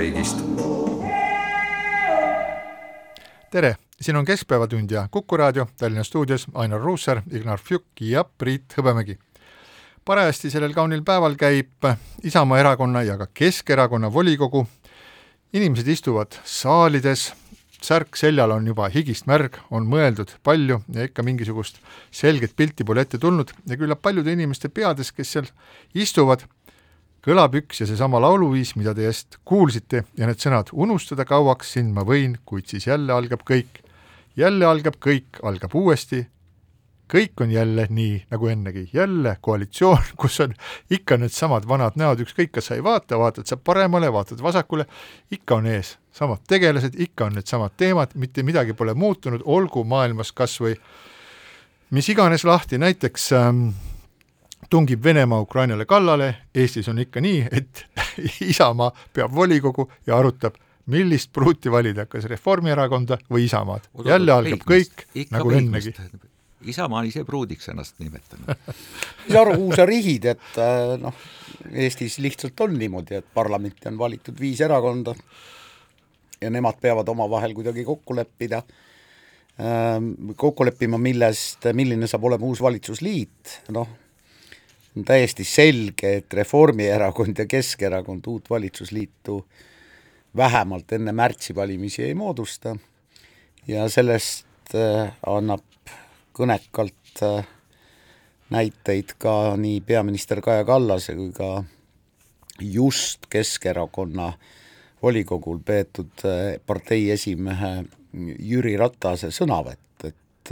koduvabariigist. 0.00 0.38
tere, 3.50 3.76
siin 4.00 4.16
on 4.16 4.24
Keskpäevatund 4.24 4.90
ja 4.90 5.08
Kuku 5.10 5.36
raadio 5.36 5.66
Tallinna 5.76 6.04
stuudios 6.04 6.46
Ainar 6.54 6.80
Ruussaar, 6.80 7.22
Ignar 7.30 7.58
Fjuk 7.58 7.84
ja 8.00 8.24
Priit 8.24 8.74
Hõbemägi. 8.78 9.18
parajasti 10.04 10.50
sellel 10.50 10.72
kaunil 10.72 11.02
päeval 11.02 11.36
käib 11.36 11.84
Isamaa 12.22 12.58
erakonna 12.58 13.02
ja 13.02 13.18
ka 13.18 13.26
Keskerakonna 13.34 14.12
volikogu. 14.12 14.66
inimesed 15.52 15.88
istuvad 15.88 16.32
saalides, 16.44 17.32
särk 17.82 18.16
seljal 18.16 18.50
on 18.50 18.66
juba 18.66 18.88
higist 18.88 19.26
märg, 19.26 19.58
on 19.70 19.86
mõeldud 19.86 20.30
palju 20.42 20.82
ja 20.94 21.04
ikka 21.04 21.22
mingisugust 21.22 21.78
selget 22.10 22.56
pilti 22.56 22.84
pole 22.84 23.00
ette 23.00 23.18
tulnud 23.18 23.50
ja 23.66 23.76
küllap 23.76 24.02
paljude 24.02 24.32
inimeste 24.32 24.68
peades, 24.68 25.12
kes 25.12 25.32
seal 25.32 25.46
istuvad, 25.94 26.40
kõlab 27.24 27.54
üks 27.60 27.82
ja 27.82 27.86
seesama 27.88 28.20
lauluviis, 28.22 28.74
mida 28.80 28.94
te 28.96 29.04
just 29.04 29.38
kuulsite 29.44 30.04
ja 30.16 30.28
need 30.28 30.40
sõnad 30.40 30.72
unustada 30.72 31.26
kauaks 31.28 31.74
sind 31.76 31.92
ma 31.96 32.04
võin, 32.06 32.38
kuid 32.44 32.70
siis 32.70 32.86
jälle 32.88 33.12
algab 33.12 33.44
kõik. 33.48 33.82
jälle 34.36 34.64
algab 34.64 34.96
kõik, 35.02 35.40
algab 35.42 35.74
uuesti, 35.74 36.22
kõik 37.10 37.42
on 37.42 37.50
jälle 37.50 37.86
nii 37.90 38.24
nagu 38.30 38.46
ennegi, 38.46 38.88
jälle 38.92 39.36
koalitsioon, 39.40 40.12
kus 40.20 40.40
on 40.40 40.54
ikka 40.90 41.18
needsamad 41.20 41.68
vanad 41.68 41.98
näod, 42.00 42.22
ükskõik, 42.24 42.54
kas 42.56 42.70
sa 42.70 42.78
ei 42.78 42.84
vaata, 42.84 43.18
vaatad 43.18 43.50
sa 43.50 43.56
paremale, 43.56 44.12
vaatad 44.12 44.40
vasakule, 44.42 44.86
ikka 45.30 45.60
on 45.60 45.66
ees. 45.66 45.96
Samad 46.12 46.42
tegelased, 46.48 46.96
ikka 46.98 47.28
on 47.28 47.36
needsamad 47.38 47.76
teemad, 47.78 48.16
mitte 48.18 48.42
midagi 48.42 48.74
pole 48.74 48.94
muutunud, 48.94 49.44
olgu 49.44 49.84
maailmas 49.84 50.32
kas 50.32 50.56
või 50.62 50.74
mis 51.90 52.08
iganes 52.10 52.44
lahti, 52.44 52.78
näiteks 52.78 53.32
ähm, 53.38 53.68
tungib 54.70 55.04
Venemaa 55.04 55.40
Ukrainale 55.40 55.86
kallale, 55.86 56.34
Eestis 56.54 56.88
on 56.88 56.98
ikka 56.98 57.20
nii, 57.20 57.44
et 57.50 57.86
Isamaa 58.52 58.90
peab 59.12 59.34
volikogu 59.34 59.90
ja 60.06 60.18
arutab, 60.18 60.58
millist 60.90 61.32
pruuti 61.32 61.70
valida, 61.72 62.06
kas 62.10 62.26
Reformierakonda 62.30 63.20
või 63.30 63.46
Isamaad. 63.46 63.88
jälle 64.04 64.32
algab 64.32 64.66
kõik 64.66 65.06
nagu 65.30 65.54
ennegi. 65.54 65.94
Isamaa 66.68 67.00
on 67.00 67.06
ise 67.08 67.24
pruudiks 67.24 67.70
ennast 67.72 67.96
nimetanud. 68.02 68.50
mis 69.26 69.36
aru, 69.36 69.54
kuhu 69.56 69.76
sa 69.78 69.86
rihid, 69.88 70.26
et 70.34 70.58
äh, 70.60 70.96
noh, 71.00 71.16
Eestis 71.72 72.18
lihtsalt 72.20 72.60
on 72.60 72.76
niimoodi, 72.76 73.16
et 73.16 73.26
parlamenti 73.34 73.88
on 73.88 73.96
valitud 73.98 74.36
viis 74.40 74.60
erakonda 74.60 75.14
ja 76.40 76.50
nemad 76.50 76.76
peavad 76.80 77.08
omavahel 77.08 77.54
kuidagi 77.54 77.84
kokku 77.84 78.16
leppida, 78.16 78.62
kokku 80.36 80.64
leppima, 80.64 80.98
millest, 80.98 81.68
milline 81.76 82.08
saab 82.08 82.24
olema 82.30 82.48
uus 82.48 82.62
valitsusliit, 82.64 83.56
noh, 83.76 83.88
on 84.96 85.04
täiesti 85.04 85.44
selge, 85.44 86.16
et 86.16 86.34
Reformierakond 86.34 87.38
ja 87.38 87.46
Keskerakond 87.46 88.26
uut 88.26 88.50
valitsusliitu 88.50 89.44
vähemalt 90.36 90.92
enne 90.92 91.12
märtsivalimisi 91.12 92.02
ei 92.04 92.14
moodusta. 92.14 92.76
Ja 93.68 93.88
sellest 93.88 94.74
äh, 94.74 95.12
annab 95.26 95.62
kõnekalt 96.34 97.22
äh, 97.22 97.46
näiteid 98.50 99.14
ka 99.18 99.56
nii 99.56 99.80
peaminister 99.86 100.40
Kaja 100.42 100.64
Kallase 100.64 101.14
kui 101.14 101.30
ka 101.34 101.64
just 102.60 103.26
Keskerakonna 103.30 104.32
volikogul 105.02 105.60
peetud 105.64 106.24
äh, 106.26 106.58
partei 106.66 107.10
esimehe 107.10 107.84
Jüri 108.38 108.74
Ratase 108.76 109.30
sõnavõtt, 109.30 110.02
et 110.08 110.50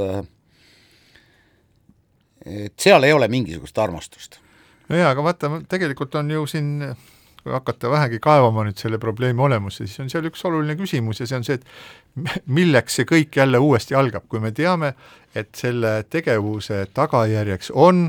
et 2.46 2.75
seal 2.79 3.05
ei 3.05 3.12
ole 3.12 3.29
mingisugust 3.29 3.79
armastust. 3.79 4.40
no 4.88 4.96
jaa, 4.96 5.11
aga 5.11 5.25
vaata, 5.25 5.50
tegelikult 5.69 6.14
on 6.20 6.31
ju 6.31 6.46
siin 6.46 6.75
kui 7.43 7.55
hakata 7.55 7.90
vähegi 7.90 8.19
kaevama 8.20 8.64
nüüd 8.67 8.81
selle 8.81 8.99
probleemi 9.00 9.40
olemusse, 9.40 9.87
siis 9.87 10.00
on 10.02 10.11
seal 10.12 10.26
üks 10.29 10.43
oluline 10.44 10.76
küsimus 10.76 11.23
ja 11.23 11.29
see 11.29 11.38
on 11.38 11.46
see, 11.46 11.58
et 11.58 12.43
milleks 12.58 12.99
see 12.99 13.08
kõik 13.08 13.38
jälle 13.40 13.61
uuesti 13.62 13.96
algab, 13.99 14.26
kui 14.29 14.43
me 14.43 14.52
teame, 14.52 14.93
et 15.35 15.50
selle 15.56 16.02
tegevuse 16.11 16.87
tagajärjeks 16.94 17.73
on 17.75 18.08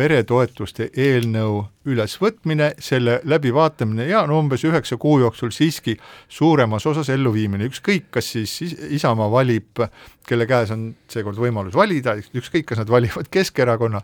peretoetuste 0.00 0.88
eelnõu 0.96 1.60
ülesvõtmine, 1.90 2.70
selle 2.80 3.18
läbivaatamine 3.28 4.06
ja 4.08 4.22
no 4.28 4.38
umbes 4.40 4.64
üheksa 4.64 4.96
kuu 5.00 5.18
jooksul 5.20 5.52
siiski 5.52 5.96
suuremas 6.28 6.86
osas 6.88 7.10
elluviimine, 7.12 7.68
ükskõik, 7.68 8.08
kas 8.16 8.32
siis 8.32 8.74
Isamaa 8.96 9.28
valib, 9.32 9.82
kelle 10.28 10.46
käes 10.48 10.72
on 10.72 10.88
seekord 11.10 11.40
võimalus 11.40 11.76
valida, 11.76 12.16
ükskõik, 12.16 12.70
kas 12.70 12.80
nad 12.80 12.92
valivad 12.92 13.28
Keskerakonna 13.36 14.00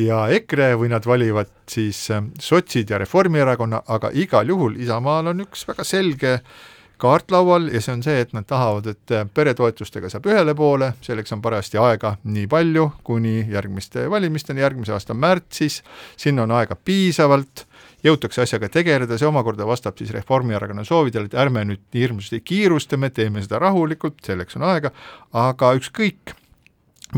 ja 0.00 0.24
EKRE 0.34 0.72
või 0.80 0.90
nad 0.90 1.06
valivad 1.06 1.52
siis 1.70 2.02
sotsid 2.42 2.90
ja 2.90 2.98
Reformierakonna, 2.98 3.84
aga 3.86 4.10
igal 4.14 4.50
juhul 4.50 4.78
Isamaal 4.82 5.30
on 5.30 5.46
üks 5.46 5.66
väga 5.68 5.86
selge 5.86 6.34
äh, 6.40 6.52
kaart 7.00 7.32
laual 7.34 7.68
ja 7.72 7.80
see 7.82 7.94
on 7.96 8.02
see, 8.04 8.20
et 8.24 8.34
nad 8.36 8.46
tahavad, 8.48 8.90
et 8.92 9.14
peretoetustega 9.34 10.10
saab 10.12 10.28
ühele 10.30 10.54
poole, 10.58 10.92
selleks 11.04 11.32
on 11.36 11.42
parajasti 11.44 11.80
aega 11.80 12.14
nii 12.24 12.46
palju, 12.50 12.86
kuni 13.06 13.46
järgmiste 13.50 14.06
valimisteni, 14.10 14.62
järgmise 14.64 14.94
aasta 14.96 15.16
märtsis, 15.16 15.80
sinna 16.20 16.44
on 16.46 16.54
aega 16.58 16.76
piisavalt, 16.76 17.64
jõutakse 18.04 18.44
asjaga 18.44 18.70
tegeleda, 18.72 19.18
see 19.18 19.28
omakorda 19.28 19.66
vastab 19.68 19.98
siis 19.98 20.12
Reformierakonna 20.14 20.84
soovidele, 20.88 21.30
et 21.30 21.38
ärme 21.40 21.64
nüüd 21.68 21.82
nii 21.92 22.04
hirmsasti 22.06 22.42
kiirustame, 22.44 23.10
teeme 23.14 23.42
seda 23.44 23.60
rahulikult, 23.62 24.20
selleks 24.26 24.60
on 24.60 24.68
aega, 24.70 24.92
aga 25.36 25.74
ükskõik, 25.80 26.36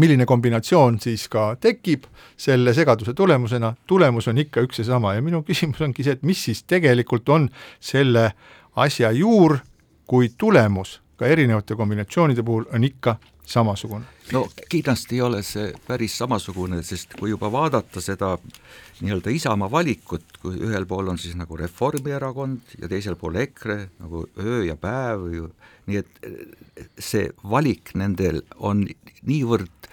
milline 0.00 0.24
kombinatsioon 0.28 0.96
siis 1.02 1.26
ka 1.32 1.52
tekib 1.60 2.06
selle 2.40 2.72
segaduse 2.74 3.14
tulemusena, 3.14 3.74
tulemus 3.86 4.28
on 4.30 4.40
ikka 4.40 4.64
üks 4.64 4.80
ja 4.80 4.86
sama. 4.88 5.12
Ja 5.14 5.24
minu 5.24 5.42
küsimus 5.44 5.82
ongi 5.84 6.06
see, 6.06 6.16
et 6.16 6.24
mis 6.26 6.40
siis 6.48 6.62
tegelikult 6.64 7.28
on 7.28 7.50
selle 7.80 8.30
asja 8.80 9.12
juur, 9.12 9.58
kui 10.06 10.32
tulemus 10.38 11.00
ka 11.16 11.28
erinevate 11.30 11.76
kombinatsioonide 11.78 12.42
puhul 12.42 12.64
on 12.74 12.84
ikka 12.84 13.16
samasugune. 13.46 14.04
no 14.32 14.48
kindlasti 14.68 15.16
ei 15.18 15.20
ole 15.20 15.42
see 15.42 15.72
päris 15.86 16.16
samasugune, 16.18 16.82
sest 16.82 17.14
kui 17.18 17.30
juba 17.30 17.50
vaadata 17.52 18.00
seda 18.00 18.36
nii-öelda 19.00 19.34
Isamaa 19.34 19.70
valikut, 19.70 20.24
kui 20.42 20.58
ühel 20.62 20.86
pool 20.86 21.10
on 21.12 21.18
siis 21.18 21.34
nagu 21.38 21.56
Reformierakond 21.56 22.76
ja 22.80 22.88
teisel 22.88 23.16
pool 23.18 23.38
EKRE 23.42 23.78
nagu 23.98 24.26
öö 24.38 24.64
ja 24.64 24.76
päev, 24.76 25.26
nii 25.86 26.00
et 26.00 26.88
see 26.98 27.28
valik 27.50 27.94
nendel 27.98 28.42
on 28.58 28.86
niivõrd 29.26 29.90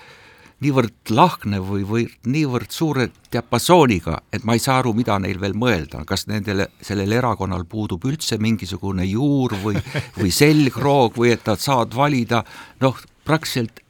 niivõrd 0.63 1.11
lahknev 1.15 1.67
või, 1.71 1.83
või 1.87 2.05
niivõrd 2.27 2.71
suure 2.73 3.09
diapasooniga, 3.31 4.19
et 4.33 4.43
ma 4.47 4.55
ei 4.57 4.63
saa 4.63 4.79
aru, 4.81 4.93
mida 4.97 5.17
neil 5.21 5.39
veel 5.41 5.55
mõelda, 5.57 6.03
kas 6.07 6.27
nendele, 6.27 6.69
sellel 6.83 7.15
erakonnal 7.19 7.65
puudub 7.69 8.05
üldse 8.09 8.39
mingisugune 8.41 9.07
juur 9.07 9.55
või, 9.63 9.79
või 10.19 10.33
selgroog 10.35 11.19
või 11.19 11.33
et 11.35 11.47
nad 11.47 11.61
saavad 11.63 11.95
valida? 11.95 12.43
Noh, 12.83 12.99
praktiliselt 13.27 13.83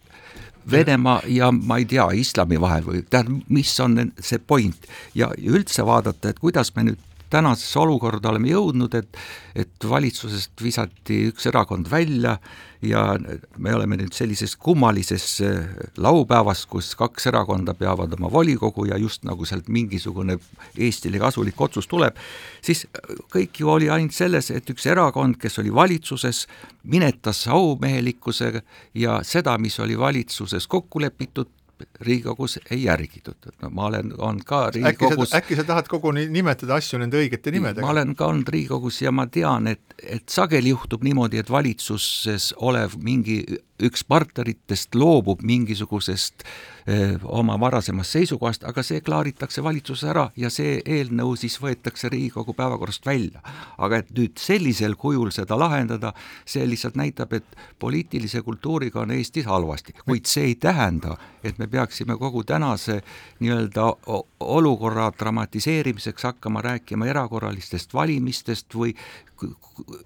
Venemaa 0.69 1.23
ja 1.25 1.47
ma 1.51 1.79
ei 1.81 1.85
tea, 1.89 2.03
islami 2.13 2.59
vahel 2.61 2.83
või 2.85 2.99
tähendab, 3.09 3.47
mis 3.49 3.71
on 3.81 4.11
see 4.21 4.37
point? 4.37 4.85
Ja 5.17 5.31
üldse 5.33 5.85
vaadata, 5.87 6.29
et 6.29 6.41
kuidas 6.43 6.75
me 6.75 6.83
nüüd 6.91 7.08
tänasesse 7.29 7.79
olukorda 7.79 8.29
oleme 8.29 8.51
jõudnud, 8.53 8.95
et 8.95 9.17
et 9.59 9.85
valitsusest 9.89 10.61
visati 10.63 11.23
üks 11.31 11.47
erakond 11.49 11.89
välja 11.91 12.37
ja 12.85 13.01
me 13.57 13.73
oleme 13.75 13.97
nüüd 13.99 14.13
sellises 14.15 14.53
kummalises 14.55 15.25
äh, 15.43 15.65
laupäevas, 15.99 16.63
kus 16.69 16.93
kaks 16.99 17.27
erakonda 17.31 17.73
peavad 17.75 18.13
oma 18.15 18.31
volikogu 18.31 18.85
ja 18.87 18.97
just 18.97 19.25
nagu 19.27 19.45
sealt 19.45 19.67
mingisugune 19.67 20.37
Eestile 20.77 21.19
kasulik 21.19 21.59
otsus 21.61 21.89
tuleb, 21.91 22.15
siis 22.63 22.85
kõik 23.33 23.59
ju 23.59 23.73
oli 23.73 23.89
ainult 23.91 24.15
selles, 24.15 24.51
et 24.55 24.69
üks 24.71 24.87
erakond, 24.87 25.35
kes 25.41 25.59
oli 25.59 25.73
valitsuses, 25.75 26.45
minetas 26.83 27.45
aumehelikkusega 27.51 28.61
ja 28.95 29.19
seda, 29.27 29.57
mis 29.57 29.79
oli 29.83 29.99
valitsuses 29.99 30.67
kokku 30.71 31.01
lepitud, 31.03 31.51
Riigikogus 32.01 32.57
ei 32.71 32.83
järgitud, 32.83 33.49
no 33.61 33.69
ma 33.75 33.85
olen, 33.89 34.13
on 34.17 34.41
ka 34.45 34.69
Riigikogus 34.75 35.33
äkki 35.37 35.57
sa 35.59 35.65
tahad 35.67 35.87
koguni 35.91 36.27
nimetada 36.31 36.77
asju 36.79 36.99
nende 37.01 37.19
õigete 37.21 37.53
nimedega? 37.55 37.85
ma 37.85 37.93
olen 37.93 38.15
ka 38.19 38.29
olnud 38.31 38.49
Riigikogus 38.53 39.01
ja 39.03 39.13
ma 39.15 39.27
tean, 39.31 39.67
et, 39.71 39.83
et 40.03 40.27
sageli 40.29 40.73
juhtub 40.73 41.03
niimoodi, 41.07 41.41
et 41.41 41.51
valitsuses 41.51 42.51
olev 42.57 42.97
mingi 43.03 43.41
üks 43.79 44.03
partneritest 44.07 44.95
loobub 44.99 45.43
mingisugusest 45.47 46.43
öö, 46.43 46.78
oma 47.23 47.57
varasemast 47.59 48.15
seisukohast, 48.15 48.63
aga 48.67 48.83
see 48.83 49.01
klaaritakse 49.05 49.63
valitsuses 49.63 50.09
ära 50.09 50.29
ja 50.37 50.49
see 50.53 50.79
eelnõu 50.85 51.35
siis 51.39 51.57
võetakse 51.61 52.09
Riigikogu 52.09 52.53
päevakorrast 52.53 53.05
välja. 53.05 53.41
aga 53.77 53.97
et 53.97 54.11
nüüd 54.15 54.37
sellisel 54.37 54.95
kujul 54.95 55.31
seda 55.31 55.57
lahendada, 55.59 56.13
see 56.45 56.65
lihtsalt 56.67 56.95
näitab, 56.95 57.33
et 57.33 57.57
poliitilise 57.79 58.41
kultuuriga 58.41 59.01
on 59.01 59.11
Eestis 59.11 59.45
halvasti, 59.45 59.93
kuid 60.05 60.25
see 60.25 60.51
ei 60.51 60.55
tähenda, 60.55 61.17
et 61.43 61.57
me 61.59 61.67
peaksime 61.67 62.17
kogu 62.17 62.43
tänase 62.43 63.01
nii-öelda 63.39 63.85
olukorra 64.39 65.11
dramatiseerimiseks 65.19 66.23
hakkama 66.23 66.61
rääkima 66.61 67.07
erakorralistest 67.07 67.93
valimistest 67.93 68.75
või 68.75 68.95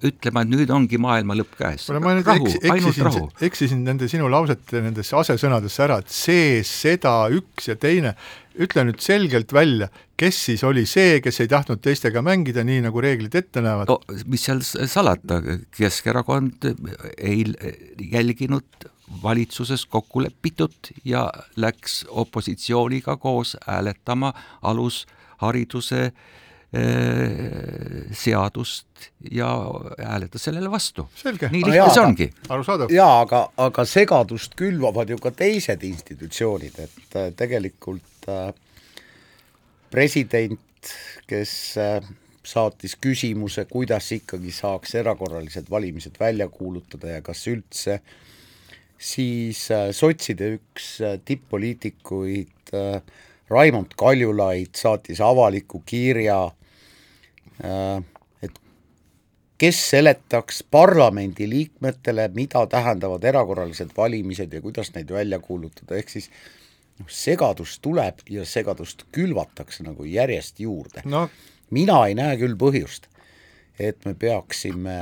ütlema, 0.05 0.43
et 0.43 0.51
nüüd 0.51 0.71
ongi 0.73 0.99
maailma 1.01 1.35
lõpp 1.37 1.55
käes. 1.57 1.87
ma 1.93 2.13
nüüd 2.13 2.27
rahu, 2.27 2.47
eks, 2.49 2.59
eksisin, 2.69 3.27
eksisin 3.47 3.83
nende 3.87 4.07
sinu 4.11 4.29
lausete 4.31 4.81
nendesse 4.83 5.17
asesõnadesse 5.19 5.83
ära, 5.85 5.99
et 6.03 6.13
see, 6.13 6.61
seda, 6.67 7.15
üks 7.33 7.69
ja 7.71 7.75
teine, 7.79 8.13
ütle 8.53 8.85
nüüd 8.87 9.01
selgelt 9.03 9.53
välja, 9.55 9.89
kes 10.19 10.41
siis 10.49 10.63
oli 10.67 10.85
see, 10.89 11.19
kes 11.25 11.41
ei 11.43 11.49
tahtnud 11.51 11.81
teistega 11.83 12.21
mängida, 12.25 12.65
nii 12.67 12.83
nagu 12.85 13.03
reeglid 13.03 13.35
ette 13.39 13.63
näevad 13.65 13.89
no,? 13.89 13.99
mis 14.29 14.45
seal 14.45 14.61
salata, 14.63 15.41
Keskerakond 15.73 16.69
ei 17.17 17.47
jälginud 18.13 18.89
valitsuses 19.23 19.85
kokku 19.91 20.23
lepitud 20.23 20.93
ja 21.05 21.27
läks 21.59 22.03
opositsiooniga 22.09 23.17
koos 23.21 23.57
hääletama 23.65 24.31
alushariduse 24.61 26.05
Äh, 26.05 26.42
seadust 28.17 29.09
ja 29.31 29.49
hääletas 29.99 30.43
sellele 30.43 30.71
vastu. 30.71 31.05
nii 31.51 31.61
lihtne 31.67 31.89
see 31.93 32.01
ongi. 32.01 32.29
jaa, 32.89 33.19
aga, 33.21 33.41
aga 33.61 33.85
segadust 33.85 34.55
külvavad 34.57 35.09
ju 35.13 35.19
ka 35.21 35.31
teised 35.37 35.83
institutsioonid, 35.85 36.79
et 36.81 37.17
äh, 37.19 37.29
tegelikult 37.37 38.25
äh, 38.29 38.49
president, 39.93 40.59
kes 41.29 41.77
saatis 42.43 42.97
küsimuse, 42.99 43.67
kuidas 43.69 44.09
ikkagi 44.17 44.51
saaks 44.51 44.95
erakorralised 44.99 45.69
valimised 45.69 46.17
välja 46.19 46.49
kuulutada 46.49 47.13
ja 47.13 47.21
kas 47.21 47.45
üldse, 47.47 47.99
siis 48.97 49.61
sotside 49.93 50.49
üks 50.57 50.89
tipp-poliitikuid 51.25 52.73
Raimond 53.53 53.93
Kaljulaid 53.99 54.75
saatis 54.75 55.21
avaliku 55.21 55.83
kirja 55.85 56.41
Äh, 56.49 56.62
et 57.61 58.59
kes 59.57 59.79
seletaks 59.89 60.63
parlamendiliikmetele, 60.71 62.27
mida 62.35 62.65
tähendavad 62.67 63.23
erakorralised 63.23 63.93
valimised 63.97 64.53
ja 64.53 64.61
kuidas 64.61 64.93
neid 64.95 65.11
välja 65.11 65.39
kuulutada, 65.39 65.95
ehk 65.95 66.09
siis 66.09 66.29
noh, 66.99 67.09
segadust 67.09 67.81
tuleb 67.81 68.23
ja 68.29 68.45
segadust 68.45 69.05
külvatakse 69.15 69.85
nagu 69.85 70.05
järjest 70.07 70.59
juurde 70.59 71.03
no.. 71.05 71.27
mina 71.71 72.03
ei 72.07 72.17
näe 72.17 72.37
küll 72.41 72.57
põhjust, 72.59 73.09
et 73.79 74.05
me 74.05 74.13
peaksime 74.19 74.97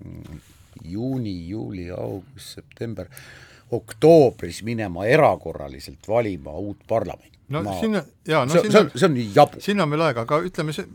mm, 0.00 0.40
juuni, 0.84 1.34
juuli, 1.48 1.90
august, 1.90 2.54
september, 2.56 3.08
oktoobris 3.72 4.62
minema 4.62 5.06
erakorraliselt 5.06 6.08
valima 6.08 6.52
uut 6.52 6.84
parlamenti. 6.88 7.38
no 7.48 7.62
ma, 7.62 7.78
sinna, 7.80 8.04
jaa, 8.28 8.44
no 8.46 8.52
see, 8.52 8.66
sinna, 8.66 8.72
see 8.72 8.84
on, 8.84 8.92
see 8.94 9.08
on 9.08 9.16
nii 9.18 9.30
jabur. 9.34 9.64
sinna 9.64 9.86
on 9.88 9.96
veel 9.96 10.06
aega, 10.08 10.26
aga 10.26 10.40
ütleme, 10.46 10.76
see 10.76 10.86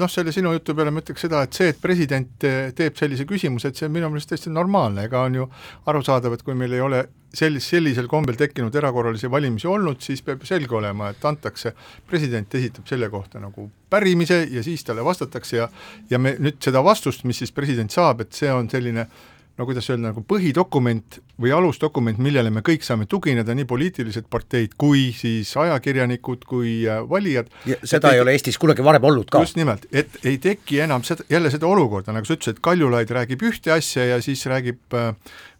noh, 0.00 0.10
selle 0.10 0.32
sinu 0.34 0.52
jutu 0.54 0.74
peale 0.76 0.92
ma 0.94 1.02
ütleks 1.02 1.26
seda, 1.26 1.42
et 1.46 1.56
see, 1.56 1.70
et 1.72 1.78
president 1.82 2.32
teeb 2.40 2.98
sellise 2.98 3.26
küsimuse, 3.28 3.70
et 3.70 3.78
see 3.78 3.88
on 3.88 3.94
minu 3.94 4.10
meelest 4.12 4.32
täiesti 4.32 4.52
normaalne, 4.52 5.06
ega 5.08 5.22
on 5.26 5.40
ju 5.40 5.46
arusaadav, 5.90 6.36
et 6.36 6.44
kui 6.46 6.56
meil 6.58 6.76
ei 6.76 6.82
ole 6.84 7.02
sellis-, 7.36 7.68
sellisel 7.72 8.08
kombel 8.10 8.38
tekkinud 8.38 8.74
erakorralisi 8.76 9.30
valimisi 9.30 9.68
olnud, 9.70 10.00
siis 10.04 10.22
peab 10.26 10.44
ju 10.44 10.50
selge 10.50 10.76
olema, 10.78 11.10
et 11.12 11.24
antakse, 11.28 11.74
president 12.08 12.54
esitab 12.58 12.88
selle 12.88 13.10
kohta 13.12 13.42
nagu 13.42 13.68
pärimise 13.90 14.42
ja 14.50 14.64
siis 14.66 14.84
talle 14.84 15.04
vastatakse 15.04 15.56
ja 15.56 15.68
ja 16.10 16.18
me 16.18 16.36
nüüd 16.38 16.60
seda 16.62 16.82
vastust, 16.84 17.24
mis 17.24 17.38
siis 17.42 17.54
president 17.54 17.92
saab, 17.92 18.24
et 18.24 18.32
see 18.36 18.52
on 18.52 18.70
selline 18.70 19.06
no 19.56 19.66
kuidas 19.66 19.88
öelda, 19.90 20.10
nagu 20.10 20.22
põhidokument 20.28 21.18
või 21.40 21.52
alusdokument, 21.56 22.20
millele 22.22 22.50
me 22.52 22.62
kõik 22.64 22.84
saame 22.84 23.06
tugineda, 23.08 23.54
nii 23.56 23.66
poliitilised 23.68 24.28
parteid 24.32 24.76
kui 24.80 25.08
siis 25.16 25.52
ajakirjanikud 25.60 26.44
kui 26.48 26.78
äh, 26.88 27.02
valijad. 27.08 27.50
seda 27.82 28.12
ei, 28.12 28.20
ei 28.20 28.24
ole 28.24 28.36
Eestis 28.36 28.60
kunagi 28.60 28.84
varem 28.84 29.04
olnud 29.08 29.30
ka. 29.32 29.40
just 29.44 29.58
nimelt, 29.60 29.88
et 29.92 30.20
ei 30.24 30.38
teki 30.42 30.80
enam 30.84 31.04
seda, 31.08 31.24
jälle 31.32 31.52
seda 31.52 31.68
olukorda, 31.68 32.14
nagu 32.16 32.28
sa 32.28 32.36
ütlesid, 32.36 32.60
Kaljulaid 32.64 33.12
räägib 33.16 33.44
ühte 33.48 33.72
asja 33.72 34.04
ja 34.12 34.20
siis 34.24 34.44
räägib 34.50 34.96
äh, 34.96 35.12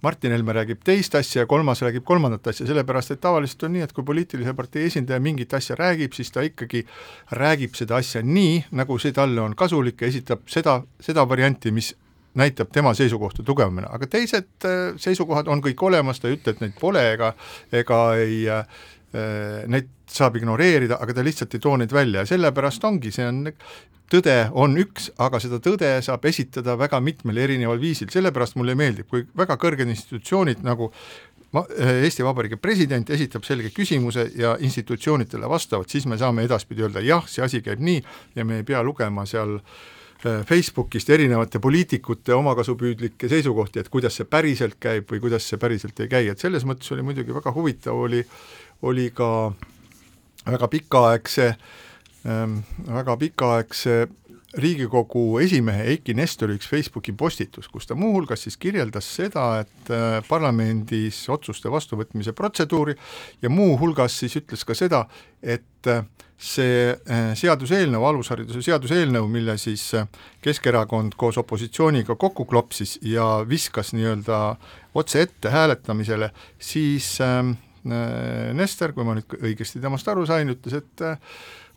Martin 0.04 0.32
Helme 0.36 0.52
räägib 0.52 0.84
teist 0.84 1.14
asja 1.16 1.42
ja 1.42 1.50
kolmas 1.50 1.80
räägib 1.82 2.04
kolmandat 2.04 2.52
asja, 2.52 2.68
sellepärast 2.68 3.16
et 3.16 3.20
tavaliselt 3.24 3.64
on 3.66 3.76
nii, 3.76 3.84
et 3.88 3.96
kui 3.96 4.04
poliitilise 4.04 4.52
partei 4.56 4.86
esindaja 4.90 5.20
mingit 5.24 5.54
asja 5.56 5.76
räägib, 5.78 6.12
siis 6.16 6.32
ta 6.34 6.44
ikkagi 6.44 6.84
räägib 7.36 7.76
seda 7.78 7.96
asja 8.02 8.22
nii, 8.22 8.66
nagu 8.76 9.00
see 9.00 9.16
talle 9.16 9.40
on 9.40 9.56
kasulik 9.56 10.04
ja 10.04 10.12
esitab 10.12 10.44
seda, 10.52 10.82
seda 11.00 11.24
varianti, 11.28 11.72
mis 11.72 11.94
näitab 12.36 12.70
tema 12.72 12.92
seisukohta 12.94 13.42
tugevamana, 13.46 13.90
aga 13.96 14.08
teised 14.10 14.66
äh, 14.68 14.94
seisukohad 15.00 15.48
on 15.52 15.62
kõik 15.64 15.82
olemas, 15.88 16.20
ta 16.20 16.30
ei 16.30 16.38
ütle, 16.38 16.54
et 16.54 16.62
neid 16.64 16.76
pole 16.80 17.02
ega, 17.14 17.32
ega 17.74 18.00
ei 18.20 18.42
äh, 18.52 18.64
neid 19.72 19.92
saab 20.10 20.36
ignoreerida, 20.38 21.00
aga 21.02 21.16
ta 21.16 21.24
lihtsalt 21.26 21.56
ei 21.56 21.62
too 21.62 21.76
neid 21.80 21.92
välja. 21.94 22.22
Ja 22.22 22.30
sellepärast 22.30 22.84
ongi, 22.86 23.12
see 23.14 23.26
on, 23.26 23.46
tõde 24.12 24.36
on 24.54 24.76
üks, 24.80 25.10
aga 25.22 25.40
seda 25.42 25.60
tõde 25.64 25.96
saab 26.04 26.28
esitada 26.28 26.76
väga 26.78 27.00
mitmel 27.02 27.40
erineval 27.46 27.80
viisil, 27.82 28.10
sellepärast 28.12 28.58
mulle 28.60 28.76
meeldib, 28.78 29.08
kui 29.10 29.26
väga 29.36 29.58
kõrged 29.62 29.88
institutsioonid 29.96 30.62
nagu 30.66 30.92
äh, 30.92 32.04
Eesti 32.04 32.26
Vabariigi 32.26 32.60
president 32.60 33.10
esitab 33.16 33.48
selge 33.48 33.72
küsimuse 33.74 34.28
ja 34.36 34.54
institutsioonid 34.60 35.32
talle 35.32 35.50
vastavad, 35.50 35.88
siis 35.90 36.06
me 36.06 36.20
saame 36.20 36.46
edaspidi 36.46 36.84
öelda 36.84 37.04
jah, 37.04 37.26
see 37.30 37.44
asi 37.46 37.64
käib 37.64 37.82
nii 37.82 38.02
ja 38.36 38.44
me 38.44 38.60
ei 38.60 38.68
pea 38.68 38.84
lugema 38.84 39.26
seal 39.26 39.58
Äh, 39.58 39.94
Facebookist 40.24 41.10
erinevate 41.12 41.60
poliitikute 41.62 42.34
omakasupüüdlikke 42.34 43.28
seisukohti, 43.28 43.82
et 43.82 43.90
kuidas 43.92 44.16
see 44.16 44.28
päriselt 44.28 44.78
käib 44.80 45.10
või 45.12 45.20
kuidas 45.22 45.48
see 45.48 45.60
päriselt 45.60 46.00
ei 46.00 46.08
käi, 46.08 46.28
et 46.32 46.42
selles 46.42 46.64
mõttes 46.64 46.88
oli 46.94 47.04
muidugi 47.04 47.34
väga 47.36 47.52
huvitav, 47.52 47.98
oli, 48.06 48.22
oli 48.88 49.10
ka 49.14 49.28
väga 50.46 50.68
pikaaegse 50.72 51.48
ähm,, 52.26 52.60
väga 52.88 53.16
pikaaegse 53.20 54.06
Riigikogu 54.56 55.36
esimehe 55.44 55.84
Eiki 55.92 56.14
Nestori 56.16 56.54
üks 56.56 56.68
Facebooki 56.70 57.12
postitus, 57.12 57.66
kus 57.68 57.84
ta 57.88 57.96
muuhulgas 57.98 58.46
siis 58.46 58.56
kirjeldas 58.56 59.08
seda, 59.18 59.44
et 59.60 59.90
äh, 59.92 60.22
parlamendis 60.28 61.18
otsuste 61.32 61.68
vastuvõtmise 61.72 62.32
protseduuri 62.36 62.94
ja 63.42 63.50
muuhulgas 63.52 64.16
siis 64.22 64.38
ütles 64.40 64.64
ka 64.64 64.76
seda, 64.78 65.02
et 65.42 65.90
äh, 65.92 66.06
see 66.40 66.88
äh, 66.88 67.26
seaduseelnõu, 67.36 68.06
alushariduse 68.08 68.62
seaduseelnõu, 68.64 69.28
mille 69.28 69.58
siis 69.60 69.90
Keskerakond 70.44 71.18
koos 71.20 71.36
opositsiooniga 71.42 72.16
kokku 72.16 72.48
klopsis 72.48 72.96
ja 73.04 73.44
viskas 73.48 73.92
nii-öelda 73.92 74.40
otse 74.96 75.26
ette 75.26 75.52
hääletamisele, 75.52 76.32
siis 76.58 77.18
Nestor, 77.86 78.90
kui 78.96 79.04
ma 79.06 79.12
nüüd 79.14 79.36
õigesti 79.36 79.78
temast 79.78 80.08
aru 80.10 80.24
sain, 80.26 80.48
ütles, 80.50 80.80
et 80.80 81.04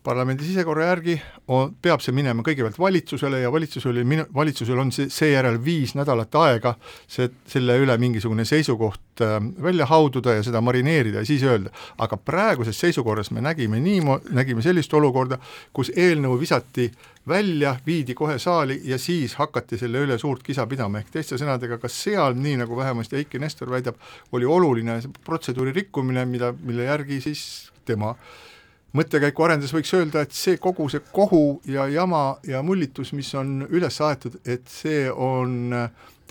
parlamendi 0.04 0.44
sisekorra 0.44 0.86
järgi 0.88 1.14
on, 1.52 1.74
peab 1.82 2.00
see 2.00 2.14
minema 2.16 2.44
kõigepealt 2.44 2.78
valitsusele 2.80 3.42
ja 3.42 3.50
valitsus 3.52 3.84
oli, 3.90 4.04
valitsusel 4.34 4.80
on 4.80 4.92
see, 4.94 5.10
seejärel 5.12 5.58
viis 5.64 5.92
nädalat 5.98 6.34
aega 6.40 6.74
see, 7.04 7.28
selle 7.50 7.76
üle 7.82 7.96
mingisugune 8.00 8.46
seisukoht 8.48 9.20
äh, 9.24 9.36
välja 9.62 9.88
haududa 9.90 10.38
ja 10.38 10.46
seda 10.46 10.64
marineerida 10.64 11.20
ja 11.20 11.28
siis 11.28 11.44
öelda. 11.44 11.72
aga 11.98 12.16
praeguses 12.16 12.80
seisukorras 12.80 13.30
me 13.30 13.44
nägime 13.44 13.80
niimo-, 13.80 14.20
nägime 14.32 14.64
sellist 14.64 14.94
olukorda, 14.94 15.38
kus 15.72 15.92
eelnõu 15.96 16.40
visati 16.40 16.90
välja, 17.28 17.76
viidi 17.86 18.14
kohe 18.16 18.38
saali 18.38 18.80
ja 18.84 18.98
siis 18.98 19.34
hakati 19.36 19.78
selle 19.78 20.00
üle 20.06 20.18
suurt 20.18 20.42
kisa 20.42 20.64
pidama, 20.66 21.02
ehk 21.02 21.12
teiste 21.12 21.36
sõnadega, 21.38 21.76
kas 21.78 22.02
seal, 22.08 22.38
nii 22.40 22.56
nagu 22.64 22.76
vähemasti 22.76 23.20
Eiki 23.20 23.38
Nestor 23.38 23.70
väidab, 23.70 24.00
oli 24.32 24.48
oluline 24.48 25.02
protseduuri 25.24 25.76
rikkumine, 25.76 26.24
mida, 26.24 26.54
mille 26.64 26.88
järgi 26.88 27.20
siis 27.20 27.42
tema 27.84 28.14
äh, 28.14 28.49
mõttekäiku 28.96 29.46
arendades 29.46 29.74
võiks 29.74 29.92
öelda, 29.94 30.24
et 30.24 30.34
see 30.36 30.58
kogu 30.62 30.88
see 30.90 31.02
kohu 31.14 31.60
ja 31.68 31.86
jama 31.90 32.40
ja 32.46 32.62
mullitus, 32.66 33.12
mis 33.16 33.30
on 33.38 33.60
üles 33.68 34.00
aetud, 34.04 34.40
et 34.44 34.66
see 34.70 35.06
on 35.10 35.74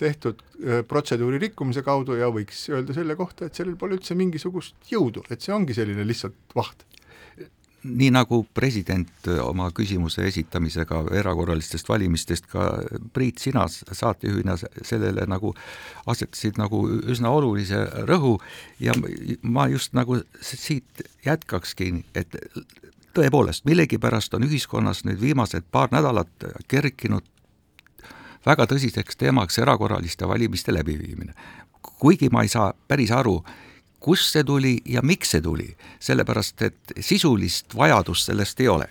tehtud 0.00 0.40
äh, 0.40 0.80
protseduuri 0.88 1.40
rikkumise 1.40 1.84
kaudu 1.84 2.16
ja 2.20 2.30
võiks 2.32 2.62
öelda 2.72 2.96
selle 2.96 3.16
kohta, 3.16 3.48
et 3.48 3.56
sellel 3.56 3.76
pole 3.80 3.98
üldse 3.98 4.16
mingisugust 4.16 4.92
jõudu, 4.92 5.24
et 5.30 5.44
see 5.44 5.54
ongi 5.56 5.76
selline 5.76 6.06
lihtsalt 6.08 6.56
vaht 6.56 6.86
nii 7.84 8.10
nagu 8.12 8.42
president 8.54 9.28
oma 9.42 9.70
küsimuse 9.72 10.26
esitamisega 10.28 11.00
erakorralistest 11.16 11.88
valimistest, 11.88 12.46
ka 12.50 12.66
Priit, 13.12 13.38
sina 13.38 13.64
saatejuhina 13.70 14.56
sellele 14.82 15.24
nagu 15.30 15.54
asetasid 16.10 16.60
nagu 16.60 16.82
üsna 17.08 17.32
olulise 17.32 17.86
rõhu 18.08 18.36
ja 18.80 18.92
ma 19.42 19.66
just 19.72 19.96
nagu 19.96 20.20
siit 20.40 21.04
jätkakski, 21.24 21.92
et 22.14 22.36
tõepoolest, 23.16 23.64
millegipärast 23.64 24.34
on 24.36 24.46
ühiskonnas 24.46 25.04
nüüd 25.08 25.20
viimased 25.20 25.66
paar 25.72 25.90
nädalat 25.92 26.50
kerkinud 26.68 27.24
väga 28.46 28.66
tõsiseks 28.70 29.18
teemaks 29.20 29.58
erakorraliste 29.58 30.28
valimiste 30.28 30.74
läbiviimine. 30.74 31.34
kuigi 31.80 32.28
ma 32.28 32.42
ei 32.42 32.48
saa 32.48 32.72
päris 32.88 33.10
aru, 33.10 33.42
kust 34.00 34.32
see 34.32 34.44
tuli 34.44 34.78
ja 34.88 35.02
miks 35.02 35.34
see 35.34 35.44
tuli, 35.44 35.68
sellepärast 36.00 36.62
et 36.66 36.94
sisulist 37.00 37.76
vajadust 37.76 38.30
sellest 38.30 38.60
ei 38.60 38.68
ole. 38.68 38.88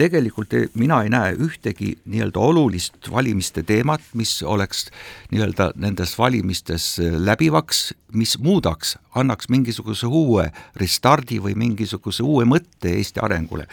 Tegelikult 0.00 0.54
mina 0.80 1.02
ei 1.04 1.10
näe 1.12 1.34
ühtegi 1.36 1.90
nii-öelda 2.08 2.40
olulist 2.40 3.10
valimiste 3.12 3.60
teemat, 3.68 4.00
mis 4.16 4.38
oleks 4.42 4.86
nii-öelda 5.30 5.74
nendes 5.76 6.14
valimistes 6.18 6.94
läbivaks, 7.00 7.82
mis 8.16 8.38
muudaks, 8.40 8.94
annaks 9.14 9.50
mingisuguse 9.52 10.08
uue 10.08 10.46
restardi 10.80 11.36
või 11.44 11.52
mingisuguse 11.52 12.24
uue 12.24 12.48
mõtte 12.48 12.94
Eesti 12.96 13.20
arengule 13.20 13.68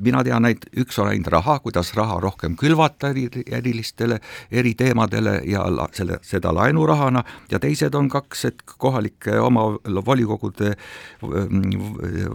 mina 0.00 0.22
tean, 0.24 0.46
et 0.48 0.64
üks 0.80 0.96
on 1.02 1.10
ainult 1.10 1.28
raha, 1.32 1.58
kuidas 1.64 1.92
raha 1.96 2.18
rohkem 2.22 2.54
külvata 2.56 3.10
eri, 3.12 3.26
erilistele 3.46 4.18
eriteemadele 4.50 5.38
ja 5.48 5.64
la, 5.70 5.88
selle, 5.94 6.18
seda 6.26 6.52
laenurahana. 6.54 7.22
Ja 7.50 7.60
teised 7.62 7.94
on 7.98 8.08
kaks, 8.12 8.44
et 8.48 8.62
kohalike 8.64 9.36
omavolikogude 9.40 10.72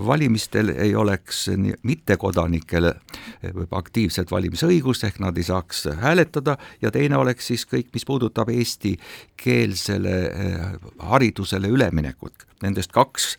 valimistel 0.07 0.73
ei 0.75 0.95
oleks 0.95 1.47
mittekodanikel 1.83 2.91
aktiivset 3.71 4.31
valimisõigust, 4.31 5.07
ehk 5.09 5.21
nad 5.23 5.37
ei 5.37 5.47
saaks 5.47 5.87
hääletada. 6.01 6.57
Ja 6.81 6.91
teine 6.93 7.17
oleks 7.17 7.49
siis 7.51 7.65
kõik, 7.69 7.89
mis 7.93 8.05
puudutab 8.05 8.51
eestikeelsele 8.53 10.17
eh, 10.27 10.77
haridusele 11.09 11.73
üleminekut. 11.73 12.45
Nendest 12.61 12.89
kaks 12.93 13.35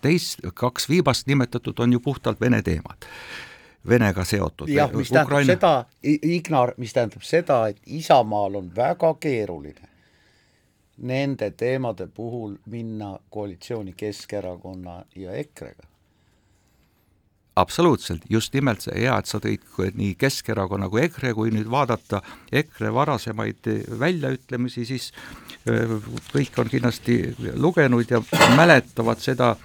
teist, 0.00 0.40
kaks 0.56 0.88
viimast 0.88 1.26
nimetatud 1.28 1.80
on 1.84 1.92
ju 1.92 2.00
puhtalt 2.00 2.40
Vene 2.40 2.62
teemad 2.62 3.04
Venega 3.88 4.24
seotud. 4.24 4.68
jah, 4.68 4.92
mis 4.92 5.08
tähendab 5.08 5.26
Ukraina... 5.32 5.54
seda, 5.54 5.84
Ignar, 6.04 6.74
mis 6.76 6.92
tähendab 6.92 7.22
seda, 7.22 7.66
et 7.68 7.78
Isamaal 7.86 8.60
on 8.60 8.72
väga 8.76 9.14
keeruline 9.20 9.88
nende 10.98 11.50
teemade 11.50 12.06
puhul 12.06 12.56
minna 12.66 13.18
koalitsiooni 13.30 13.92
Keskerakonna 13.96 15.04
ja 15.16 15.32
EKRE-ga. 15.32 15.86
absoluutselt, 17.56 18.22
just 18.30 18.54
nimelt 18.54 18.80
see 18.80 18.94
hea, 19.00 19.16
et 19.18 19.26
sa 19.26 19.40
tõid 19.42 19.64
nii 19.98 20.12
Keskerakonna 20.18 20.86
kui 20.88 21.02
EKRE, 21.02 21.32
kui 21.34 21.50
nüüd 21.50 21.66
vaadata 21.70 22.20
EKRE 22.52 22.92
varasemaid 22.94 23.66
väljaütlemisi, 23.98 24.84
siis 24.86 25.10
kõik 26.30 26.60
on 26.62 26.70
kindlasti 26.70 27.18
lugenud 27.58 28.10
ja 28.10 28.22
mäletavad 28.56 29.18
seda 29.18 29.56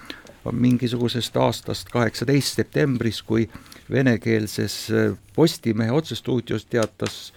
mingisugusest 0.52 1.38
aastast 1.38 1.94
kaheksateist 1.94 2.58
septembris, 2.64 3.22
kui 3.22 3.46
venekeelses 3.92 4.92
äh, 4.92 5.18
Postimehe 5.36 5.92
otsestuudios 5.92 6.66
teatas 6.66 7.34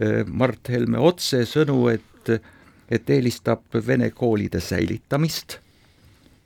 äh, 0.00 0.24
Mart 0.26 0.68
Helme 0.68 0.98
otsesõnu, 0.98 1.86
et, 1.92 2.32
et 2.90 3.10
eelistab 3.10 3.78
vene 3.86 4.10
koolide 4.10 4.60
säilitamist 4.60 5.58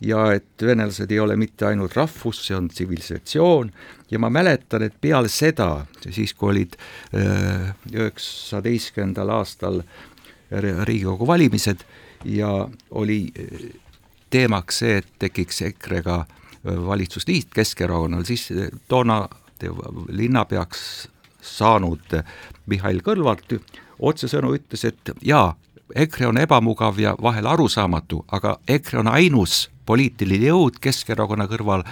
ja 0.00 0.30
et 0.32 0.64
venelased 0.64 1.11
ei 1.12 1.20
ole 1.20 1.37
mitte 1.37 1.66
ainult 1.68 1.97
rahvus, 1.97 2.40
see 2.47 2.56
on 2.56 2.70
tsivilisatsioon. 2.73 3.73
Ja 4.11 4.18
ma 4.18 4.30
mäletan, 4.32 4.82
et 4.82 4.97
peale 5.00 5.28
seda, 5.28 5.85
siis 6.09 6.32
kui 6.35 6.54
olid 6.54 6.76
äh, 7.14 7.73
üheksateistkümnendal 7.92 9.37
aastal 9.40 9.82
Riigikogu 10.50 11.28
valimised 11.28 11.85
ja 12.26 12.49
oli 12.90 13.20
teemaks 14.30 14.80
see, 14.82 14.97
et 14.99 15.12
tekiks 15.23 15.62
EKRE-ga 15.68 16.25
valitsusliit 16.64 17.54
Keskerakonnal, 17.54 18.24
siis 18.24 18.48
toona 18.88 19.28
linnapeaks 20.08 21.08
saanud 21.42 22.20
Mihhail 22.66 23.00
Kõlvart 23.04 23.56
otsesõnu 23.98 24.54
ütles, 24.56 24.84
et 24.84 25.12
jaa, 25.22 25.54
EKRE 25.94 26.30
on 26.30 26.38
ebamugav 26.38 26.98
ja 27.00 27.14
vahel 27.22 27.46
arusaamatu, 27.46 28.24
aga 28.32 28.58
EKRE 28.68 29.00
on 29.02 29.10
ainus 29.12 29.68
poliitiline 29.86 30.52
jõud 30.52 30.78
Keskerakonna 30.80 31.48
kõrval, 31.50 31.84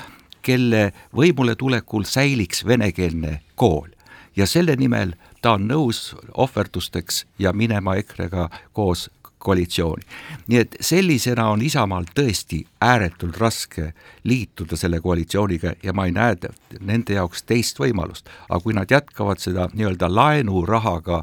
kelle 0.43 0.93
võimule 1.17 1.57
tulekul 1.59 2.07
säiliks 2.07 2.65
venekeelne 2.67 3.41
kool. 3.55 3.89
ja 4.37 4.47
selle 4.47 4.77
nimel 4.77 5.17
ta 5.43 5.57
on 5.57 5.65
nõus 5.67 6.15
ohverdusteks 6.35 7.25
ja 7.39 7.53
minema 7.53 7.97
EKRE-ga 7.99 8.49
koos 8.73 9.09
koalitsiooni. 9.39 10.03
nii 10.47 10.59
et 10.59 10.77
sellisena 10.81 11.49
on 11.49 11.63
Isamaal 11.63 12.05
tõesti 12.15 12.65
ääretult 12.81 13.37
raske 13.37 13.93
liituda 14.25 14.77
selle 14.77 15.01
koalitsiooniga 15.01 15.73
ja 15.83 15.93
ma 15.93 16.07
ei 16.07 16.13
näe 16.13 16.37
nende 16.81 17.15
jaoks 17.15 17.43
teist 17.43 17.79
võimalust. 17.81 18.29
aga 18.49 18.61
kui 18.61 18.75
nad 18.75 18.91
jätkavad 18.91 19.39
seda 19.39 19.69
nii-öelda 19.73 20.15
laenurahaga 20.15 21.23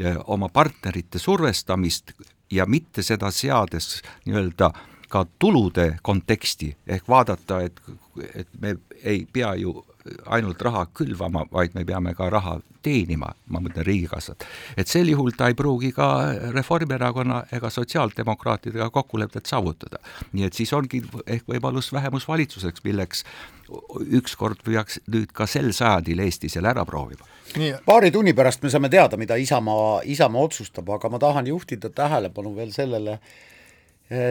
eh, 0.00 0.16
oma 0.26 0.48
partnerite 0.48 1.18
survestamist 1.18 2.12
ja 2.50 2.66
mitte 2.66 3.02
seda 3.02 3.30
seades 3.30 4.02
nii-öelda 4.26 4.70
ka 5.08 5.26
tulude 5.38 5.96
konteksti 6.02 6.76
ehk 6.86 7.08
vaadata, 7.08 7.60
et, 7.60 7.80
et 8.34 8.48
me 8.60 8.76
ei 9.02 9.26
pea 9.32 9.54
ju 9.54 9.84
ainult 10.26 10.62
raha 10.62 10.86
külvama, 10.92 11.46
vaid 11.52 11.74
me 11.74 11.84
peame 11.84 12.14
ka 12.14 12.28
raha 12.32 12.58
teenima, 12.84 13.30
ma 13.48 13.60
mõtlen 13.64 13.86
Riigikassat. 13.86 14.44
et 14.76 14.88
sel 14.88 15.08
juhul 15.08 15.32
ta 15.36 15.48
ei 15.48 15.56
pruugi 15.56 15.92
ka 15.96 16.08
Reformierakonna 16.52 17.44
ega 17.52 17.70
sotsiaaldemokraatidega 17.70 18.90
kokkulepet 18.90 19.46
saavutada. 19.46 19.98
nii 20.32 20.44
et 20.44 20.52
siis 20.52 20.72
ongi 20.72 21.02
ehk 21.26 21.48
võimalus 21.48 21.92
vähemusvalitsuseks, 21.92 22.84
milleks 22.84 23.24
ükskord 24.20 24.60
peaks 24.64 25.00
nüüd 25.08 25.32
ka 25.32 25.46
sel 25.46 25.72
sajandil 25.72 26.20
Eesti 26.20 26.48
selle 26.48 26.68
ära 26.68 26.84
proovima. 26.84 27.24
paari 27.86 28.10
tunni 28.10 28.34
pärast 28.34 28.62
me 28.62 28.70
saame 28.70 28.88
teada, 28.88 29.16
mida 29.16 29.36
Isamaa, 29.36 30.00
Isamaa 30.04 30.42
otsustab, 30.42 30.90
aga 30.90 31.08
ma 31.08 31.18
tahan 31.18 31.46
juhtida 31.46 31.90
tähelepanu 31.90 32.54
veel 32.56 32.72
sellele, 32.72 33.18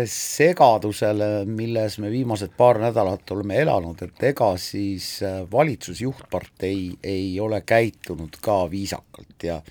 segadusele, 0.09 1.45
milles 1.45 1.97
me 1.99 2.11
viimased 2.11 2.53
paar 2.57 2.79
nädalat 2.81 3.31
oleme 3.35 3.59
elanud, 3.61 4.01
et 4.05 4.25
ega 4.31 4.51
siis 4.61 5.07
eh, 5.25 5.41
valitsusjuhtpartei 5.51 6.97
ei 7.03 7.39
ole 7.39 7.61
käitunud 7.61 8.37
ka 8.41 8.63
viisakalt. 8.71 9.43
Ja 9.43 9.61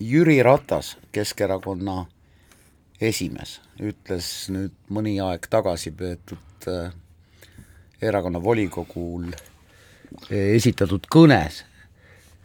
Jüri 0.00 0.42
Ratas, 0.42 0.96
Keskerakonna 1.12 2.04
esimees, 3.00 3.60
ütles 3.82 4.28
nüüd 4.54 4.74
mõni 4.90 5.18
aeg 5.22 5.46
tagasi 5.50 5.94
peetud 5.96 6.68
eh, 6.70 6.92
erakonna 8.02 8.42
volikogul 8.42 9.30
esitatud 10.30 11.06
kõnes 11.10 11.62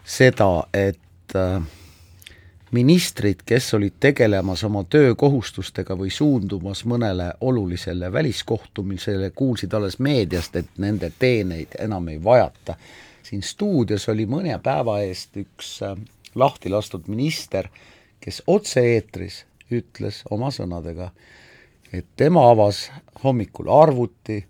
seda, 0.08 0.68
et 0.74 1.36
äh, 1.36 1.62
ministrid, 2.72 3.36
kes 3.46 3.74
olid 3.74 3.94
tegelemas 4.00 4.64
oma 4.64 4.84
töökohustustega 4.84 5.96
või 5.98 6.10
suundumas 6.12 6.84
mõnele 6.86 7.32
olulisele 7.42 8.12
väliskohtumisele, 8.14 9.30
kuulsid 9.30 9.74
alles 9.74 10.00
meediast, 10.00 10.56
et 10.56 10.78
nende 10.78 11.12
teeneid 11.20 11.78
enam 11.80 12.08
ei 12.08 12.24
vajata. 12.24 12.76
siin 13.24 13.44
stuudios 13.44 14.10
oli 14.10 14.26
mõne 14.26 14.60
päeva 14.64 15.02
eest 15.02 15.38
üks 15.38 15.82
äh, 15.84 15.98
lahti 16.36 16.70
lastud 16.70 17.08
minister, 17.08 17.68
kes 18.20 18.44
otse-eetris 18.48 19.46
ütles 19.72 20.24
oma 20.32 20.52
sõnadega, 20.52 21.12
et 21.94 22.06
tema 22.16 22.50
avas 22.52 22.92
hommikul 23.24 23.68
arvuti, 23.70 24.46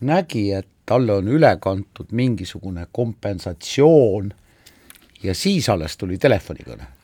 nägi, 0.00 0.52
et 0.52 0.68
talle 0.86 1.12
on 1.12 1.28
üle 1.28 1.56
kantud 1.60 2.12
mingisugune 2.12 2.86
kompensatsioon 2.92 4.32
ja 5.22 5.34
siis 5.34 5.68
alles 5.68 5.96
tuli 5.96 6.18
telefonikõne 6.18 6.97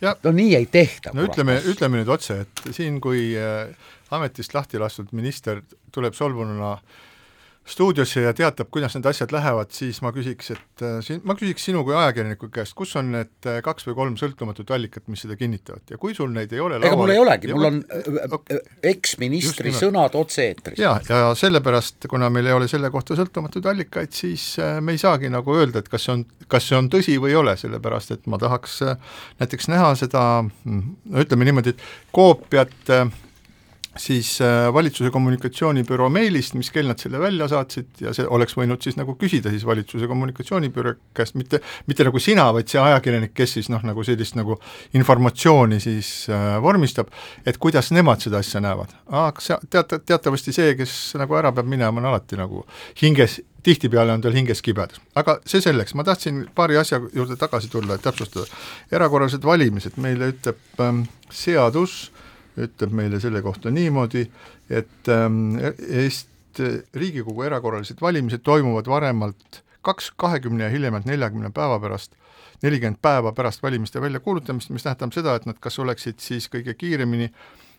no 0.00 0.32
nii 0.32 0.54
ei 0.58 0.66
tehta. 0.66 1.12
no 1.14 1.26
ütleme, 1.26 1.58
ütleme 1.72 2.02
nüüd 2.02 2.12
otse, 2.12 2.42
et 2.44 2.64
siin, 2.76 3.00
kui 3.00 3.30
äh, 3.38 3.70
ametist 4.14 4.54
lahti 4.54 4.80
lastud 4.80 5.12
minister 5.16 5.62
tuleb 5.94 6.14
solvununa 6.14 6.76
stuudiosse 7.66 8.22
ja 8.22 8.32
teatab, 8.36 8.68
kuidas 8.70 8.94
need 8.94 9.06
asjad 9.10 9.32
lähevad, 9.34 9.72
siis 9.74 9.98
ma 10.04 10.12
küsiks, 10.14 10.52
et 10.54 10.84
äh, 10.86 10.98
siin, 11.04 11.20
ma 11.26 11.34
küsiks 11.38 11.66
sinu 11.66 11.82
kui 11.86 11.96
ajakirjaniku 11.98 12.48
käest, 12.54 12.76
kus 12.78 12.94
on 13.00 13.10
need 13.14 13.48
äh, 13.50 13.58
kaks 13.66 13.88
või 13.88 13.96
kolm 13.98 14.18
sõltumatut 14.20 14.70
allikat, 14.76 15.06
mis 15.10 15.24
seda 15.26 15.36
kinnitavad 15.38 15.90
ja 15.90 15.98
kui 16.00 16.14
sul 16.14 16.30
neid 16.34 16.54
ei 16.54 16.62
ole 16.62 16.78
ega 16.78 16.98
mul 16.98 17.14
ei 17.14 17.20
olegi, 17.20 17.50
mul 17.54 17.68
on 17.70 17.80
okay, 18.38 18.60
eksministri 18.86 19.74
sõnad 19.74 20.14
otse-eetris. 20.18 20.78
ja, 20.82 20.94
ja 21.08 21.34
sellepärast, 21.38 22.06
kuna 22.10 22.30
meil 22.32 22.50
ei 22.50 22.56
ole 22.56 22.70
selle 22.70 22.90
kohta 22.94 23.18
sõltumatuid 23.18 23.66
allikaid, 23.72 24.14
siis 24.14 24.48
me 24.80 24.94
ei 24.94 25.02
saagi 25.02 25.30
nagu 25.32 25.58
öelda, 25.58 25.82
et 25.82 25.90
kas 25.90 26.06
see 26.06 26.14
on, 26.14 26.26
kas 26.52 26.70
see 26.70 26.78
on 26.78 26.90
tõsi 26.92 27.18
või 27.22 27.34
ei 27.34 27.40
ole, 27.42 27.56
sellepärast 27.58 28.14
et 28.14 28.30
ma 28.30 28.38
tahaks 28.42 28.78
näiteks 29.42 29.70
näha 29.74 29.94
seda, 29.98 30.22
no 30.46 31.24
ütleme 31.26 31.48
niimoodi, 31.48 31.74
et 31.74 31.86
koopiat 32.14 32.94
siis 33.98 34.40
äh, 34.40 34.72
valitsuse 34.74 35.10
kommunikatsioonibüroo 35.10 36.08
meilist, 36.12 36.54
mis 36.58 36.70
kell 36.74 36.88
nad 36.90 37.00
selle 37.00 37.20
välja 37.20 37.48
saatsid 37.50 38.02
ja 38.04 38.12
see 38.16 38.26
oleks 38.28 38.56
võinud 38.58 38.82
siis 38.84 38.98
nagu 38.98 39.16
küsida 39.20 39.50
siis 39.52 39.66
valitsuse 39.66 40.08
kommunikatsioonibüroo 40.10 40.94
käest, 41.16 41.36
mitte, 41.38 41.60
mitte 41.86 42.06
nagu 42.06 42.20
sina, 42.22 42.46
vaid 42.56 42.70
see 42.70 42.80
ajakirjanik, 42.82 43.34
kes 43.36 43.56
siis 43.58 43.70
noh, 43.72 43.82
nagu 43.86 44.04
sellist 44.06 44.36
nagu 44.38 44.58
informatsiooni 44.98 45.80
siis 45.82 46.12
äh, 46.30 46.56
vormistab, 46.62 47.10
et 47.46 47.60
kuidas 47.62 47.90
nemad 47.94 48.24
seda 48.24 48.40
asja 48.44 48.62
näevad. 48.64 48.94
aga 49.06 49.44
see, 49.44 49.58
teata-, 49.70 50.00
teatavasti 50.04 50.54
see, 50.56 50.74
kes 50.78 50.96
nagu 51.20 51.38
ära 51.38 51.52
peab 51.56 51.68
minema, 51.70 52.00
on 52.00 52.10
alati 52.12 52.38
nagu 52.40 52.64
hinges, 53.02 53.40
tihtipeale 53.66 54.14
on 54.14 54.22
tal 54.22 54.36
hinges 54.36 54.62
kibedas. 54.62 55.00
aga 55.14 55.38
see 55.46 55.62
selleks, 55.64 55.96
ma 55.98 56.04
tahtsin 56.06 56.44
paari 56.54 56.78
asja 56.80 57.00
juurde 57.14 57.38
tagasi 57.40 57.70
tulla, 57.72 57.96
et 57.96 58.04
täpsustada. 58.04 58.46
erakorralised 58.92 59.44
valimised, 59.44 59.96
meile 60.02 60.32
ütleb 60.34 60.84
ähm, 60.84 61.06
seadus, 61.30 62.10
ütleb 62.56 62.94
meile 62.96 63.20
selle 63.20 63.42
kohta 63.44 63.70
niimoodi, 63.70 64.24
et 64.70 65.12
ähm, 65.12 65.58
Eest-, 65.88 66.62
Riigikogu 66.96 67.44
erakorralised 67.44 68.00
valimised 68.00 68.40
toimuvad 68.46 68.88
varemalt 68.88 69.60
kaks, 69.84 70.10
kahekümne 70.16 70.64
ja 70.64 70.70
hiljemalt 70.72 71.04
neljakümne 71.06 71.50
päeva 71.54 71.78
pärast, 71.82 72.16
nelikümmend 72.62 72.98
päeva 73.02 73.32
pärast 73.36 73.62
valimiste 73.62 74.00
väljakuulutamist, 74.00 74.72
mis 74.72 74.86
tähendab 74.86 75.12
seda, 75.14 75.36
et 75.36 75.46
nad 75.46 75.60
kas 75.60 75.78
oleksid 75.82 76.22
siis 76.24 76.48
kõige 76.52 76.74
kiiremini 76.74 77.28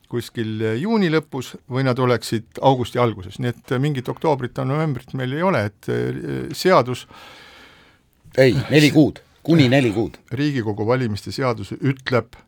kuskil 0.08 0.62
juuni 0.80 1.10
lõpus 1.12 1.56
või 1.68 1.84
nad 1.84 2.00
oleksid 2.00 2.62
augusti 2.64 3.02
alguses, 3.02 3.42
nii 3.44 3.52
et 3.52 3.76
mingit 3.84 4.08
oktoobrit 4.08 4.56
ja 4.56 4.64
novembrit 4.64 5.12
meil 5.20 5.34
ei 5.36 5.44
ole, 5.44 5.66
et 5.72 5.90
äh, 5.92 6.48
seadus 6.56 7.08
ei, 8.38 8.54
neli 8.70 8.94
kuud, 8.94 9.20
kuni 9.44 9.68
neli 9.74 9.92
kuud. 9.96 10.22
riigikogu 10.32 10.86
valimiste 10.88 11.34
seadus 11.36 11.74
ütleb 11.82 12.38
Äh, 12.38 12.47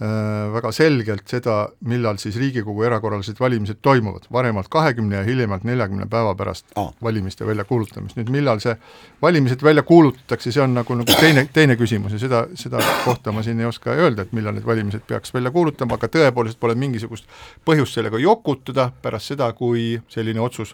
väga 0.00 0.70
selgelt 0.72 1.28
seda, 1.28 1.54
millal 1.84 2.16
siis 2.16 2.36
Riigikogu 2.40 2.86
erakorralised 2.88 3.36
valimised 3.40 3.82
toimuvad, 3.84 4.24
varemalt 4.32 4.70
kahekümne 4.72 5.18
ja 5.18 5.26
hiljemalt 5.26 5.66
neljakümne 5.68 6.06
päeva 6.08 6.32
pärast 6.34 6.64
ah. 6.80 6.88
valimiste 7.02 7.46
väljakuulutamist, 7.46 8.16
nüüd 8.16 8.32
millal 8.32 8.62
see 8.64 8.72
valimised 9.20 9.60
välja 9.62 9.84
kuulutatakse, 9.84 10.54
see 10.56 10.64
on 10.64 10.72
nagu, 10.78 10.96
nagu 11.02 11.18
teine, 11.20 11.44
teine 11.52 11.76
küsimus 11.76 12.16
ja 12.16 12.22
seda, 12.22 12.46
seda 12.56 12.80
kohta 13.04 13.34
ma 13.36 13.44
siin 13.44 13.60
ei 13.60 13.68
oska 13.68 13.92
öelda, 13.92 14.24
et 14.24 14.32
millal 14.36 14.56
need 14.56 14.64
valimised 14.66 15.04
peaks 15.06 15.34
välja 15.36 15.52
kuulutama, 15.52 16.00
aga 16.00 16.08
tõepoolest 16.16 16.60
pole 16.60 16.78
mingisugust 16.80 17.28
põhjust 17.68 18.00
sellega 18.00 18.18
jokutada 18.24 18.88
pärast 19.02 19.34
seda, 19.34 19.52
kui 19.52 19.98
selline 20.08 20.40
otsus 20.40 20.72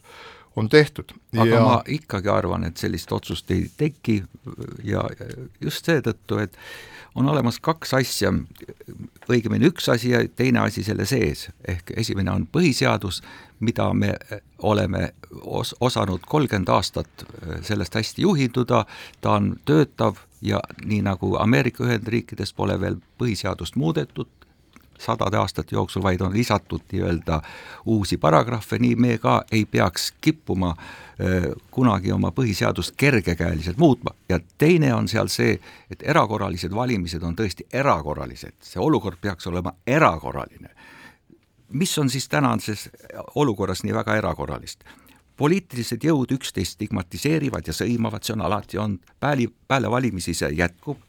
on 0.57 0.69
tehtud. 0.69 1.17
aga 1.37 1.51
ja... 1.51 1.63
ma 1.63 1.81
ikkagi 1.99 2.31
arvan, 2.31 2.65
et 2.65 2.79
sellist 2.79 3.13
otsust 3.13 3.51
ei 3.51 3.67
teki 3.77 4.21
ja 4.85 5.03
just 5.61 5.91
seetõttu, 5.91 6.39
et 6.47 6.55
on 7.17 7.29
olemas 7.29 7.59
kaks 7.65 7.95
asja, 7.97 8.33
õigemini 9.33 9.71
üks 9.71 9.89
asi 9.93 10.13
ja 10.13 10.21
teine 10.37 10.61
asi 10.67 10.85
selle 10.85 11.07
sees, 11.09 11.49
ehk 11.69 11.95
esimene 11.97 12.31
on 12.31 12.47
põhiseadus, 12.53 13.23
mida 13.61 13.89
me 13.97 14.13
oleme 14.59 15.11
os-, 15.43 15.75
osanud 15.81 16.27
kolmkümmend 16.29 16.69
aastat 16.69 17.25
äh, 17.25 17.57
sellest 17.65 17.97
hästi 17.97 18.27
juhinduda, 18.27 18.85
ta 19.21 19.37
on 19.41 19.55
töötav 19.65 20.21
ja 20.45 20.61
nii 20.85 21.01
nagu 21.07 21.35
Ameerika 21.41 21.85
Ühendriikides 21.85 22.53
pole 22.55 22.77
veel 22.81 23.01
põhiseadust 23.19 23.77
muudetud, 23.81 24.29
sadade 24.99 25.37
aastate 25.37 25.77
jooksul, 25.77 26.03
vaid 26.03 26.21
on 26.21 26.33
lisatud 26.35 26.81
nii-öelda 26.93 27.41
uusi 27.87 28.17
paragrahve, 28.17 28.79
nii 28.79 28.97
me 28.97 29.19
ka 29.19 29.43
ei 29.53 29.65
peaks 29.65 30.13
kippuma 30.21 30.71
äh, 30.71 31.51
kunagi 31.71 32.13
oma 32.13 32.33
põhiseadust 32.37 32.95
kergekäeliselt 32.97 33.77
muutma 33.77 34.15
ja 34.29 34.41
teine 34.59 34.95
on 34.95 35.09
seal 35.09 35.29
see, 35.33 35.59
et 35.91 36.03
erakorralised 36.03 36.75
valimised 36.75 37.23
on 37.23 37.37
tõesti 37.37 37.67
erakorralised, 37.73 38.59
see 38.61 38.81
olukord 38.83 39.21
peaks 39.21 39.47
olema 39.47 39.75
erakorraline. 39.87 40.71
mis 41.69 41.99
on 41.99 42.11
siis 42.11 42.29
tänases 42.29 42.91
olukorras 43.35 43.83
nii 43.83 43.95
väga 43.95 44.17
erakorralist? 44.17 44.85
poliitilised 45.37 46.05
jõud 46.05 46.33
üksteist 46.33 46.79
stigmatiseerivad 46.79 47.67
ja 47.69 47.75
sõimavad, 47.77 48.25
see 48.25 48.35
on 48.37 48.45
alati 48.47 48.79
olnud, 48.79 49.13
pääli, 49.21 49.49
peale 49.69 49.91
valimisi 49.91 50.35
see 50.35 50.53
jätkub, 50.57 51.01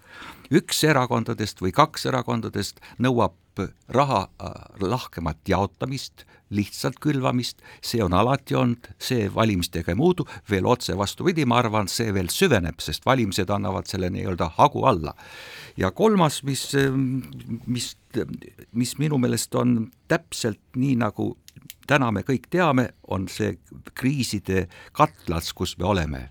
üks 0.52 0.84
erakondadest 0.84 1.62
või 1.62 1.73
kaks 1.76 2.08
erakondadest 2.12 2.82
nõuab 3.04 3.36
raha 3.93 4.28
äh, 4.41 4.52
lahkemat 4.82 5.38
jaotamist, 5.50 6.26
lihtsalt 6.50 7.00
külvamist, 7.04 7.60
see 7.84 8.00
on 8.04 8.15
alati 8.15 8.56
olnud, 8.56 8.89
see 9.00 9.28
valimistega 9.34 9.91
ei 9.91 10.00
muudu, 10.00 10.26
veel 10.50 10.67
otse 10.70 10.96
vastupidi, 10.98 11.46
ma 11.46 11.60
arvan, 11.62 11.89
see 11.91 12.13
veel 12.15 12.32
süveneb, 12.32 12.80
sest 12.84 13.06
valimised 13.08 13.52
annavad 13.52 13.89
selle 13.89 14.10
nii-öelda 14.13 14.54
hagu 14.58 14.86
alla. 14.88 15.15
ja 15.78 15.91
kolmas, 15.91 16.41
mis, 16.43 16.72
mis, 17.67 17.91
mis 18.72 18.98
minu 18.98 19.20
meelest 19.22 19.56
on 19.56 19.91
täpselt 20.08 20.62
nii, 20.76 20.96
nagu 21.04 21.36
täna 21.88 22.12
me 22.12 22.24
kõik 22.28 22.48
teame, 22.50 22.89
on 23.08 23.28
see 23.32 23.58
kriiside 23.93 24.67
katlas, 24.91 25.54
kus 25.54 25.78
me 25.78 25.86
oleme. 25.86 26.24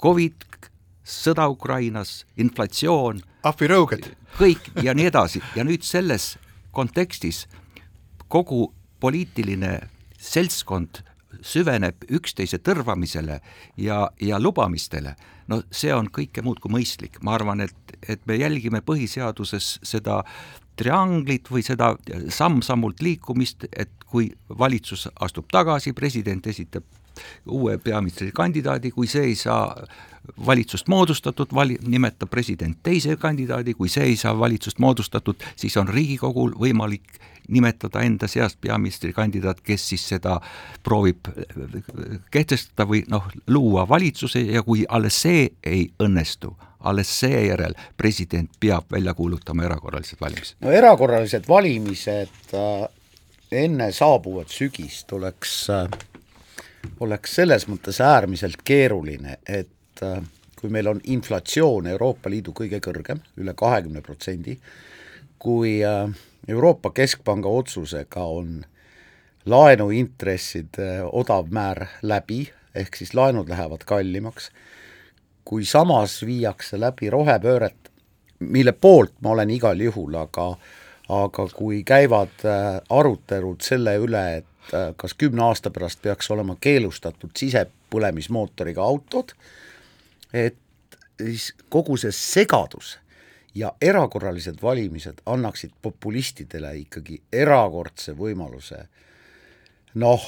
Covid 0.00 0.46
sõda 1.04 1.48
Ukrainas, 1.50 2.24
inflatsioon. 2.40 3.20
ahvirõuged 3.44 4.19
kõik 4.38 4.70
ja 4.82 4.94
nii 4.94 5.08
edasi. 5.10 5.42
Ja 5.56 5.64
nüüd 5.66 5.84
selles 5.86 6.34
kontekstis 6.72 7.46
kogu 8.30 8.68
poliitiline 9.00 9.78
seltskond 10.20 11.02
süveneb 11.46 12.04
üksteise 12.12 12.58
tõrvamisele 12.60 13.40
ja, 13.80 14.00
ja 14.20 14.40
lubamistele, 14.40 15.14
no 15.48 15.62
see 15.72 15.92
on 15.94 16.10
kõike 16.12 16.44
muud 16.44 16.60
kui 16.60 16.72
mõistlik, 16.74 17.20
ma 17.24 17.36
arvan, 17.38 17.64
et, 17.64 17.94
et 18.08 18.20
me 18.28 18.36
jälgime 18.36 18.82
põhiseaduses 18.84 19.78
seda 19.86 20.20
trianglit 20.80 21.48
või 21.52 21.62
seda 21.64 21.94
samm-sammult 22.32 23.02
liikumist, 23.04 23.66
et 23.72 23.92
kui 24.10 24.30
valitsus 24.48 25.06
astub 25.20 25.48
tagasi, 25.52 25.94
president 25.96 26.46
esitab 26.50 26.84
uue 27.46 27.78
peaministrikandidaadi, 27.78 28.90
kui 28.90 29.06
see 29.06 29.24
ei 29.32 29.34
saa 29.34 29.74
valitsust 30.46 30.88
moodustatud, 30.88 31.54
vali-, 31.54 31.78
nimetab 31.86 32.30
president 32.30 32.78
teise 32.82 33.16
kandidaadi, 33.16 33.74
kui 33.74 33.88
see 33.88 34.04
ei 34.12 34.16
saa 34.16 34.38
valitsust 34.38 34.78
moodustatud, 34.78 35.42
siis 35.56 35.76
on 35.76 35.88
Riigikogul 35.88 36.54
võimalik 36.60 37.18
nimetada 37.50 38.00
enda 38.06 38.28
seast 38.28 38.60
peaministrikandidaat, 38.60 39.60
kes 39.60 39.88
siis 39.88 40.06
seda 40.12 40.38
proovib 40.86 41.28
kehtestada 42.30 42.86
või 42.88 43.02
noh, 43.10 43.26
luua 43.46 43.88
valitsuse 43.88 44.44
ja 44.46 44.62
kui 44.62 44.84
alles 44.88 45.22
see 45.22 45.48
ei 45.66 45.88
õnnestu, 46.02 46.54
alles 46.86 47.10
seejärel 47.20 47.74
president 47.96 48.50
peab 48.60 48.92
välja 48.92 49.14
kuulutama 49.14 49.66
erakorralised 49.66 50.20
valimised. 50.20 50.56
no 50.60 50.70
erakorralised 50.70 51.48
valimised 51.48 52.54
äh, 52.54 52.86
enne 53.50 53.90
saabuvat 53.92 54.48
sügist 54.48 55.12
oleks 55.12 55.64
äh, 55.70 55.88
oleks 57.00 57.34
selles 57.34 57.66
mõttes 57.68 58.00
äärmiselt 58.04 58.62
keeruline, 58.64 59.38
et 59.48 60.02
äh, 60.04 60.20
kui 60.60 60.70
meil 60.72 60.88
on 60.88 61.00
inflatsioon 61.04 61.86
Euroopa 61.92 62.30
Liidu 62.30 62.52
kõige 62.56 62.80
kõrgem, 62.84 63.22
üle 63.40 63.54
kahekümne 63.56 64.02
protsendi, 64.04 64.58
kui 65.38 65.78
äh, 65.84 66.08
Euroopa 66.48 66.92
Keskpanga 66.96 67.48
otsusega 67.48 68.24
on 68.24 68.60
laenuintresside 69.46 70.90
odavmäär 71.12 71.86
läbi, 72.02 72.44
ehk 72.74 72.96
siis 72.96 73.14
laenud 73.14 73.48
lähevad 73.48 73.84
kallimaks, 73.88 74.50
kui 75.44 75.64
samas 75.64 76.20
viiakse 76.26 76.78
läbi 76.80 77.10
rohepööret, 77.10 77.90
mille 78.40 78.72
poolt 78.72 79.16
ma 79.24 79.34
olen 79.34 79.50
igal 79.50 79.80
juhul, 79.80 80.14
aga 80.20 80.52
aga 81.10 81.46
kui 81.54 81.82
käivad 81.82 82.44
äh, 82.46 82.78
arutelud 82.90 83.64
selle 83.66 83.96
üle, 83.98 84.22
et 84.40 84.49
Äh, 84.74 84.94
kas 84.96 85.14
kümne 85.14 85.42
aasta 85.42 85.70
pärast 85.70 86.02
peaks 86.02 86.30
olema 86.30 86.54
keelustatud 86.60 87.32
sisepõlemismootoriga 87.36 88.84
autod, 88.84 89.32
et 90.32 90.58
siis 91.18 91.50
kogu 91.68 91.96
see 91.98 92.12
segadus 92.14 92.98
ja 93.54 93.72
erakorralised 93.82 94.60
valimised 94.62 95.24
annaksid 95.26 95.72
populistidele 95.82 96.74
ikkagi 96.84 97.18
erakordse 97.32 98.14
võimaluse 98.14 98.84
noh, 99.94 100.24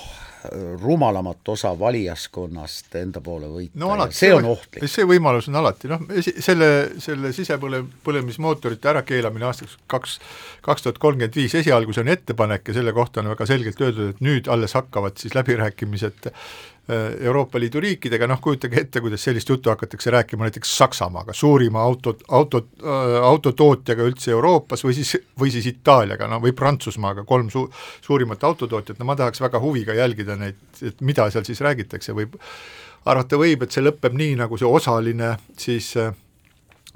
rumalamat 0.83 1.49
osa 1.49 1.71
valijaskonnast 1.79 2.95
enda 2.99 3.21
poole 3.23 3.47
võita 3.47 3.79
no, 3.79 3.93
alati, 3.95 4.17
see 4.19 4.33
on 4.35 4.49
ohtlik. 4.51 4.87
see 4.91 5.07
võimalus 5.07 5.47
on 5.53 5.59
alati, 5.61 5.91
noh, 5.93 6.03
selle, 6.19 6.69
selle 7.03 7.31
sisepõle-, 7.37 7.85
põlemismootorite 8.05 8.91
ärakeelamine 8.91 9.47
aastaks 9.47 9.77
kaks, 9.87 10.19
kaks 10.67 10.87
tuhat 10.87 10.99
kolmkümmend 11.03 11.39
viis, 11.39 11.55
esialgu 11.63 11.95
see 11.95 12.03
on 12.03 12.11
ettepanek 12.17 12.73
ja 12.73 12.77
selle 12.81 12.95
kohta 12.97 13.23
on 13.23 13.31
väga 13.37 13.47
selgelt 13.47 13.87
öeldud, 13.87 14.17
et 14.17 14.25
nüüd 14.25 14.51
alles 14.51 14.75
hakkavad 14.79 15.23
siis 15.23 15.37
läbirääkimised 15.39 16.33
Euroopa 17.21 17.61
Liidu 17.63 17.81
riikidega, 17.81 18.27
noh 18.27 18.41
kujutage 18.43 18.81
ette, 18.81 19.01
kuidas 19.01 19.23
sellist 19.23 19.49
juttu 19.49 19.71
hakatakse 19.71 20.11
rääkima 20.11 20.49
näiteks 20.49 20.73
Saksamaaga, 20.79 21.33
suurima 21.33 21.79
auto, 21.83 22.17
auto 22.29 22.59
äh,, 22.83 23.19
autotootjaga 23.23 24.03
üldse 24.09 24.33
Euroopas 24.35 24.83
või 24.83 24.97
siis, 24.97 25.13
või 25.39 25.53
siis 25.55 25.69
Itaaliaga, 25.71 26.27
no 26.27 26.41
või 26.43 26.51
Prantsusmaaga, 26.59 27.23
kolm 27.29 27.53
su-, 27.55 27.69
suurimat 28.03 28.43
autotootjat, 28.45 28.99
no 28.99 29.07
ma 29.07 29.15
tahaks 29.17 29.41
väga 29.45 29.63
huviga 29.63 29.95
jälgida 29.95 30.35
neid, 30.41 30.59
et 30.83 31.01
mida 31.07 31.29
seal 31.31 31.47
siis 31.47 31.63
räägitakse, 31.63 32.17
võib 32.19 32.35
arvata 33.07 33.39
võib, 33.39 33.63
et 33.63 33.75
see 33.75 33.87
lõpeb 33.87 34.19
nii, 34.19 34.35
nagu 34.43 34.59
see 34.59 34.69
osaline 34.69 35.37
siis 35.59 35.95
äh, 36.03 36.11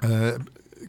äh 0.03 0.35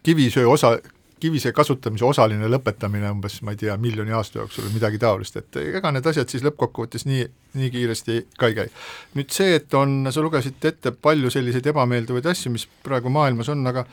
kivisöe 0.03 0.47
osa, 0.47 0.77
kivisöe 1.21 1.53
kasutamise 1.57 2.07
osaline 2.07 2.51
lõpetamine 2.51 3.11
umbes, 3.13 3.41
ma 3.47 3.55
ei 3.55 3.61
tea, 3.61 3.77
miljoni 3.81 4.15
aasta 4.17 4.41
jooksul 4.41 4.69
või 4.69 4.79
midagi 4.79 5.01
taolist, 5.03 5.37
et 5.41 5.59
ega 5.63 5.93
need 5.95 6.07
asjad 6.07 6.31
siis 6.31 6.45
lõppkokkuvõttes 6.47 7.07
nii, 7.09 7.27
nii 7.59 7.73
kiiresti 7.75 8.21
ka 8.39 8.51
ei 8.51 8.57
käi. 8.61 8.73
nüüd 9.19 9.35
see, 9.35 9.59
et 9.59 9.75
on, 9.79 10.01
sa 10.15 10.25
lugesid 10.25 10.65
ette 10.71 10.93
palju 10.93 11.31
selliseid 11.35 11.67
ebameeldivaid 11.73 12.31
asju, 12.33 12.55
mis 12.55 12.69
praegu 12.85 13.13
maailmas 13.13 13.51
on, 13.53 13.67
aga 13.71 13.85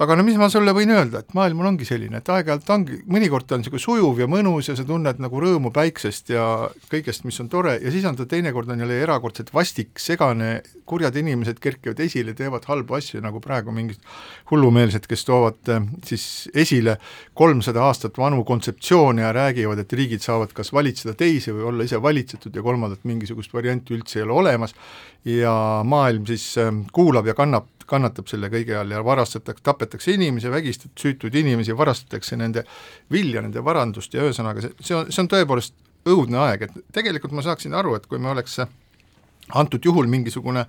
aga 0.00 0.16
no 0.16 0.24
mis 0.24 0.38
ma 0.40 0.48
sulle 0.52 0.72
võin 0.72 0.90
öelda, 0.94 1.20
et 1.20 1.34
maailm 1.36 1.60
ongi 1.68 1.86
selline, 1.86 2.22
et 2.22 2.28
aeg-ajalt 2.32 2.70
ongi, 2.72 2.98
mõnikord 3.12 3.44
ta 3.46 3.56
on 3.56 3.62
niisugune 3.62 3.82
sujuv 3.84 4.22
ja 4.22 4.28
mõnus 4.30 4.70
ja 4.70 4.76
sa 4.78 4.86
tunned 4.88 5.20
nagu 5.20 5.42
rõõmu 5.42 5.72
päiksest 5.74 6.32
ja 6.32 6.46
kõigest, 6.92 7.26
mis 7.28 7.38
on 7.44 7.50
tore, 7.52 7.76
ja 7.82 7.92
siis 7.92 8.06
on 8.08 8.16
ta 8.16 8.26
teinekord 8.28 8.72
on 8.72 8.80
jälle 8.80 8.96
erakordselt 9.04 9.52
vastik, 9.54 10.00
segane, 10.00 10.62
kurjad 10.88 11.16
inimesed 11.20 11.60
kerkivad 11.62 12.00
esile, 12.04 12.34
teevad 12.38 12.64
halbu 12.70 12.96
asju, 12.98 13.20
nagu 13.24 13.40
praegu 13.44 13.74
mingid 13.74 14.00
hullumeelsed, 14.50 15.06
kes 15.10 15.26
toovad 15.28 15.72
eh, 15.72 15.84
siis 16.08 16.26
esile 16.64 16.96
kolmsada 17.38 17.84
aastat 17.84 18.18
vanu 18.18 18.46
kontseptsioone 18.48 19.26
ja 19.26 19.32
räägivad, 19.36 19.84
et 19.84 19.96
riigid 19.96 20.24
saavad 20.24 20.56
kas 20.56 20.72
valitseda 20.72 21.14
teisi 21.18 21.52
või 21.52 21.68
olla 21.68 21.88
ise 21.88 22.00
valitsetud 22.02 22.56
ja 22.56 22.64
kolmandat 22.64 23.04
mingisugust 23.08 23.52
varianti 23.54 23.96
üldse 23.96 24.20
ei 24.20 24.26
ole 24.26 24.40
olemas, 24.40 24.74
ja 25.24 25.54
maailm 25.84 26.26
siis 26.26 26.46
eh, 26.58 26.72
kuulab 26.92 27.28
ja 27.30 27.36
kannab 27.38 27.68
kannatab 27.92 28.28
selle 28.30 28.48
kõige 28.52 28.76
all 28.78 28.92
ja 28.94 29.02
varastatakse, 29.04 29.62
tapetakse 29.64 30.14
inimesi, 30.14 30.50
vägistatakse 30.50 31.08
süütuid 31.08 31.34
inimesi, 31.42 31.74
varastatakse 31.76 32.38
nende 32.40 32.64
vilja, 33.12 33.42
nende 33.44 33.60
varandust 33.64 34.14
ja 34.14 34.24
ühesõnaga 34.24 34.64
see, 34.64 34.76
see 34.80 34.96
on, 34.96 35.10
see 35.12 35.20
on 35.24 35.30
tõepoolest 35.32 35.74
õudne 36.08 36.40
aeg, 36.46 36.66
et 36.66 36.78
tegelikult 36.94 37.34
ma 37.36 37.44
saaksin 37.44 37.74
aru, 37.78 37.96
et 37.98 38.06
kui 38.10 38.22
me 38.22 38.32
oleks 38.32 38.58
antud 39.58 39.84
juhul 39.84 40.08
mingisugune 40.10 40.64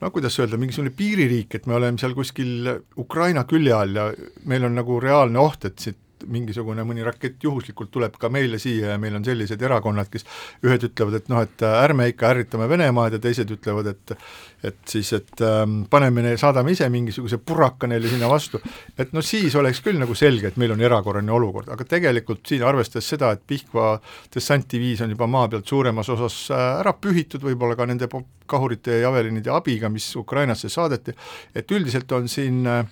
no 0.00 0.10
kuidas 0.14 0.38
öelda, 0.40 0.60
mingisugune 0.60 0.92
piiririik, 0.96 1.58
et 1.58 1.66
me 1.68 1.76
oleme 1.76 2.00
seal 2.00 2.14
kuskil 2.16 2.70
Ukraina 3.00 3.44
külje 3.48 3.74
all 3.76 3.96
ja 3.96 4.06
meil 4.48 4.64
on 4.68 4.78
nagu 4.78 5.00
reaalne 5.02 5.42
oht, 5.42 5.66
et 5.68 5.82
siit 5.82 5.98
mingisugune 6.26 6.84
mõni 6.86 7.04
rakett 7.06 7.42
juhuslikult 7.44 7.90
tuleb 7.90 8.16
ka 8.20 8.28
meile 8.32 8.58
siia 8.60 8.94
ja 8.94 8.98
meil 9.00 9.16
on 9.18 9.24
sellised 9.24 9.62
erakonnad, 9.62 10.10
kes 10.12 10.26
ühed 10.66 10.86
ütlevad, 10.90 11.20
et 11.20 11.32
noh, 11.32 11.42
et 11.46 11.66
ärme 11.70 12.10
ikka 12.12 12.30
ärritame 12.34 12.68
Venemaad 12.70 13.16
ja 13.18 13.22
teised 13.22 13.50
ütlevad, 13.56 13.92
et 13.94 14.16
et 14.64 14.76
siis, 14.88 15.08
et 15.16 15.40
ähm, 15.40 15.84
paneme, 15.90 16.34
saadame 16.36 16.74
ise 16.74 16.84
mingisuguse 16.92 17.38
puraka 17.40 17.88
neile 17.88 18.10
sinna 18.12 18.28
vastu, 18.28 18.60
et 18.98 19.14
no 19.16 19.22
siis 19.24 19.54
oleks 19.56 19.80
küll 19.84 19.96
nagu 20.00 20.12
selge, 20.18 20.50
et 20.50 20.58
meil 20.60 20.74
on 20.74 20.82
erakorraline 20.84 21.32
olukord, 21.32 21.70
aga 21.72 21.86
tegelikult 21.88 22.44
siin 22.48 22.66
arvestades 22.68 23.08
seda, 23.14 23.30
et 23.32 23.46
Pihkva 23.48 23.94
dessantiviis 24.34 25.00
on 25.04 25.14
juba 25.14 25.28
maa 25.30 25.48
pealt 25.48 25.70
suuremas 25.70 26.12
osas 26.12 26.36
äh, 26.52 26.66
ära 26.82 26.92
pühitud, 26.92 27.44
võib-olla 27.46 27.78
ka 27.78 27.88
nende 27.88 28.10
kahurite 28.50 28.98
ja 28.98 29.06
javelinide 29.06 29.52
abiga, 29.54 29.88
mis 29.88 30.10
Ukrainasse 30.20 30.68
saadeti, 30.68 31.16
et 31.56 31.72
üldiselt 31.72 32.12
on 32.12 32.28
siin 32.28 32.60
äh, 32.68 32.84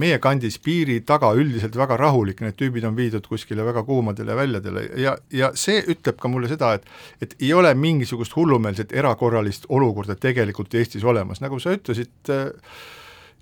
meie 0.00 0.18
kandis 0.22 0.58
piiri 0.62 1.00
taga 1.06 1.32
üldiselt 1.36 1.76
väga 1.76 1.98
rahulik, 2.00 2.40
need 2.44 2.56
tüübid 2.58 2.86
on 2.88 2.96
viidud 2.96 3.26
kuskile 3.28 3.64
väga 3.66 3.84
kuumadele 3.88 4.36
väljadele 4.36 4.86
ja, 5.02 5.16
ja 5.32 5.52
see 5.58 5.82
ütleb 5.82 6.20
ka 6.20 6.30
mulle 6.32 6.48
seda, 6.52 6.74
et 6.78 6.88
et 7.22 7.36
ei 7.40 7.52
ole 7.54 7.74
mingisugust 7.74 8.36
hullumeelset 8.36 8.92
erakorralist 8.92 9.68
olukorda 9.68 10.16
tegelikult 10.16 10.74
Eestis 10.74 11.04
olemas, 11.04 11.42
nagu 11.44 11.60
sa 11.60 11.74
ütlesid 11.76 12.32
äh,, 12.32 12.50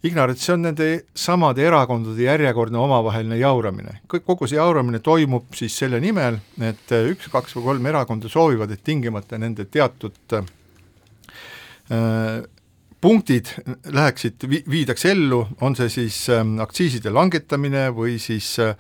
Ignar, 0.01 0.31
et 0.33 0.41
see 0.41 0.55
on 0.55 0.63
nende 0.65 0.87
samade 1.13 1.61
erakondade 1.61 2.23
järjekordne 2.25 2.79
omavaheline 2.81 3.37
jauramine. 3.37 3.99
kogu 4.09 4.47
see 4.49 4.57
jauramine 4.57 4.99
toimub 5.05 5.53
siis 5.55 5.77
selle 5.77 6.01
nimel, 6.01 6.39
et 6.65 6.95
üks, 6.97 7.29
kaks 7.29 7.53
või 7.59 7.67
kolm 7.67 7.87
erakonda 7.93 8.29
soovivad, 8.33 8.71
et 8.73 8.81
tingimata 8.85 9.37
nende 9.39 9.67
teatud 9.69 10.39
äh, 10.39 10.47
punktid 13.01 13.49
läheksid, 13.93 14.45
viidaks 14.71 15.05
ellu, 15.09 15.45
on 15.61 15.77
see 15.79 15.89
siis 15.93 16.25
ähm, 16.33 16.59
aktsiiside 16.61 17.13
langetamine 17.15 17.89
või 17.97 18.19
siis 18.21 18.53
äh, 18.61 18.75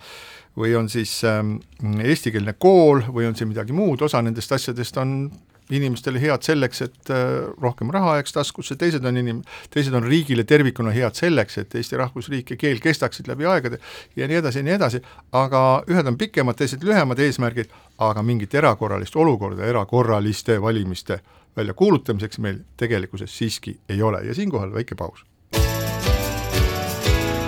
või 0.57 0.75
on 0.77 0.89
siis 0.93 1.21
ähm, 1.25 1.57
eestikeelne 2.05 2.57
kool 2.59 3.05
või 3.09 3.29
on 3.29 3.39
see 3.39 3.49
midagi 3.49 3.73
muud, 3.77 4.03
osa 4.03 4.21
nendest 4.23 4.53
asjadest 4.53 4.99
on 5.01 5.31
inimestele 5.71 6.19
head 6.21 6.43
selleks, 6.43 6.83
et 6.83 7.13
äh, 7.15 7.49
rohkem 7.63 7.93
raha 7.95 8.17
jääks 8.19 8.35
taskusse, 8.35 8.77
teised 8.77 9.05
on 9.07 9.21
inim-, 9.21 9.43
teised 9.71 9.95
on 9.95 10.05
riigile 10.07 10.45
tervikuna 10.45 10.93
head 10.95 11.17
selleks, 11.19 11.61
et 11.63 11.75
Eesti 11.79 11.99
rahvusriik 12.01 12.55
ja 12.55 12.61
keel 12.61 12.83
kestaksid 12.83 13.31
läbi 13.31 13.47
aegade 13.49 13.79
ja 14.19 14.29
nii 14.29 14.41
edasi 14.43 14.61
ja 14.61 14.67
nii 14.67 14.77
edasi, 14.77 15.03
aga 15.33 15.63
ühed 15.91 16.11
on 16.11 16.19
pikemad, 16.19 16.59
teised 16.59 16.85
lühemad 16.87 17.23
eesmärgid, 17.23 17.71
aga 18.03 18.25
mingit 18.27 18.55
erakorralist 18.59 19.17
olukorda 19.17 19.69
erakorraliste 19.71 20.59
valimiste 20.63 21.21
väljakuulutamiseks 21.57 22.39
meil 22.39 22.59
tegelikkuses 22.77 23.39
siiski 23.39 23.81
ei 23.89 24.03
ole 24.03 24.21
ja 24.21 24.35
siinkohal 24.35 24.75
väike 24.75 24.95
paus. 24.95 25.25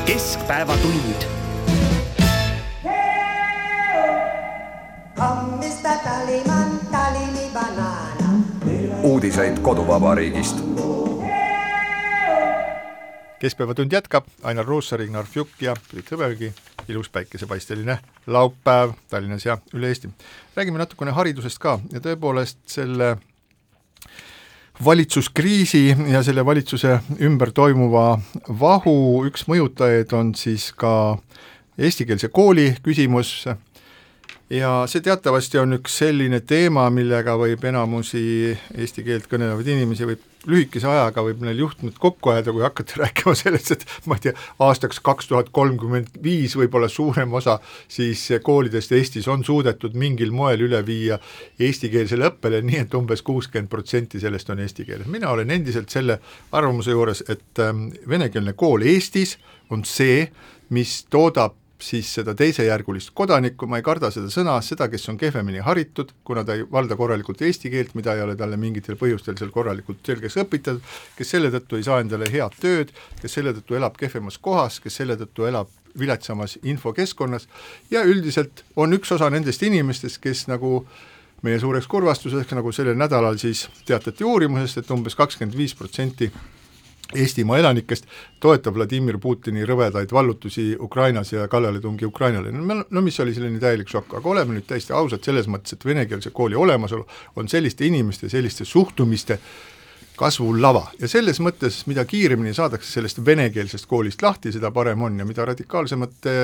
keskpäevatund. 0.07 1.27
uudiseid 9.03 9.59
koduvabariigist 9.59 10.73
keskpäevatund 13.43 13.93
jätkab, 13.93 14.25
Ainar 14.43 14.65
Ruussaar, 14.65 15.01
Ignar 15.03 15.27
Fjuk 15.27 15.49
ja 15.61 15.75
Priit 15.91 16.11
Hõbemägi, 16.13 16.53
ilus 16.89 17.09
päikesepaisteline 17.11 17.97
laupäev 18.27 18.93
Tallinnas 19.11 19.47
ja 19.47 19.57
üle 19.75 19.89
Eesti. 19.91 20.11
räägime 20.57 20.79
natukene 20.79 21.11
haridusest 21.11 21.59
ka 21.59 21.81
ja 21.93 22.01
tõepoolest 22.01 22.61
selle 22.71 23.17
valitsuskriisi 24.85 25.97
ja 26.13 26.23
selle 26.23 26.45
valitsuse 26.47 26.99
ümber 27.21 27.53
toimuva 27.55 28.19
vahu. 28.61 29.25
Üks 29.29 29.47
mõjutajaid 29.51 30.15
on 30.17 30.35
siis 30.39 30.71
ka 30.77 31.19
eestikeelse 31.79 32.29
kooli 32.29 32.73
küsimus 32.83 33.47
ja 34.53 34.73
see 34.91 35.01
teatavasti 35.05 35.59
on 35.63 35.79
üks 35.79 35.95
selline 36.03 36.43
teema, 36.45 36.85
millega 36.93 37.35
võib 37.41 37.63
enamusi 37.65 38.53
eesti 38.53 39.05
keelt 39.07 39.29
kõnelevaid 39.31 39.69
inimesi 39.73 40.09
võib 40.09 40.27
lühikese 40.51 40.89
ajaga 40.91 41.23
võib 41.25 41.41
neil 41.47 41.63
juhtmed 41.63 41.97
kokku 42.03 42.33
ajada, 42.33 42.53
kui 42.53 42.65
hakata 42.65 42.99
rääkima 43.03 43.35
sellest, 43.39 43.73
et 43.77 43.87
ma 44.11 44.19
ei 44.19 44.27
tea, 44.27 44.35
aastaks 44.67 45.01
kaks 45.05 45.31
tuhat 45.31 45.53
kolmkümmend 45.55 46.19
viis 46.25 46.57
võib-olla 46.59 46.91
suurem 46.93 47.33
osa 47.39 47.59
siis 47.89 48.27
koolidest 48.45 48.93
Eestis 48.93 49.29
on 49.33 49.45
suudetud 49.47 49.97
mingil 49.99 50.35
moel 50.37 50.67
üle 50.67 50.83
viia 50.87 51.19
eestikeelsele 51.63 52.29
õppele, 52.33 52.61
nii 52.67 52.83
et 52.85 52.99
umbes 52.99 53.25
kuuskümmend 53.25 53.73
protsenti 53.73 54.21
sellest 54.21 54.53
on 54.53 54.61
eesti 54.67 54.85
keeles. 54.89 55.09
mina 55.09 55.33
olen 55.33 55.51
endiselt 55.51 55.89
selle 55.91 56.19
arvamuse 56.53 56.93
juures, 56.93 57.25
et 57.29 57.65
ähm, 57.65 57.89
venekeelne 58.09 58.53
kool 58.53 58.85
Eestis 58.85 59.39
on 59.73 59.87
see, 59.89 60.27
mis 60.73 61.05
toodab 61.11 61.62
siis 61.83 62.09
seda 62.15 62.35
teisejärgulist 62.39 63.11
kodanikku, 63.15 63.67
ma 63.67 63.81
ei 63.81 63.85
karda 63.87 64.11
seda 64.15 64.31
sõna, 64.33 64.55
seda, 64.65 64.89
kes 64.93 65.09
on 65.11 65.19
kehvemini 65.21 65.63
haritud, 65.67 66.13
kuna 66.25 66.45
ta 66.47 66.57
ei 66.57 66.65
valda 66.71 66.97
korralikult 66.99 67.43
eesti 67.43 67.71
keelt, 67.73 67.95
mida 67.99 68.15
ei 68.17 68.23
ole 68.25 68.37
talle 68.39 68.57
mingitel 68.61 68.99
põhjustel 69.01 69.39
seal 69.39 69.53
korralikult 69.55 70.03
selgeks 70.07 70.39
õpitatud, 70.45 70.83
kes 71.19 71.35
selle 71.35 71.51
tõttu 71.55 71.79
ei 71.79 71.87
saa 71.87 72.01
endale 72.05 72.31
head 72.33 72.59
tööd, 72.63 72.93
kes 73.21 73.39
selle 73.39 73.55
tõttu 73.59 73.79
elab 73.79 73.99
kehvemas 74.01 74.39
kohas, 74.43 74.79
kes 74.83 75.01
selle 75.03 75.19
tõttu 75.21 75.49
elab 75.51 75.71
viletsamas 75.99 76.57
infokeskkonnas 76.63 77.49
ja 77.93 78.05
üldiselt 78.09 78.65
on 78.77 78.97
üks 78.97 79.13
osa 79.13 79.29
nendest 79.31 79.63
inimestest, 79.67 80.23
kes 80.23 80.47
nagu 80.49 80.87
meie 81.43 81.59
suureks 81.61 81.89
kurvastuseks, 81.91 82.55
nagu 82.57 82.73
sellel 82.73 82.97
nädalal 82.99 83.37
siis 83.43 83.67
teatati 83.87 84.25
uurimusest, 84.25 84.79
et 84.79 84.91
umbes 84.95 85.19
kakskümmend 85.19 85.59
viis 85.59 85.75
protsenti 85.77 86.31
Eestimaa 87.15 87.59
elanikest 87.59 88.07
toetab 88.41 88.77
Vladimir 88.77 89.19
Putini 89.21 89.67
rõvedaid 89.69 90.13
vallutusi 90.13 90.73
Ukrainas 90.81 91.33
ja 91.33 91.49
kallaletungi 91.49 92.07
Ukrainale, 92.09 92.53
no 92.53 93.03
mis 93.05 93.21
oli 93.21 93.35
selline 93.35 93.61
täielik 93.61 93.91
šokk, 93.93 94.17
aga 94.21 94.33
oleme 94.33 94.57
nüüd 94.57 94.67
täiesti 94.69 94.97
ausad 94.97 95.25
selles 95.25 95.49
mõttes, 95.51 95.77
et 95.77 95.85
venekeelse 95.85 96.33
kooli 96.33 96.57
olemasolu 96.57 97.07
on 97.37 97.49
selliste 97.53 97.87
inimeste, 97.87 98.29
selliste 98.33 98.65
suhtumiste 98.65 99.39
kasvulava. 100.23 100.85
Ja 101.01 101.11
selles 101.11 101.41
mõttes, 101.43 101.81
mida 101.91 102.05
kiiremini 102.09 102.55
saadakse 102.57 102.91
sellest 102.95 103.23
venekeelsest 103.27 103.89
koolist 103.91 104.23
lahti, 104.23 104.53
seda 104.55 104.71
parem 104.75 105.03
on 105.03 105.19
ja 105.19 105.27
mida 105.27 105.47
radikaalsemate 105.49 106.35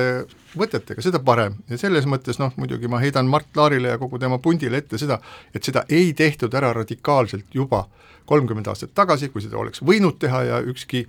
võtetega, 0.59 1.03
seda 1.05 1.21
parem. 1.23 1.59
Ja 1.71 1.79
selles 1.79 2.07
mõttes 2.09 2.41
noh, 2.41 2.51
muidugi 2.59 2.91
ma 2.91 3.01
heidan 3.03 3.29
Mart 3.31 3.55
Laarile 3.55 3.93
ja 3.93 4.01
kogu 4.01 4.19
tema 4.19 4.39
pundile 4.43 4.83
ette 4.83 4.99
seda, 5.01 5.19
et 5.55 5.63
seda 5.63 5.85
ei 5.89 6.11
tehtud 6.17 6.53
ära 6.59 6.73
radikaalselt 6.81 7.55
juba 7.55 7.85
kolmkümmend 8.29 8.67
aastat 8.69 8.93
tagasi, 8.97 9.31
kui 9.33 9.41
seda 9.41 9.57
oleks 9.57 9.81
võinud 9.85 10.19
teha 10.21 10.43
ja 10.45 10.59
ükski 10.61 11.05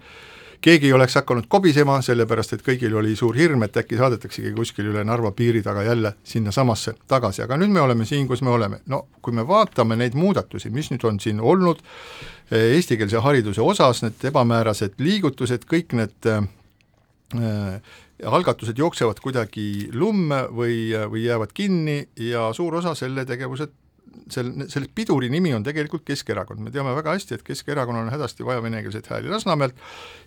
keegi 0.60 0.86
ei 0.86 0.92
oleks 0.92 1.14
hakanud 1.14 1.48
kobisema, 1.48 1.98
sellepärast 2.04 2.54
et 2.56 2.64
kõigil 2.64 2.94
oli 3.00 3.14
suur 3.16 3.36
hirm, 3.36 3.62
et 3.64 3.76
äkki 3.80 3.96
saadetaksegi 4.00 4.52
kuskil 4.56 4.90
üle 4.92 5.04
Narva 5.04 5.32
piiri 5.36 5.62
taga 5.64 5.84
jälle 5.86 6.12
sinnasamasse 6.24 6.94
tagasi, 7.08 7.44
aga 7.44 7.56
nüüd 7.60 7.72
me 7.72 7.80
oleme 7.80 8.04
siin, 8.08 8.28
kus 8.28 8.42
me 8.42 8.52
oleme. 8.52 8.80
no 8.86 9.06
kui 9.22 9.34
me 9.36 9.46
vaatame 9.46 9.96
neid 9.96 10.16
muudatusi, 10.16 10.70
mis 10.70 10.90
nüüd 10.92 11.04
on 11.08 11.20
siin 11.20 11.40
olnud 11.40 11.80
eestikeelse 12.50 13.22
hariduse 13.22 13.62
osas, 13.62 14.02
need 14.02 14.24
ebamäärased 14.30 14.98
liigutused, 14.98 15.66
kõik 15.70 15.94
need 15.98 16.30
äh, 16.30 16.40
algatused 18.26 18.78
jooksevad 18.78 19.20
kuidagi 19.22 19.90
lumme 19.94 20.44
või, 20.50 20.90
või 21.10 21.24
jäävad 21.24 21.54
kinni 21.54 22.02
ja 22.18 22.50
suur 22.56 22.80
osa 22.80 22.94
selle 22.98 23.24
tegevuse 23.28 23.70
sel, 24.30 24.50
selle 24.70 24.90
piduri 24.94 25.30
nimi 25.32 25.52
on 25.54 25.64
tegelikult 25.66 26.04
Keskerakond, 26.08 26.62
me 26.62 26.72
teame 26.74 26.94
väga 26.96 27.14
hästi, 27.16 27.38
et 27.38 27.46
Keskerakonnal 27.46 28.06
on 28.06 28.12
hädasti 28.12 28.46
vaja 28.46 28.62
venekeelseid 28.62 29.08
hääli 29.10 29.30
Lasnamäelt 29.30 29.78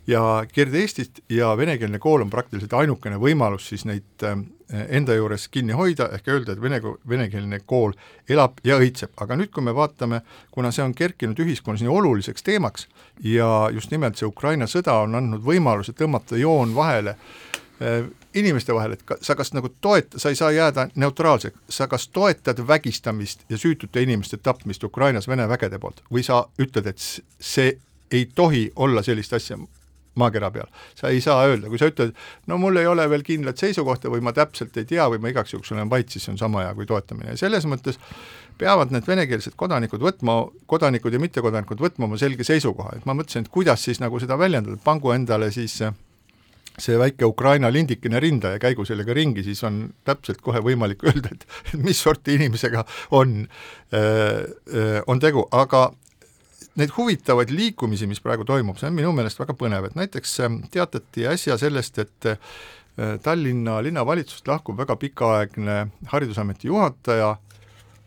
ja 0.07 0.23
Kirde-Eestist 0.51 1.23
ja 1.29 1.53
venekeelne 1.57 1.99
kool 2.03 2.23
on 2.23 2.31
praktiliselt 2.33 2.73
ainukene 2.79 3.19
võimalus 3.21 3.69
siis 3.73 3.85
neid 3.89 4.27
enda 4.73 5.15
juures 5.15 5.47
kinni 5.53 5.75
hoida, 5.77 6.09
ehk 6.15 6.27
öelda, 6.33 6.55
et 6.55 6.61
vene, 6.61 6.79
venekeelne 7.09 7.59
kool 7.65 7.93
elab 8.29 8.57
ja 8.65 8.79
õitseb, 8.81 9.13
aga 9.21 9.37
nüüd, 9.37 9.51
kui 9.53 9.63
me 9.65 9.75
vaatame, 9.75 10.23
kuna 10.51 10.71
see 10.73 10.85
on 10.85 10.95
kerkinud 10.97 11.39
ühiskonnas 11.39 11.83
nii 11.83 11.93
oluliseks 11.93 12.43
teemaks 12.43 12.87
ja 13.23 13.69
just 13.73 13.91
nimelt 13.93 14.17
see 14.17 14.29
Ukraina 14.29 14.67
sõda 14.69 14.97
on 15.05 15.15
andnud 15.19 15.43
võimaluse 15.45 15.93
tõmmata 15.97 16.39
joon 16.39 16.73
vahele 16.75 17.15
äh, 17.15 18.07
inimeste 18.33 18.73
vahel, 18.73 18.97
et 18.97 19.03
sa 19.21 19.35
kas 19.35 19.53
nagu 19.53 19.69
toet-, 19.81 20.17
sa 20.17 20.33
ei 20.33 20.39
saa 20.39 20.51
jääda 20.51 20.87
neutraalseks, 20.95 21.59
sa 21.69 21.87
kas 21.87 22.07
toetad 22.07 22.59
vägistamist 22.67 23.45
ja 23.49 23.57
süütute 23.57 24.01
inimeste 24.01 24.37
tapmist 24.37 24.83
Ukrainas 24.83 25.27
Vene 25.27 25.47
vägede 25.49 25.79
poolt 25.79 26.01
või 26.11 26.25
sa 26.25 26.45
ütled, 26.59 26.89
et 26.89 26.99
see 27.39 27.77
ei 28.11 28.25
tohi 28.35 28.71
olla 28.75 29.03
sellist 29.03 29.33
asja 29.33 29.57
maakera 30.19 30.51
peal. 30.53 30.69
sa 30.95 31.09
ei 31.09 31.21
saa 31.21 31.47
öelda, 31.47 31.69
kui 31.71 31.81
sa 31.81 31.89
ütled, 31.89 32.13
no 32.47 32.59
mul 32.61 32.77
ei 32.81 32.87
ole 32.89 33.05
veel 33.09 33.25
kindlat 33.25 33.61
seisukohta 33.61 34.11
või 34.13 34.21
ma 34.25 34.33
täpselt 34.35 34.77
ei 34.77 34.87
tea 34.89 35.07
või 35.11 35.21
ma 35.23 35.33
igaks 35.33 35.55
juhuks 35.55 35.73
olen 35.73 35.89
vait, 35.89 36.09
siis 36.09 36.25
see 36.25 36.35
on 36.35 36.39
sama 36.41 36.65
hea 36.65 36.73
kui 36.77 36.87
toetamine. 36.89 37.33
Ja 37.33 37.43
selles 37.45 37.65
mõttes 37.69 37.99
peavad 38.57 38.93
need 38.93 39.07
venekeelsed 39.09 39.57
kodanikud 39.57 40.03
võtma, 40.03 40.43
kodanikud 40.69 41.13
ja 41.13 41.21
mittekodanikud 41.21 41.81
võtma 41.81 42.09
oma 42.09 42.19
selge 42.21 42.45
seisukoha, 42.47 42.97
et 42.99 43.05
ma 43.09 43.17
mõtlesin, 43.17 43.47
et 43.47 43.53
kuidas 43.53 43.85
siis 43.85 44.01
nagu 44.03 44.21
seda 44.21 44.37
väljendada, 44.39 44.77
pangu 44.83 45.13
endale 45.15 45.49
siis 45.53 45.81
see 46.81 46.97
väike 46.97 47.25
Ukraina 47.25 47.69
lindikene 47.69 48.19
rinda 48.21 48.55
ja 48.55 48.61
käigu 48.61 48.85
sellega 48.85 49.13
ringi, 49.13 49.43
siis 49.45 49.61
on 49.67 49.83
täpselt 50.05 50.41
kohe 50.41 50.61
võimalik 50.65 51.03
öelda, 51.09 51.33
et 51.33 51.75
mis 51.81 52.01
sorti 52.01 52.37
inimesega 52.37 52.85
on, 53.17 53.43
äh, 53.93 54.45
äh, 54.73 55.01
on 55.07 55.21
tegu, 55.21 55.45
aga 55.51 55.91
neid 56.79 56.93
huvitavaid 56.97 57.51
liikumisi, 57.53 58.07
mis 58.09 58.21
praegu 58.23 58.45
toimub, 58.45 58.77
see 58.79 58.89
on 58.89 58.97
minu 58.97 59.11
meelest 59.15 59.39
väga 59.39 59.55
põnev, 59.57 59.89
et 59.89 59.97
näiteks 59.99 60.39
äh, 60.45 60.59
teatati 60.73 61.27
äsja 61.29 61.57
sellest, 61.61 61.99
et 61.99 62.33
Tallinna 63.23 63.79
linnavalitsusest 63.81 64.45
lahkub 64.47 64.77
väga 64.77 64.93
pikaaegne 65.01 65.77
Haridusameti 66.11 66.67
juhataja 66.67 67.31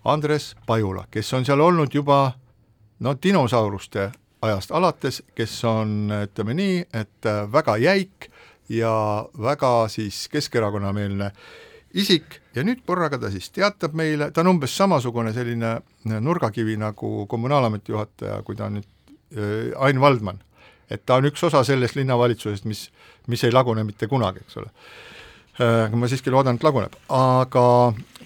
Andres 0.06 0.52
Pajula, 0.66 1.08
kes 1.10 1.32
on 1.34 1.42
seal 1.48 1.58
olnud 1.60 1.90
juba 1.94 2.20
no 3.02 3.16
dinosauruste 3.22 4.12
ajast 4.46 4.70
alates, 4.70 5.22
kes 5.34 5.56
on, 5.66 6.12
ütleme 6.28 6.54
nii, 6.54 6.78
et 6.94 7.30
väga 7.52 7.76
jäik 7.82 8.28
ja 8.68 9.26
väga 9.42 9.88
siis 9.88 10.28
Keskerakonna-meelne 10.28 11.30
isik 11.96 12.40
ja 12.56 12.64
nüüd 12.66 12.82
korraga 12.86 13.18
ta 13.20 13.30
siis 13.32 13.48
teatab 13.54 13.96
meile, 13.96 14.30
ta 14.30 14.42
on 14.44 14.54
umbes 14.54 14.76
samasugune 14.76 15.32
selline 15.36 15.76
nurgakivi 16.20 16.76
nagu 16.80 17.26
kommunaalameti 17.30 17.94
juhataja, 17.94 18.40
kui 18.46 18.56
ta 18.56 18.68
on 18.68 18.78
nüüd 18.80 18.88
äh, 19.36 19.72
Ain 19.86 20.00
Valdman. 20.00 20.40
et 20.90 21.02
ta 21.06 21.16
on 21.18 21.26
üks 21.26 21.42
osa 21.42 21.64
sellest 21.64 21.96
linnavalitsusest, 21.96 22.64
mis, 22.64 22.90
mis 23.26 23.44
ei 23.44 23.52
lagune 23.52 23.84
mitte 23.84 24.06
kunagi, 24.06 24.44
eks 24.44 24.60
ole 24.62 24.70
äh,. 25.60 25.92
ma 25.92 26.08
siiski 26.08 26.30
loodan, 26.30 26.60
et 26.60 26.66
laguneb, 26.66 26.94
aga 27.08 27.66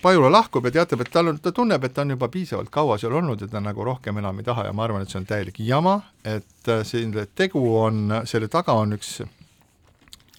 Pajula 0.00 0.30
lahkub 0.32 0.64
ja 0.64 0.72
teatab, 0.72 1.02
et 1.04 1.10
tal 1.12 1.28
on, 1.28 1.38
ta 1.38 1.52
tunneb, 1.52 1.84
et 1.84 1.92
ta 1.92 2.02
on 2.06 2.14
juba 2.14 2.30
piisavalt 2.32 2.70
kaua 2.72 2.96
seal 2.98 3.12
olnud 3.18 3.42
ja 3.42 3.48
ta 3.52 3.60
nagu 3.60 3.84
rohkem 3.84 4.16
enam 4.16 4.38
ei 4.40 4.46
taha 4.46 4.64
ja 4.64 4.72
ma 4.72 4.86
arvan, 4.86 5.04
et 5.04 5.12
see 5.12 5.20
on 5.20 5.26
täielik 5.28 5.60
jama, 5.60 5.98
et 6.24 6.70
äh, 6.72 6.80
selle 6.88 7.26
tegu 7.36 7.62
on, 7.82 8.22
selle 8.24 8.48
taga 8.48 8.78
on 8.80 8.96
üks 8.96 9.18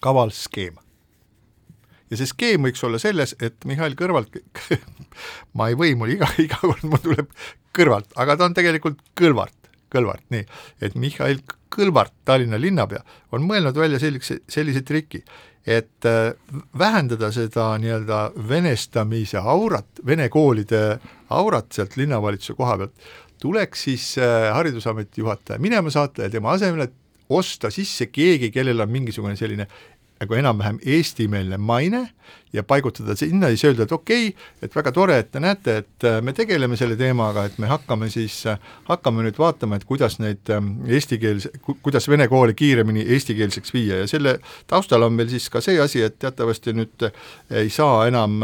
kaval 0.02 0.34
skeem. 0.34 0.80
Ja 2.12 2.20
see 2.20 2.28
skeem 2.28 2.68
võiks 2.68 2.84
olla 2.84 3.00
selles, 3.00 3.34
et 3.40 3.64
Mihhail 3.68 3.96
Kõlvart 3.98 4.36
ma 5.56 5.70
ei 5.72 5.78
või, 5.78 5.96
mul 5.98 6.12
iga, 6.14 6.28
iga 6.42 6.60
kord 6.60 6.84
mul 6.84 7.00
tuleb 7.02 7.32
kõrvalt, 7.76 8.12
aga 8.20 8.36
ta 8.36 8.48
on 8.48 8.56
tegelikult 8.56 9.00
Kõlvart, 9.18 9.56
Kõlvart, 9.92 10.26
nii, 10.34 10.44
et 10.84 10.98
Mihhail 10.98 11.40
Kõlvart, 11.72 12.12
Tallinna 12.28 12.60
linnapea, 12.60 13.00
on 13.32 13.46
mõelnud 13.48 13.76
välja 13.80 14.00
sellise, 14.02 14.42
sellise 14.50 14.84
triki, 14.84 15.22
et 15.66 16.08
äh, 16.08 16.32
vähendada 16.78 17.30
seda 17.32 17.70
nii-öelda 17.80 18.22
venestamise 18.48 19.40
aurat, 19.40 20.02
vene 20.06 20.28
koolide 20.32 20.98
aurat 21.32 21.70
sealt 21.72 21.96
linnavalitsuse 21.96 22.56
koha 22.58 22.80
pealt, 22.80 23.06
tuleks 23.42 23.86
siis 23.88 24.08
äh, 24.20 24.50
Haridusameti 24.54 25.22
juhataja 25.22 25.62
minema 25.62 25.90
saata 25.90 26.26
ja 26.26 26.34
tema 26.34 26.52
asemele 26.58 26.90
osta 27.32 27.70
sisse 27.72 28.10
keegi, 28.12 28.50
kellel 28.52 28.82
on 28.84 28.90
mingisugune 28.92 29.36
selline 29.38 29.68
nagu 30.22 30.38
enam-vähem 30.38 30.78
eestimeelne 30.86 31.58
maine 31.58 32.06
ja 32.52 32.62
paigutada 32.62 33.16
sinna 33.16 33.48
siis 33.52 33.64
öelda, 33.64 33.86
et 33.86 33.92
okei 33.92 34.28
okay,, 34.28 34.48
et 34.62 34.74
väga 34.76 34.92
tore, 34.92 35.18
et 35.18 35.30
te 35.32 35.40
näete, 35.42 35.76
et 35.82 36.06
äh, 36.08 36.18
me 36.24 36.34
tegeleme 36.36 36.76
selle 36.78 36.96
teemaga, 37.00 37.46
et 37.48 37.58
me 37.62 37.70
hakkame 37.70 38.10
siis, 38.12 38.42
äh, 38.50 38.60
hakkame 38.88 39.24
nüüd 39.26 39.38
vaatama, 39.40 39.78
et 39.78 39.86
kuidas 39.88 40.18
neid 40.22 40.52
ähm, 40.52 40.74
eestikeelse, 40.86 41.52
kuidas 41.82 42.08
vene 42.12 42.28
koole 42.28 42.54
kiiremini 42.54 43.06
eestikeelseks 43.16 43.74
viia. 43.74 44.02
Ja 44.02 44.10
selle 44.10 44.38
taustal 44.70 45.08
on 45.08 45.16
meil 45.16 45.32
siis 45.32 45.48
ka 45.52 45.64
see 45.64 45.80
asi, 45.80 46.04
et 46.06 46.18
teatavasti 46.22 46.76
nüüd 46.76 47.08
ei 47.50 47.72
saa 47.72 48.06
enam 48.10 48.40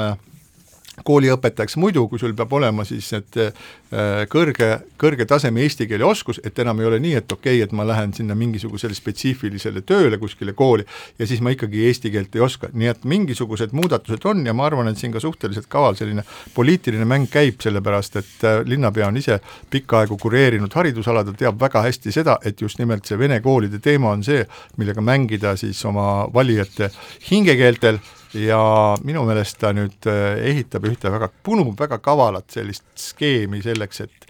kooliõpetajaks 1.04 1.76
muidu, 1.80 2.06
kui 2.08 2.20
sul 2.20 2.34
peab 2.36 2.52
olema 2.56 2.84
siis 2.88 3.08
need 3.14 3.38
äh, 3.42 4.24
kõrge, 4.30 4.70
kõrge 5.00 5.26
taseme 5.28 5.62
eesti 5.64 5.86
keele 5.90 6.06
oskus, 6.08 6.40
et 6.44 6.58
enam 6.58 6.80
ei 6.80 6.88
ole 6.90 6.98
nii, 7.02 7.14
et 7.20 7.32
okei 7.32 7.58
okay,, 7.58 7.64
et 7.66 7.72
ma 7.76 7.86
lähen 7.88 8.12
sinna 8.16 8.36
mingisugusele 8.38 8.96
spetsiifilisele 8.96 9.82
tööle 9.86 10.18
kuskile 10.20 10.54
kooli 10.58 10.86
ja 11.18 11.28
siis 11.28 11.42
ma 11.44 11.52
ikkagi 11.54 11.86
eesti 11.88 12.12
keelt 12.14 12.36
ei 12.36 12.44
oska, 12.44 12.72
nii 12.72 12.92
et 12.92 13.06
mingisugused 13.08 13.74
muudatused 13.76 14.26
on 14.28 14.44
ja 14.46 14.54
ma 14.56 14.66
arvan, 14.68 14.90
et 14.90 15.00
siin 15.00 15.14
ka 15.14 15.22
suhteliselt 15.22 15.70
kaval 15.72 15.98
selline 15.98 16.24
poliitiline 16.54 17.06
mäng 17.08 17.30
käib, 17.32 17.60
sellepärast 17.64 18.20
et 18.20 18.46
äh, 18.48 18.60
linnapea 18.66 19.08
on 19.08 19.20
ise 19.20 19.40
pikka 19.70 20.02
aegu 20.02 20.18
kureerinud 20.20 20.74
haridusaladel, 20.74 21.38
teab 21.38 21.60
väga 21.60 21.84
hästi 21.86 22.14
seda, 22.14 22.38
et 22.44 22.60
just 22.60 22.78
nimelt 22.82 23.08
see 23.08 23.18
vene 23.18 23.40
koolide 23.44 23.80
teema 23.82 24.12
on 24.14 24.24
see, 24.26 24.44
millega 24.78 25.04
mängida 25.04 25.56
siis 25.58 25.80
oma 25.88 26.28
valijate 26.34 26.90
hingekeeltel 27.30 28.00
ja 28.34 28.60
minu 29.04 29.22
meelest 29.28 29.58
ta 29.60 29.72
nüüd 29.76 30.08
äh, 30.10 30.36
ehitab 30.50 30.86
ühte 30.88 31.12
väga, 31.12 31.30
punub 31.44 31.72
väga 31.78 31.98
kavalat 32.02 32.50
sellist 32.52 32.86
skeemi 32.98 33.62
selleks, 33.64 34.04
et 34.04 34.28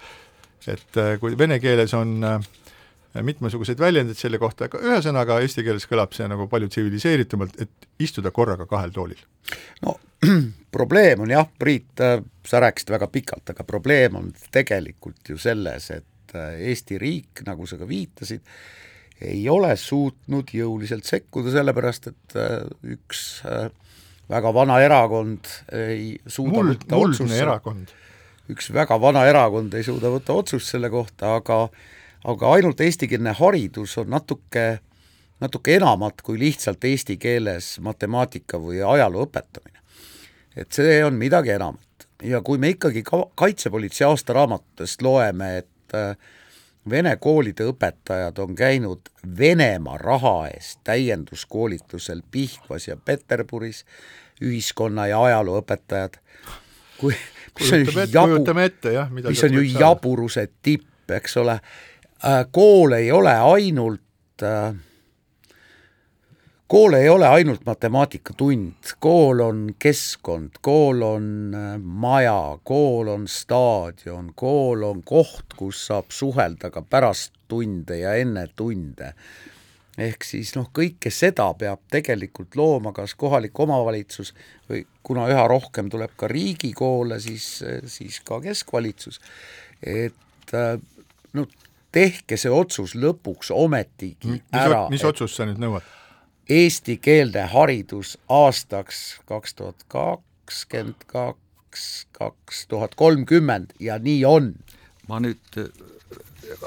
et 0.68 1.00
äh, 1.00 1.14
kui 1.20 1.36
vene 1.38 1.58
keeles 1.62 1.94
on 1.96 2.18
äh, 2.24 2.38
mitmesuguseid 3.24 3.80
väljendeid 3.80 4.18
selle 4.18 4.38
kohta, 4.38 4.68
aga 4.68 4.80
ühesõnaga 4.84 5.40
eesti 5.42 5.64
keeles 5.66 5.88
kõlab 5.90 6.12
see 6.14 6.28
nagu 6.30 6.46
palju 6.50 6.68
tsiviliseeritumalt, 6.70 7.56
et 7.62 7.88
istuda 8.04 8.30
korraga 8.34 8.68
kahel 8.70 8.92
toolil. 8.94 9.22
no 9.82 9.96
probleem 10.76 11.24
on 11.24 11.32
jah, 11.32 11.48
Priit, 11.58 11.98
sa 12.46 12.60
rääkisid 12.60 12.92
väga 12.94 13.08
pikalt, 13.10 13.54
aga 13.54 13.64
probleem 13.64 14.18
on 14.18 14.30
tegelikult 14.52 15.30
ju 15.30 15.38
selles, 15.40 15.90
et 15.94 16.04
Eesti 16.36 16.98
riik, 17.00 17.40
nagu 17.46 17.64
sa 17.66 17.78
ka 17.80 17.86
viitasid, 17.88 18.42
ei 19.24 19.40
ole 19.48 19.70
suutnud 19.80 20.50
jõuliselt 20.52 21.08
sekkuda, 21.08 21.54
sellepärast 21.54 22.10
et 22.10 22.36
üks 22.84 23.22
äh, 23.48 23.70
väga 24.28 24.52
vana 24.54 24.80
erakond 24.84 25.48
ei 25.72 26.18
suuda 26.26 26.58
muld, 26.58 26.74
võtta 26.74 27.00
otsust, 27.00 27.34
erakond. 27.36 27.94
üks 28.52 28.70
väga 28.74 28.98
vana 29.00 29.24
erakond 29.28 29.74
ei 29.74 29.86
suuda 29.86 30.12
võtta 30.12 30.36
otsust 30.36 30.74
selle 30.74 30.90
kohta, 30.92 31.36
aga 31.40 31.66
aga 32.28 32.52
ainult 32.58 32.80
eestikeelne 32.82 33.32
haridus 33.38 33.96
on 34.00 34.10
natuke, 34.10 34.66
natuke 35.40 35.76
enamat 35.78 36.22
kui 36.26 36.38
lihtsalt 36.40 36.84
eesti 36.84 37.16
keeles 37.20 37.76
matemaatika 37.84 38.60
või 38.60 38.82
ajaloo 38.82 39.28
õpetamine. 39.28 39.78
et 40.56 40.72
see 40.72 40.98
on 41.04 41.14
midagi 41.14 41.54
enamat 41.54 42.08
ja 42.22 42.40
kui 42.42 42.58
me 42.58 42.72
ikkagi 42.74 43.04
ka 43.06 43.24
kaitsepolitsei 43.38 44.06
aastaraamatutest 44.08 45.02
loeme, 45.02 45.58
et 45.62 45.94
äh, 45.94 46.16
Vene 46.90 47.16
koolide 47.16 47.66
õpetajad 47.68 48.38
on 48.42 48.54
käinud 48.54 49.10
Venemaa 49.38 49.98
raha 49.98 50.48
eest 50.48 50.80
täienduskoolitusel 50.84 52.22
Pihkvas 52.30 52.88
ja 52.88 52.96
Peterburis, 52.96 53.84
ühiskonna- 54.42 55.08
ja 55.08 55.22
ajalooõpetajad, 55.22 56.18
kui 56.98 57.14
mis 57.58 57.72
on 57.72 57.80
ette, 58.62 58.92
jabu, 58.92 59.20
mis 59.28 59.44
on 59.44 59.52
ju 59.54 59.62
jaburuse 59.62 60.48
tipp, 60.62 61.10
eks 61.10 61.36
ole, 61.36 61.60
kool 62.50 62.92
ei 62.92 63.10
ole 63.12 63.34
ainult 63.34 64.42
äh, 64.42 64.74
kool 66.68 66.92
ei 66.92 67.08
ole 67.08 67.28
ainult 67.28 67.64
matemaatikatund, 67.66 68.92
kool 69.00 69.40
on 69.40 69.62
keskkond, 69.78 70.60
kool 70.60 71.02
on 71.02 71.28
äh, 71.56 71.68
maja, 71.80 72.58
kool 72.64 73.08
on 73.08 73.28
staadion, 73.28 74.32
kool 74.36 74.84
on 74.84 75.02
koht, 75.02 75.56
kus 75.56 75.86
saab 75.88 76.12
suhelda 76.12 76.70
ka 76.70 76.82
pärast 76.82 77.32
tunde 77.48 78.02
ja 78.02 78.14
enne 78.20 78.48
tunde. 78.56 79.14
ehk 79.98 80.22
siis 80.22 80.52
noh, 80.54 80.68
kõike 80.70 81.10
seda 81.10 81.48
peab 81.58 81.80
tegelikult 81.90 82.54
looma 82.54 82.92
kas 82.94 83.16
kohalik 83.18 83.58
omavalitsus 83.58 84.30
või 84.68 84.84
kuna 85.02 85.24
üha 85.26 85.48
rohkem 85.50 85.88
tuleb 85.90 86.12
ka 86.16 86.28
riigikoole, 86.30 87.18
siis, 87.20 87.64
siis 87.86 88.20
ka 88.20 88.40
keskvalitsus. 88.44 89.20
et 89.82 90.54
äh, 90.54 90.76
no 91.32 91.46
tehke 91.92 92.36
see 92.36 92.52
otsus 92.52 92.94
lõpuks 92.94 93.50
ometigi 93.54 94.36
mis, 94.36 94.44
ära. 94.52 94.84
mis 94.92 95.00
et 95.00 95.08
otsust 95.08 95.40
sa 95.40 95.48
nüüd 95.48 95.64
nõuad? 95.64 95.96
Eestikeelne 96.48 97.44
haridus 97.52 98.16
aastaks 98.28 99.20
kaks 99.28 99.54
tuhat 99.54 99.84
kakskümmend 99.88 101.04
kaks, 101.06 102.06
kaks 102.12 102.66
tuhat 102.66 102.94
kolmkümmend 102.94 103.76
ja 103.80 103.98
nii 103.98 104.24
on. 104.24 104.54
ma 105.08 105.20
nüüd 105.20 105.58
äh, 105.60 105.68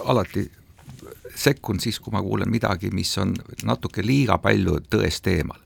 alati 0.05 0.51
sekkun 1.35 1.79
siis, 1.79 1.99
kui 1.99 2.13
ma 2.13 2.21
kuulen 2.21 2.49
midagi, 2.51 2.91
mis 2.93 3.17
on 3.17 3.33
natuke 3.65 4.05
liiga 4.05 4.37
palju 4.37 4.79
tõest 4.91 5.27
eemal. 5.31 5.59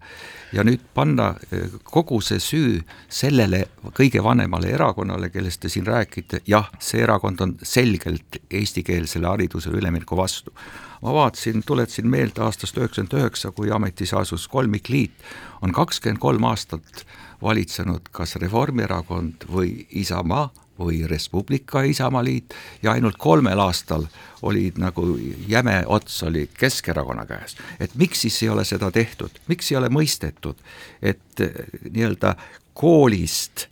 ja 0.54 0.63
nüüd 0.63 0.80
panna 0.93 1.34
äh, 1.51 1.75
kogu 1.84 2.21
see 2.23 2.39
süü 2.39 2.80
sellele 3.10 3.65
kõige 3.99 4.23
vanemale 4.23 4.71
erakonnale, 4.71 5.30
kellest 5.30 5.60
te 5.65 5.69
siin 5.69 5.88
räägite, 5.88 6.39
jah, 6.47 6.71
see 6.80 7.04
erakond 7.04 7.41
on 7.41 7.58
selgelt 7.63 8.39
eestikeelsele 8.49 9.28
haridusele 9.28 9.84
ülemineku 9.84 10.15
vastu 10.17 10.56
ma 11.01 11.13
vaatasin, 11.13 11.63
tuletasin 11.65 12.08
meelde 12.08 12.41
aastast 12.41 12.77
üheksakümmend 12.77 13.17
üheksa, 13.19 13.51
kui 13.51 13.71
ametisse 13.71 14.15
asus 14.15 14.47
kolmikliit, 14.47 15.13
on 15.62 15.73
kakskümmend 15.73 16.19
kolm 16.19 16.43
aastat 16.43 17.05
valitsenud 17.41 18.12
kas 18.12 18.36
Reformierakond 18.41 19.47
või 19.51 19.86
Isamaa 19.89 20.49
või 20.79 21.05
Res 21.08 21.29
Publica 21.29 21.81
Isamaaliit 21.88 22.53
ja 22.84 22.91
ainult 22.91 23.17
kolmel 23.17 23.60
aastal 23.60 24.08
oli 24.41 24.71
nagu 24.77 25.05
jäme 25.47 25.84
ots 25.88 26.23
oli 26.23 26.49
Keskerakonna 26.53 27.25
käes. 27.25 27.55
et 27.79 27.95
miks 27.95 28.21
siis 28.21 28.43
ei 28.43 28.49
ole 28.49 28.65
seda 28.65 28.91
tehtud, 28.91 29.31
miks 29.47 29.71
ei 29.71 29.77
ole 29.77 29.89
mõistetud, 29.89 30.55
et 31.01 31.39
eh, 31.39 31.53
nii-öelda 31.91 32.36
koolist 32.73 33.67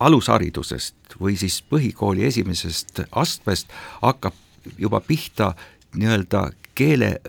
alusharidusest 0.00 1.18
või 1.20 1.36
siis 1.36 1.60
põhikooli 1.70 2.24
esimesest 2.24 3.04
astmest 3.12 3.68
hakkab 4.02 4.34
juba 4.78 5.00
pihta 5.00 5.52
nii-öelda 5.94 6.50
keele 6.74 7.20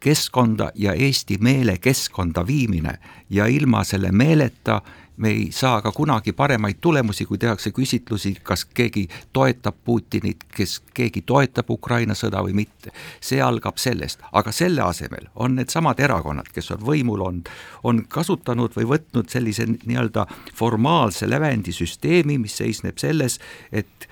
keskkonda 0.00 0.70
ja 0.74 0.94
eesti 0.94 1.38
meele 1.40 1.78
keskkonda 1.78 2.46
viimine 2.46 2.98
ja 3.30 3.46
ilma 3.46 3.84
selle 3.84 4.12
meeleta 4.12 4.80
me 5.20 5.28
ei 5.28 5.48
saa 5.52 5.82
ka 5.82 5.92
kunagi 5.92 6.32
paremaid 6.32 6.78
tulemusi, 6.80 7.26
kui 7.28 7.38
tehakse 7.38 7.70
küsitlusi, 7.76 8.34
kas 8.42 8.64
keegi 8.64 9.08
toetab 9.32 9.76
Putinit, 9.84 10.46
kes 10.56 10.78
keegi 10.96 11.22
toetab 11.26 11.70
Ukraina 11.70 12.16
sõda 12.16 12.40
või 12.46 12.54
mitte. 12.62 12.92
see 13.20 13.42
algab 13.42 13.76
sellest, 13.76 14.22
aga 14.32 14.52
selle 14.52 14.80
asemel 14.82 15.28
on 15.34 15.58
needsamad 15.60 16.00
erakonnad, 16.00 16.48
kes 16.54 16.70
on 16.70 16.80
võimul 16.86 17.20
olnud, 17.20 17.50
on 17.84 18.04
kasutanud 18.08 18.72
või 18.76 18.88
võtnud 18.94 19.28
sellise 19.28 19.66
nii-öelda 19.68 20.26
formaalse 20.56 21.28
lävendisüsteemi, 21.30 22.38
mis 22.38 22.56
seisneb 22.56 22.98
selles, 22.98 23.38
et 23.72 24.08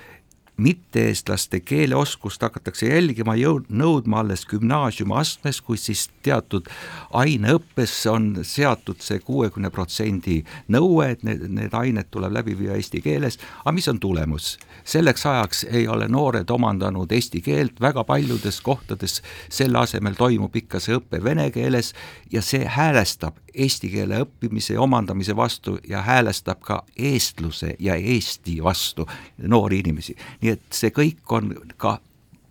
mitte-eestlaste 0.59 1.59
keeleoskust 1.59 2.41
hakatakse 2.41 2.89
jälgima, 2.89 3.35
nõudma 3.69 4.21
alles 4.23 4.45
gümnaasiumiastmes, 4.49 5.61
kus 5.61 5.85
siis 5.89 6.07
teatud 6.23 6.67
aineõppes 7.13 7.93
on 8.11 8.31
seatud 8.43 9.01
see 9.03 9.19
kuuekümne 9.23 9.71
protsendi 9.73 10.41
nõue, 10.67 11.11
et 11.15 11.23
need, 11.23 11.45
need 11.49 11.73
ained 11.73 12.11
tuleb 12.11 12.35
läbi 12.39 12.57
viia 12.59 12.77
eesti 12.77 13.01
keeles, 13.05 13.39
aga 13.63 13.75
mis 13.75 13.87
on 13.91 13.99
tulemus? 13.99 14.57
selleks 14.89 15.25
ajaks 15.25 15.65
ei 15.69 15.87
ole 15.87 16.07
noored 16.07 16.49
omandanud 16.49 17.11
eesti 17.11 17.41
keelt, 17.45 17.81
väga 17.81 18.03
paljudes 18.03 18.61
kohtades 18.61 19.19
selle 19.49 19.79
asemel 19.83 20.15
toimub 20.17 20.55
ikka 20.55 20.79
see 20.81 20.97
õpe 20.97 21.21
vene 21.23 21.49
keeles 21.53 21.93
ja 22.31 22.41
see 22.41 22.65
häälestab 22.65 23.37
eesti 23.53 23.89
keele 23.89 24.21
õppimise 24.23 24.73
ja 24.73 24.81
omandamise 24.81 25.35
vastu 25.35 25.77
ja 25.87 26.01
häälestab 26.01 26.61
ka 26.61 26.83
eestluse 26.97 27.75
ja 27.79 27.95
Eesti 27.95 28.63
vastu 28.63 29.07
noori 29.37 29.79
inimesi. 29.79 30.15
nii 30.41 30.51
et 30.51 30.61
see 30.71 30.89
kõik 30.95 31.33
on 31.35 31.55
ka 31.77 31.99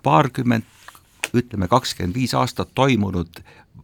paarkümmend, 0.02 0.64
ütleme 1.34 1.68
kakskümmend 1.68 2.14
viis 2.14 2.34
aastat 2.34 2.70
toimunud 2.74 3.42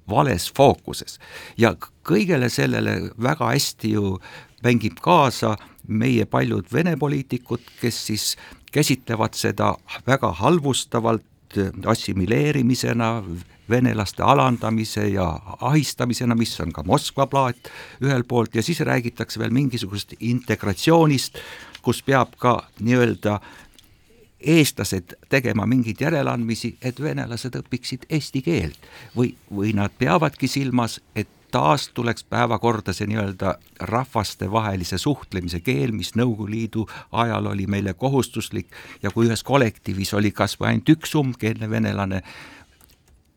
vales 0.09 0.51
fookuses 0.57 1.19
ja 1.59 1.75
kõigele 2.05 2.49
sellele 2.49 3.11
väga 3.23 3.51
hästi 3.53 3.93
ju 3.93 4.19
mängib 4.65 5.01
kaasa 5.01 5.57
meie 5.89 6.25
paljud 6.25 6.69
Vene 6.73 6.97
poliitikud, 6.97 7.61
kes 7.81 8.07
siis 8.07 8.37
käsitlevad 8.73 9.37
seda 9.37 9.75
väga 10.07 10.33
halvustavalt 10.41 11.59
assimileerimisena, 11.87 13.23
venelaste 13.71 14.23
alandamise 14.23 15.09
ja 15.09 15.41
ahistamisena, 15.61 16.35
mis 16.35 16.61
on 16.61 16.73
ka 16.73 16.83
Moskva 16.87 17.27
plaat 17.27 17.71
ühelt 18.03 18.29
poolt 18.29 18.55
ja 18.55 18.63
siis 18.63 18.81
räägitakse 18.81 19.41
veel 19.41 19.55
mingisugusest 19.55 20.17
integratsioonist, 20.21 21.39
kus 21.83 22.03
peab 22.03 22.37
ka 22.39 22.59
nii-öelda 22.81 23.41
eestlased 24.45 25.15
tegema 25.29 25.67
mingeid 25.67 26.01
järeleandmisi, 26.01 26.77
et 26.83 27.01
venelased 27.01 27.57
õpiksid 27.57 28.05
eesti 28.13 28.43
keelt. 28.45 28.91
Või, 29.17 29.33
või 29.49 29.73
nad 29.77 29.95
peavadki 29.99 30.49
silmas, 30.49 31.01
et 31.17 31.29
taas 31.55 31.89
tuleks 31.95 32.25
päevakorda 32.25 32.93
see 32.93 33.07
nii-öelda 33.07 33.55
rahvastevahelise 33.81 34.99
suhtlemise 34.99 35.61
keel, 35.63 35.93
mis 35.95 36.13
Nõukogude 36.19 36.51
Liidu 36.51 36.87
ajal 37.13 37.47
oli 37.47 37.69
meile 37.71 37.95
kohustuslik. 37.95 38.75
Ja 39.03 39.13
kui 39.15 39.29
ühes 39.29 39.45
kollektiivis 39.47 40.15
oli 40.19 40.33
kas 40.35 40.59
või 40.61 40.73
ainult 40.73 40.91
üks 40.97 41.15
umbkeelne 41.15 41.71
venelane, 41.71 42.25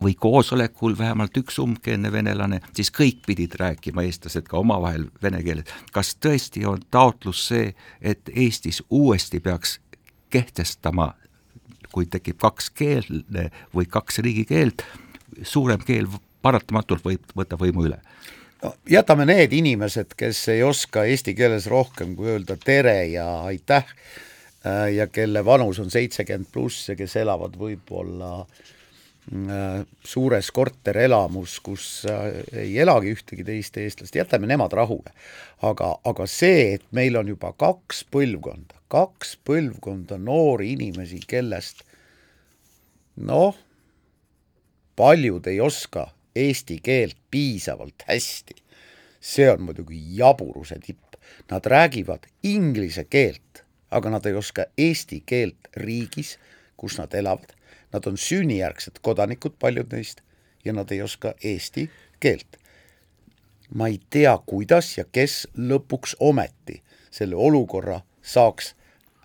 või 0.04 0.14
koosolekul 0.14 0.98
vähemalt 0.98 1.38
üks 1.38 1.60
umbkeelne 1.60 2.12
venelane, 2.12 2.60
siis 2.76 2.92
kõik 2.94 3.24
pidid 3.26 3.58
rääkima, 3.60 4.04
eestlased 4.06 4.46
ka 4.50 4.58
omavahel 4.58 5.08
vene 5.24 5.42
keeles. 5.44 5.66
kas 5.92 6.16
tõesti 6.26 6.66
on 6.70 6.82
taotlus 6.92 7.48
see, 7.48 7.74
et 8.02 8.30
Eestis 8.36 8.84
uuesti 8.90 9.40
peaks 9.40 9.80
kehtestama, 10.30 11.14
kui 11.92 12.06
tekib 12.06 12.38
kaks 12.38 12.70
keelde 12.70 13.50
või 13.76 13.86
kaks 13.90 14.20
riigikeelt, 14.20 14.86
suurem 15.42 15.82
keel 15.82 16.08
paratamatult 16.42 17.06
võib, 17.06 17.26
võtta 17.36 17.58
võimu 17.58 17.90
üle? 17.90 18.00
no 18.64 18.74
jätame 18.90 19.26
need 19.26 19.54
inimesed, 19.54 20.14
kes 20.18 20.48
ei 20.54 20.64
oska 20.64 21.06
eesti 21.06 21.34
keeles 21.34 21.68
rohkem 21.68 22.16
kui 22.16 22.30
öelda 22.36 22.58
tere 22.58 23.06
ja 23.06 23.28
aitäh 23.50 23.86
äh, 24.66 24.94
ja 24.94 25.08
kelle 25.08 25.46
vanus 25.46 25.80
on 25.80 25.90
seitsekümmend 25.90 26.52
pluss 26.54 26.90
ja 26.90 26.96
kes 26.96 27.16
elavad 27.16 27.58
võib-olla 27.58 28.46
Äh, 28.46 28.77
suures 30.08 30.52
korterelamus, 30.56 31.60
kus 31.60 32.06
äh, 32.08 32.44
ei 32.64 32.78
elagi 32.80 33.12
ühtegi 33.12 33.44
teist 33.44 33.78
eestlast, 33.78 34.16
jätame 34.16 34.48
nemad 34.48 34.72
rahule. 34.74 35.12
aga, 35.62 35.98
aga 36.06 36.28
see, 36.30 36.78
et 36.78 36.86
meil 36.96 37.18
on 37.18 37.28
juba 37.28 37.52
kaks 37.58 38.06
põlvkonda, 38.14 38.78
kaks 38.88 39.36
põlvkonda 39.44 40.20
noori 40.22 40.72
inimesi, 40.78 41.20
kellest 41.28 41.84
noh, 43.18 43.58
paljud 44.96 45.48
ei 45.48 45.60
oska 45.60 46.08
eesti 46.38 46.80
keelt 46.84 47.18
piisavalt 47.32 48.08
hästi, 48.08 48.56
see 49.20 49.50
on 49.52 49.68
muidugi 49.68 50.00
jaburuse 50.16 50.80
tipp. 50.80 51.04
Nad 51.52 51.66
räägivad 51.66 52.30
inglise 52.44 53.04
keelt, 53.04 53.66
aga 53.92 54.10
nad 54.10 54.26
ei 54.26 54.36
oska 54.40 54.70
eesti 54.78 55.24
keelt 55.26 55.68
riigis, 55.76 56.38
kus 56.78 56.96
nad 57.02 57.12
elavad 57.18 57.58
Nad 57.94 58.08
on 58.08 58.18
sünnijärgsed 58.18 59.00
kodanikud, 59.02 59.56
paljud 59.60 59.92
neist, 59.92 60.22
ja 60.66 60.74
nad 60.74 60.92
ei 60.92 61.02
oska 61.02 61.34
eesti 61.44 61.90
keelt. 62.20 62.58
ma 63.76 63.88
ei 63.88 64.00
tea, 64.10 64.38
kuidas 64.46 64.98
ja 64.98 65.04
kes 65.12 65.48
lõpuks 65.58 66.16
ometi 66.20 66.82
selle 67.12 67.36
olukorra 67.36 68.00
saaks 68.22 68.76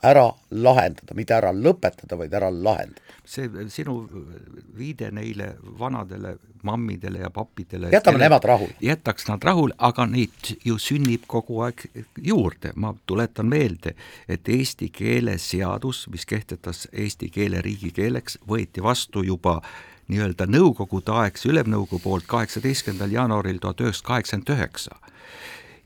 ära 0.03 0.27
lahendada, 0.51 1.15
mitte 1.15 1.35
ära 1.37 1.53
lõpetada, 1.55 2.19
vaid 2.19 2.35
ära 2.35 2.51
lahendada. 2.51 3.01
see 3.25 3.47
sinu 3.71 4.01
viide 4.77 5.13
neile 5.15 5.53
vanadele 5.79 6.37
mammidele 6.63 7.19
ja 7.23 7.31
pappidele 7.31 7.91
jätame 7.93 8.17
kelle, 8.17 8.25
nemad 8.25 8.45
rahule. 8.45 8.75
jätaks 8.81 9.29
nad 9.29 9.45
rahule, 9.45 9.75
aga 9.79 10.07
neid 10.07 10.57
ju 10.65 10.79
sünnib 10.79 11.27
kogu 11.27 11.61
aeg 11.63 11.85
juurde, 12.19 12.73
ma 12.75 12.95
tuletan 13.07 13.47
meelde, 13.47 13.95
et 14.29 14.49
eesti 14.49 14.91
keele 14.91 15.39
seadus, 15.39 16.09
mis 16.11 16.27
kehtetas 16.27 16.89
eesti 16.93 17.31
keele 17.31 17.63
riigikeeleks, 17.63 18.41
võeti 18.49 18.83
vastu 18.83 19.23
juba 19.23 19.61
nii-öelda 20.11 20.47
nõukogude 20.51 21.15
aegse 21.23 21.49
ülemnõukogu 21.49 22.03
poolt 22.03 22.27
kaheksateistkümnendal 22.27 23.15
jaanuaril 23.15 23.63
tuhat 23.63 23.81
üheksasada 23.81 24.09
kaheksakümmend 24.09 24.55
üheksa. 24.57 24.99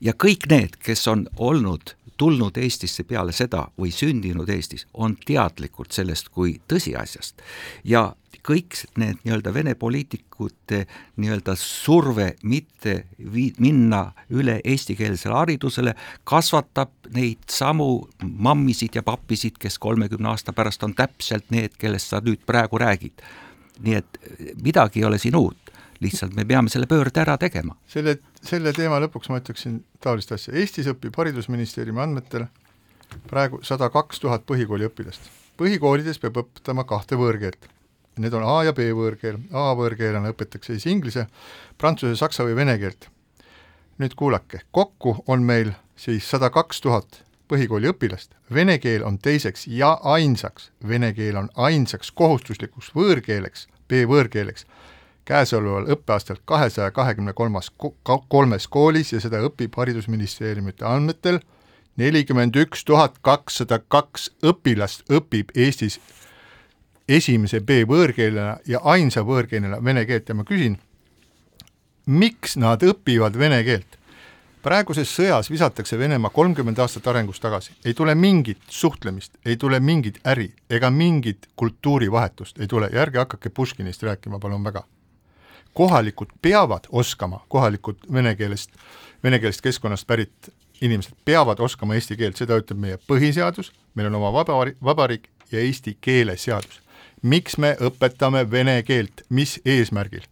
ja 0.01 0.13
kõik 0.13 0.49
need, 0.49 0.81
kes 0.81 1.07
on 1.07 1.27
olnud 1.37 1.96
tulnud 2.17 2.57
Eestisse 2.57 3.03
peale 3.03 3.31
seda 3.35 3.67
või 3.79 3.91
sündinud 3.93 4.49
Eestis, 4.49 4.87
on 4.93 5.17
teadlikud 5.25 5.91
sellest 5.93 6.29
kui 6.33 6.57
tõsiasjast 6.67 7.43
ja 7.83 8.09
kõik 8.47 8.77
need 8.99 9.19
nii-öelda 9.25 9.53
Vene 9.53 9.75
poliitikute 9.75 10.83
nii-öelda 11.17 11.55
surve 11.59 12.29
mitte 12.43 12.95
vii-, 13.33 13.53
minna 13.59 14.11
üle 14.29 14.59
eestikeelsele 14.63 15.35
haridusele, 15.35 15.95
kasvatab 16.23 17.11
neid 17.15 17.43
samu 17.51 18.07
mammisid 18.23 18.95
ja 18.95 19.03
pappisid, 19.03 19.59
kes 19.59 19.79
kolmekümne 19.79 20.31
aasta 20.31 20.53
pärast 20.55 20.83
on 20.87 20.95
täpselt 20.95 21.51
need, 21.51 21.75
kellest 21.79 22.13
sa 22.13 22.23
nüüd 22.23 22.45
praegu 22.45 22.79
räägid. 22.79 23.25
nii 23.77 23.93
et 23.93 24.15
midagi 24.65 24.99
ei 24.99 25.05
ole 25.05 25.17
siin 25.21 25.35
uut 25.37 25.66
lihtsalt 26.03 26.35
me 26.35 26.45
peame 26.45 26.69
selle 26.69 26.87
pöörde 26.89 27.21
ära 27.21 27.37
tegema. 27.37 27.75
selle, 27.87 28.17
selle 28.41 28.73
teema 28.73 28.99
lõpuks 29.03 29.31
ma 29.31 29.41
ütleksin 29.41 29.81
taolist 30.03 30.31
asja, 30.31 30.53
Eestis 30.53 30.89
õpib 30.91 31.15
Haridusministeeriumi 31.17 32.01
andmetel 32.01 32.47
praegu 33.29 33.61
sada 33.63 33.89
kaks 33.89 34.19
tuhat 34.19 34.45
põhikooliõpilast. 34.49 35.29
põhikoolides 35.57 36.19
peab 36.21 36.37
õpetama 36.43 36.85
kahte 36.85 37.17
võõrkeelt. 37.17 37.69
Need 38.17 38.33
on 38.33 38.43
A 38.43 38.63
ja 38.65 38.73
B 38.73 38.89
võõrkeel, 38.97 39.37
A 39.53 39.73
võõrkeelena 39.77 40.31
õpetatakse 40.33 40.73
siis 40.73 40.87
inglise, 40.89 41.27
prantsuse, 41.77 42.15
saksa 42.17 42.43
või 42.43 42.55
vene 42.55 42.77
keelt. 42.77 43.09
nüüd 43.97 44.13
kuulake, 44.13 44.61
kokku 44.71 45.23
on 45.27 45.43
meil 45.43 45.73
siis 45.95 46.29
sada 46.29 46.49
kaks 46.49 46.81
tuhat 46.81 47.23
põhikooli 47.49 47.89
õpilast, 47.89 48.35
vene 48.53 48.77
keel 48.77 49.03
on 49.03 49.17
teiseks 49.17 49.67
ja 49.67 49.97
ainsaks, 50.03 50.71
vene 50.87 51.13
keel 51.13 51.37
on 51.37 51.49
ainsaks 51.55 52.11
kohustuslikuks 52.11 52.91
võõrkeeleks, 52.95 53.67
B-võõrkeeleks 53.87 54.65
käesoleval 55.27 55.89
õppeaastal 55.91 56.39
kahesaja 56.45 56.91
kahekümne 56.95 57.33
kolmas, 57.35 57.71
kolmes 58.27 58.67
koolis 58.71 59.13
ja 59.13 59.21
seda 59.23 59.41
õpib 59.43 59.75
Haridusministeeriumite 59.77 60.87
andmetel 60.87 61.41
nelikümmend 61.97 62.55
üks 62.55 62.85
tuhat 62.87 63.17
kakssada 63.25 63.79
kaks 63.79 64.29
õpilast 64.45 65.09
õpib 65.11 65.51
Eestis 65.55 65.99
esimese 67.07 67.59
B-võõrkeelena 67.63 68.57
ja 68.67 68.81
ainsa 68.83 69.23
võõrkeelena 69.25 69.79
vene 69.83 70.05
keelt. 70.05 70.29
Ja 70.29 70.35
ma 70.35 70.45
küsin, 70.47 70.77
miks 72.05 72.57
nad 72.57 72.83
õpivad 72.83 73.37
vene 73.39 73.63
keelt? 73.67 73.93
praeguses 74.67 75.07
sõjas 75.15 75.47
visatakse 75.47 75.95
Venemaa 75.99 76.31
kolmkümmend 76.35 76.79
aastat 76.83 77.05
arengust 77.07 77.39
tagasi, 77.39 77.71
ei 77.85 77.93
tule 77.95 78.15
mingit 78.19 78.59
suhtlemist, 78.67 79.37
ei 79.45 79.55
tule 79.55 79.79
mingit 79.79 80.17
äri 80.27 80.49
ega 80.69 80.89
mingit 80.91 81.47
kultuurivahetust 81.55 82.59
ei 82.59 82.67
tule. 82.67 82.89
Ja 82.91 83.05
ärge 83.05 83.21
hakake 83.23 83.49
Puškinist 83.49 84.03
rääkima, 84.03 84.41
palun 84.43 84.63
väga 84.67 84.83
kohalikud 85.77 86.27
peavad 86.41 86.87
oskama, 86.89 87.43
kohalikud 87.47 87.97
vene 88.13 88.31
keelest, 88.35 88.71
venekeelsest 89.23 89.61
keskkonnast 89.61 90.07
pärit 90.07 90.49
inimesed 90.81 91.13
peavad 91.25 91.59
oskama 91.59 91.93
eesti 91.93 92.17
keelt, 92.17 92.39
seda 92.41 92.57
ütleb 92.57 92.79
meie 92.81 92.97
põhiseadus, 93.09 93.69
meil 93.93 94.09
on 94.09 94.17
oma 94.17 94.31
vabariik, 94.33 94.79
vabariik 94.83 95.29
ja 95.51 95.61
eesti 95.61 95.97
keeleseadus. 96.01 96.81
miks 97.21 97.57
me 97.57 97.75
õpetame 97.81 98.41
vene 98.51 98.81
keelt, 98.83 99.21
mis 99.29 99.59
eesmärgil? 99.65 100.25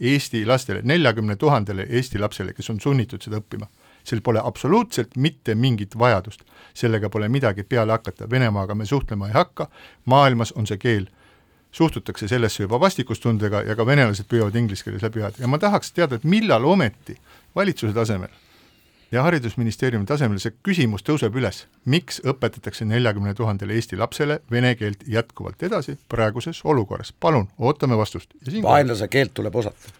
Eesti 0.00 0.44
lastele, 0.46 0.82
neljakümne 0.82 1.36
tuhandele 1.36 1.86
Eesti 1.88 2.18
lapsele, 2.18 2.52
kes 2.52 2.70
on 2.70 2.80
sunnitud 2.80 3.22
seda 3.22 3.40
õppima. 3.40 3.66
sel 4.04 4.20
pole 4.20 4.40
absoluutselt 4.44 5.16
mitte 5.16 5.54
mingit 5.54 5.98
vajadust. 5.98 6.44
sellega 6.74 7.08
pole 7.08 7.28
midagi 7.28 7.62
peale 7.62 7.92
hakata, 7.92 8.30
Venemaaga 8.30 8.74
me 8.74 8.86
suhtlema 8.86 9.28
ei 9.28 9.32
hakka, 9.32 9.70
maailmas 10.04 10.52
on 10.52 10.66
see 10.66 10.76
keel 10.76 11.08
suhtutakse 11.74 12.28
sellesse 12.28 12.62
juba 12.62 12.78
vastikustundega 12.80 13.64
ja 13.66 13.74
ka 13.76 13.86
venelased 13.86 14.30
püüavad 14.30 14.54
inglise 14.58 14.86
keeles 14.86 15.02
läbi 15.02 15.22
ajada 15.22 15.42
ja 15.42 15.50
ma 15.50 15.58
tahaks 15.58 15.92
teada, 15.92 16.16
et 16.16 16.24
millal 16.24 16.64
ometi 16.70 17.16
valitsuse 17.56 17.94
tasemel 17.96 18.30
ja 19.14 19.22
Haridusministeeriumi 19.22 20.06
tasemel 20.06 20.40
see 20.42 20.54
küsimus 20.66 21.04
tõuseb 21.06 21.34
üles, 21.38 21.64
miks 21.90 22.20
õpetatakse 22.26 22.86
neljakümne 22.88 23.34
tuhandele 23.34 23.76
Eesti 23.78 23.98
lapsele 23.98 24.40
vene 24.50 24.74
keelt 24.78 25.04
jätkuvalt 25.06 25.62
edasi 25.62 25.96
praeguses 26.08 26.62
olukorras, 26.64 27.12
palun, 27.20 27.48
ootame 27.58 27.98
vastust. 27.98 28.34
vaenlase 28.62 29.08
keelt 29.08 29.34
tuleb 29.34 29.56
osata. 29.56 29.94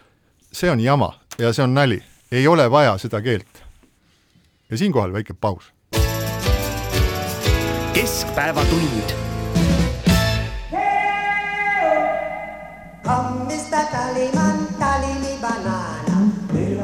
see 0.52 0.70
on 0.70 0.80
jama 0.80 1.14
ja 1.38 1.52
see 1.52 1.64
on 1.64 1.74
nali, 1.74 2.02
ei 2.32 2.46
ole 2.46 2.70
vaja 2.70 2.98
seda 2.98 3.20
keelt. 3.22 3.62
ja 4.70 4.78
siinkohal 4.78 5.12
väike 5.12 5.34
paus. 5.34 5.72
keskpäevatund 7.94 9.23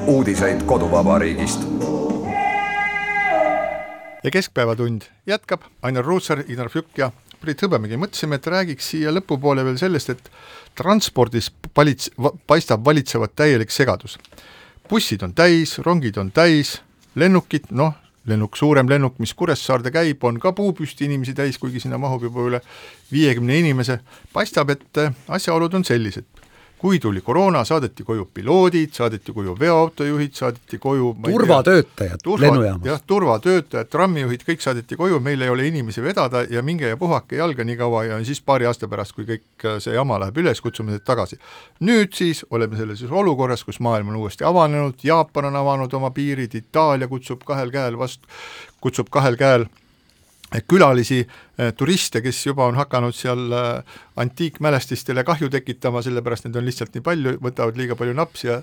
uudiseid 0.06 0.62
koduvabariigist. 0.62 1.60
ja 4.24 4.30
Keskpäevatund 4.30 5.02
jätkab, 5.26 5.60
Ainar 5.82 6.04
Ruussaar, 6.04 6.42
Ignar 6.48 6.68
Fjuk 6.68 6.98
ja 6.98 7.10
Priit 7.40 7.62
Hõbemägi, 7.62 7.96
mõtlesime, 7.96 8.36
et 8.36 8.46
räägiks 8.46 8.90
siia 8.92 9.12
lõpupoole 9.14 9.64
veel 9.64 9.78
sellest, 9.80 10.10
et 10.10 10.30
transpordis 10.76 11.48
valits-, 11.76 12.10
paistab 12.46 12.84
valitsevat 12.84 13.32
täielik 13.36 13.70
segadus. 13.70 14.18
bussid 14.88 15.22
on 15.22 15.32
täis, 15.34 15.78
rongid 15.78 16.16
on 16.18 16.32
täis, 16.32 16.82
lennukid, 17.14 17.70
noh, 17.70 17.94
lennuk, 18.26 18.56
suurem 18.56 18.88
lennuk, 18.90 19.18
mis 19.18 19.32
Kuressaarde 19.34 19.92
käib, 19.94 20.24
on 20.24 20.40
ka 20.40 20.52
puupüsti 20.56 21.06
inimesi 21.08 21.34
täis, 21.34 21.58
kuigi 21.58 21.80
sinna 21.80 21.98
mahub 21.98 22.26
juba 22.28 22.44
üle 22.48 22.60
viiekümne 23.12 23.58
inimese, 23.62 24.00
paistab, 24.34 24.70
et 24.74 25.04
asjaolud 25.28 25.74
on 25.80 25.86
sellised 25.88 26.39
kui 26.80 26.98
tuli 26.98 27.20
koroona, 27.20 27.60
saadeti 27.64 28.04
koju 28.04 28.24
piloodid, 28.34 28.94
saadeti 28.96 29.32
koju 29.36 29.52
veoautojuhid, 29.60 30.32
saadeti 30.32 30.78
koju 30.80 31.10
turvatöötajad 31.26 32.22
turva, 32.24 32.46
lennujaamas. 32.46 32.86
jah, 32.88 33.02
turvatöötajad, 33.06 33.90
trammijuhid, 33.92 34.44
kõik 34.48 34.64
saadeti 34.64 34.96
koju, 34.96 35.18
meil 35.20 35.44
ei 35.44 35.52
ole 35.52 35.66
inimesi 35.68 36.00
vedada 36.02 36.40
ja 36.48 36.62
minge 36.64 36.88
ja 36.88 36.96
puhake 36.96 37.36
jalga 37.36 37.66
nii 37.68 37.76
kaua 37.76 38.04
ja 38.08 38.20
siis 38.24 38.40
paari 38.40 38.68
aasta 38.70 38.88
pärast, 38.88 39.12
kui 39.12 39.28
kõik 39.28 39.68
see 39.84 39.94
jama 39.94 40.16
läheb 40.24 40.40
üles, 40.40 40.62
kutsume 40.64 40.96
teid 40.96 41.04
tagasi. 41.04 41.36
nüüd 41.84 42.16
siis 42.16 42.46
oleme 42.50 42.80
selles 42.80 43.04
olukorras, 43.10 43.64
kus 43.64 43.80
maailm 43.80 44.14
on 44.14 44.22
uuesti 44.22 44.48
avanenud, 44.48 45.04
Jaapan 45.04 45.50
on 45.50 45.60
avanud 45.60 45.92
oma 46.00 46.10
piirid, 46.16 46.56
Itaalia 46.56 47.08
kutsub 47.08 47.44
kahel 47.44 47.70
käel 47.70 47.98
vastu, 47.98 48.28
kutsub 48.80 49.12
kahel 49.12 49.36
käel 49.36 49.68
külalisi, 50.68 51.20
turiste, 51.78 52.22
kes 52.24 52.40
juba 52.46 52.66
on 52.66 52.78
hakanud 52.78 53.14
seal 53.14 53.52
antiikmälestistele 54.18 55.24
kahju 55.24 55.50
tekitama, 55.52 56.02
sellepärast 56.02 56.48
neid 56.48 56.58
on 56.58 56.66
lihtsalt 56.66 56.96
nii 56.96 57.04
palju, 57.06 57.36
võtavad 57.44 57.78
liiga 57.78 57.96
palju 57.98 58.16
napsi 58.18 58.48
ja 58.50 58.60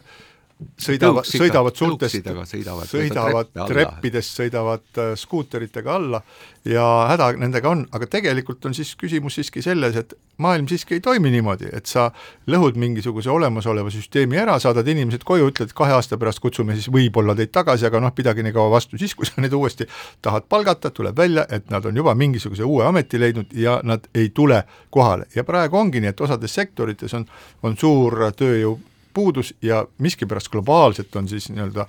sõidavad, 0.58 1.26
sõidavad 1.28 1.78
suurtest, 1.78 2.18
sõidavad, 2.50 2.90
sõidavad 2.90 3.50
treppidest, 3.70 4.38
sõidavad 4.40 5.02
äh, 5.02 5.12
skuuteritega 5.20 5.94
alla. 5.94 6.22
Ja 6.68 6.84
häda 7.12 7.30
nendega 7.40 7.70
on, 7.72 7.86
aga 7.96 8.10
tegelikult 8.12 8.66
on 8.68 8.74
siis 8.76 8.90
küsimus 9.00 9.38
siiski 9.38 9.62
selles, 9.64 9.96
et 9.96 10.16
maailm 10.44 10.68
siiski 10.68 10.98
ei 10.98 11.04
toimi 11.04 11.32
niimoodi, 11.32 11.70
et 11.78 11.88
sa 11.88 12.10
lõhud 12.52 12.76
mingisuguse 12.82 13.32
olemasoleva 13.32 13.94
süsteemi 13.94 14.42
ära, 14.42 14.58
saadad 14.60 14.88
inimesed 14.92 15.24
koju, 15.28 15.52
ütled 15.54 15.72
kahe 15.78 15.96
aasta 15.96 16.20
pärast 16.20 16.42
kutsume 16.44 16.76
siis 16.76 16.90
võib-olla 16.92 17.38
teid 17.38 17.54
tagasi, 17.56 17.88
aga 17.88 18.02
noh, 18.04 18.12
pidage 18.18 18.44
nii 18.44 18.56
kaua 18.58 18.74
vastu, 18.74 19.00
siis 19.00 19.16
kui 19.16 19.30
sa 19.30 19.40
neid 19.44 19.56
uuesti 19.56 19.88
tahad 20.26 20.50
palgata, 20.50 20.92
tuleb 20.92 21.16
välja, 21.18 21.48
et 21.50 21.72
nad 21.72 21.86
on 21.86 22.04
juba 22.04 22.18
mingisuguse 22.18 22.68
uue 22.68 22.84
ameti 22.90 23.22
leidnud 23.22 23.56
ja 23.56 23.80
nad 23.88 24.10
ei 24.18 24.34
tule 24.36 24.64
kohale. 24.90 25.30
Ja 25.36 25.48
praegu 25.48 25.80
ongi 25.80 26.04
nii, 26.04 26.12
et 26.12 26.28
osades 26.28 26.60
sektorites 26.60 27.16
on, 27.16 27.30
on 27.64 27.80
suur 27.80 28.28
tööjõu 28.36 28.76
puudus 29.18 29.56
ja 29.62 29.82
miskipärast 29.98 30.52
globaalselt 30.54 31.16
on 31.16 31.28
siis 31.28 31.50
nii-öelda 31.50 31.88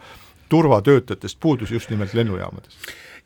turvatöötajatest 0.49 1.41
puudus 1.41 1.71
just 1.71 1.91
nimelt 1.91 2.15
lennujaamades. 2.15 2.79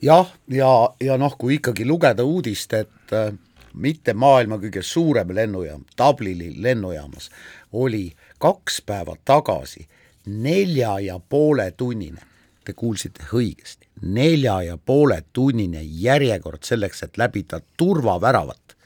jah, 0.02 0.32
ja, 0.48 0.56
ja, 0.58 0.94
ja 1.00 1.18
noh, 1.18 1.38
kui 1.38 1.54
ikkagi 1.60 1.86
lugeda 1.86 2.24
uudist, 2.24 2.72
et 2.74 3.14
äh, 3.14 3.30
mitte 3.74 4.14
maailma 4.14 4.58
kõige 4.60 4.82
suurem 4.82 5.30
lennujaam, 5.34 5.84
Dublini 5.98 6.52
lennujaamas, 6.62 7.30
oli 7.72 8.10
kaks 8.42 8.82
päeva 8.86 9.16
tagasi 9.24 9.86
nelja 10.26 10.98
ja 11.00 11.18
poole 11.18 11.70
tunnine, 11.76 12.22
te 12.64 12.74
kuulsite 12.78 13.26
õigesti, 13.32 13.88
nelja 14.02 14.60
ja 14.62 14.76
poole 14.78 15.22
tunnine 15.32 15.82
järjekord 15.82 16.62
selleks, 16.66 17.02
et 17.06 17.18
läbida 17.18 17.60
turvaväravat, 17.76 18.76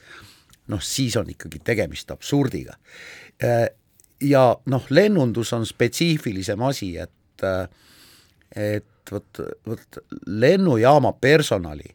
noh 0.67 0.81
siis 0.83 1.17
on 1.17 1.29
ikkagi 1.29 1.61
tegemist 1.63 2.11
absurdiga. 2.11 2.77
Äh, 3.43 3.67
ja 4.21 4.43
noh, 4.65 4.85
lennundus 4.89 5.53
on 5.53 5.65
spetsiifilisem 5.65 6.61
asi, 6.61 6.95
et 6.97 7.45
et 8.55 9.11
vot, 9.11 9.41
vot 9.67 9.99
lennujaama 10.25 11.11
personali 11.21 11.91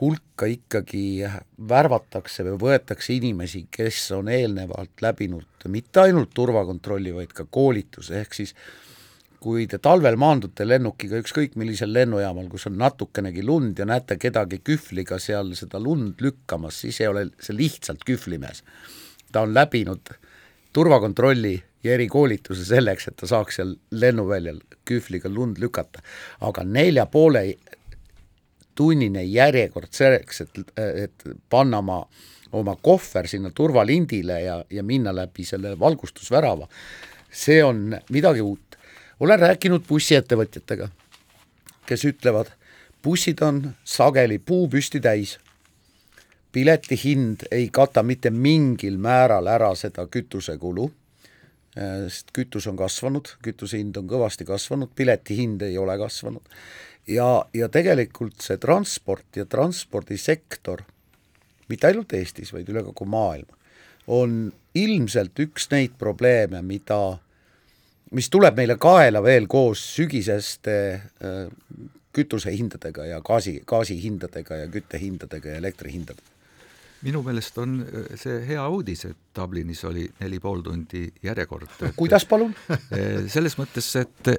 hulka 0.00 0.46
ikkagi 0.46 1.24
värvatakse 1.68 2.44
või 2.46 2.58
võetakse 2.62 3.16
inimesi, 3.16 3.64
kes 3.70 4.10
on 4.14 4.28
eelnevalt 4.30 5.02
läbinud 5.02 5.66
mitte 5.72 6.04
ainult 6.04 6.30
turvakontrolli, 6.36 7.14
vaid 7.14 7.32
ka 7.34 7.48
koolituse, 7.50 8.20
ehk 8.20 8.36
siis 8.36 8.54
kui 9.42 9.66
te 9.70 9.78
talvel 9.82 10.18
maandute 10.18 10.66
lennukiga 10.66 11.18
ükskõik 11.22 11.56
millisel 11.58 11.92
lennujaamal, 11.94 12.46
kus 12.50 12.68
on 12.70 12.78
natukenegi 12.78 13.42
lund 13.46 13.78
ja 13.78 13.86
näete 13.88 14.18
kedagi 14.20 14.60
kühvliga 14.66 15.18
seal 15.22 15.54
seda 15.58 15.80
lund 15.82 16.22
lükkamas, 16.22 16.82
siis 16.84 17.00
ei 17.00 17.10
ole 17.10 17.28
see 17.40 17.56
lihtsalt 17.56 18.04
kühvlimees. 18.06 18.62
ta 19.32 19.42
on 19.46 19.54
läbinud 19.54 20.10
äh, 20.10 20.27
turvakontrolli 20.78 21.56
ja 21.82 21.94
erikoolituse 21.94 22.64
selleks, 22.68 23.08
et 23.08 23.16
ta 23.18 23.26
saaks 23.30 23.58
seal 23.58 23.74
lennuväljal 23.90 24.60
kühvliga 24.86 25.30
lund 25.32 25.58
lükata. 25.58 26.02
aga 26.40 26.64
nelja 26.64 27.06
poole 27.06 27.42
tunnine 28.78 29.24
järjekord 29.26 29.90
selleks, 29.90 30.44
et, 30.44 30.60
et 30.78 31.26
panna 31.50 31.80
oma, 31.82 31.98
oma 32.52 32.76
kohver 32.82 33.26
sinna 33.26 33.50
turvalindile 33.50 34.40
ja, 34.42 34.60
ja 34.70 34.82
minna 34.86 35.14
läbi 35.14 35.44
selle 35.44 35.74
valgustusvärava, 35.80 36.68
see 37.30 37.58
on 37.64 37.98
midagi 38.14 38.44
uut. 38.44 38.78
olen 39.20 39.40
rääkinud 39.40 39.82
bussiettevõtjatega, 39.88 40.88
kes 41.86 42.04
ütlevad, 42.06 42.52
bussid 43.02 43.42
on 43.42 43.64
sageli 43.84 44.38
puupüsti 44.38 45.00
täis 45.02 45.38
pileti 46.52 46.96
hind 47.04 47.44
ei 47.52 47.68
kata 47.72 48.02
mitte 48.02 48.30
mingil 48.30 48.98
määral 49.00 49.48
ära 49.50 49.70
seda 49.76 50.06
kütusekulu, 50.10 50.88
äh, 51.76 52.06
sest 52.08 52.32
kütus 52.36 52.68
on 52.70 52.78
kasvanud, 52.78 53.34
kütuse 53.44 53.80
hind 53.80 53.96
on 54.00 54.08
kõvasti 54.08 54.46
kasvanud, 54.48 54.92
pileti 54.96 55.36
hind 55.42 55.62
ei 55.62 55.78
ole 55.78 55.98
kasvanud. 55.98 56.42
ja, 57.08 57.44
ja 57.54 57.68
tegelikult 57.68 58.40
see 58.44 58.58
transport 58.60 59.36
ja 59.36 59.44
transpordisektor, 59.44 60.82
mitte 61.68 61.86
ainult 61.86 62.12
Eestis, 62.12 62.52
vaid 62.52 62.68
üle 62.68 62.82
kogu 62.84 63.06
maailma, 63.08 63.56
on 64.06 64.52
ilmselt 64.74 65.38
üks 65.40 65.68
neid 65.70 65.96
probleeme, 65.98 66.62
mida, 66.62 67.18
mis 68.12 68.28
tuleb 68.32 68.56
meile 68.56 68.76
kaela 68.80 69.22
veel 69.24 69.46
koos 69.48 69.84
sügiseste 69.96 70.76
äh, 70.96 71.44
kütusehindadega 72.12 73.04
ja 73.04 73.20
gaasi, 73.20 73.60
gaasihindadega 73.68 74.64
ja 74.64 74.68
küttehindadega 74.72 75.54
ja 75.54 75.62
elektrihindadega 75.62 76.37
minu 77.06 77.22
meelest 77.26 77.58
on 77.62 77.78
äh, 77.84 78.08
see 78.20 78.40
hea 78.48 78.64
uudis, 78.68 79.04
et 79.10 79.18
Dublinis 79.36 79.84
oli 79.88 80.08
neli 80.20 80.40
pool 80.42 80.64
tundi 80.66 81.06
järjekord. 81.22 81.92
kuidas 81.96 82.26
palun 82.26 82.54
äh, 82.74 83.28
selles 83.30 83.58
mõttes, 83.60 83.92
et 84.00 84.34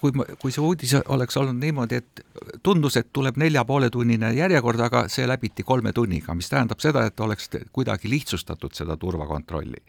kui 0.00 0.12
ma, 0.16 0.26
kui 0.40 0.52
see 0.54 0.64
uudis 0.64 0.94
oleks 1.00 1.36
olnud 1.40 1.60
niimoodi, 1.62 2.00
et 2.00 2.22
tundus, 2.64 2.98
et 3.00 3.08
tuleb 3.12 3.38
nelja 3.40 3.64
poole 3.68 3.90
tunnine 3.92 4.32
järjekord, 4.36 4.80
aga 4.84 5.04
see 5.12 5.26
läbiti 5.28 5.64
kolme 5.66 5.92
tunniga, 5.96 6.34
mis 6.36 6.50
tähendab 6.52 6.82
seda, 6.84 7.06
et 7.08 7.20
oleks 7.24 7.50
kuidagi 7.72 8.10
lihtsustatud 8.12 8.76
seda 8.76 8.96
turvakontrolli. 9.00 9.82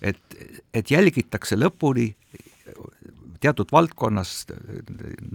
et, 0.00 0.38
et 0.74 0.90
jälgitakse 0.90 1.58
lõpuni 1.58 2.10
teatud 3.46 3.72
valdkonnas 3.72 4.32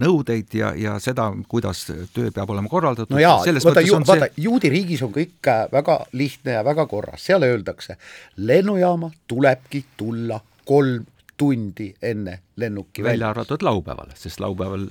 nõudeid 0.00 0.54
ja, 0.56 0.72
ja 0.78 0.96
seda, 1.02 1.30
kuidas 1.48 1.84
töö 2.14 2.30
peab 2.34 2.52
olema 2.52 2.70
korraldatud. 2.72 3.14
no 3.14 3.22
jaa, 3.22 3.38
vaata, 3.40 3.84
ju, 3.84 3.98
vaata 4.00 4.28
see... 4.28 4.44
juudi 4.46 4.72
riigis 4.72 5.02
on 5.06 5.14
kõik 5.14 5.50
äh, 5.50 5.64
väga 5.72 5.98
lihtne 6.18 6.58
ja 6.58 6.64
väga 6.66 6.86
korras, 6.90 7.24
seal 7.26 7.44
öeldakse, 7.46 7.98
lennujaama 8.36 9.12
tulebki 9.30 9.84
tulla 9.96 10.40
kolm 10.68 11.06
tundi 11.42 11.88
enne 12.02 12.38
lennuki 12.56 13.02
välja 13.02 13.30
arvatud 13.30 13.62
laupäeval, 13.66 14.12
sest 14.14 14.40
laupäeval 14.40 14.86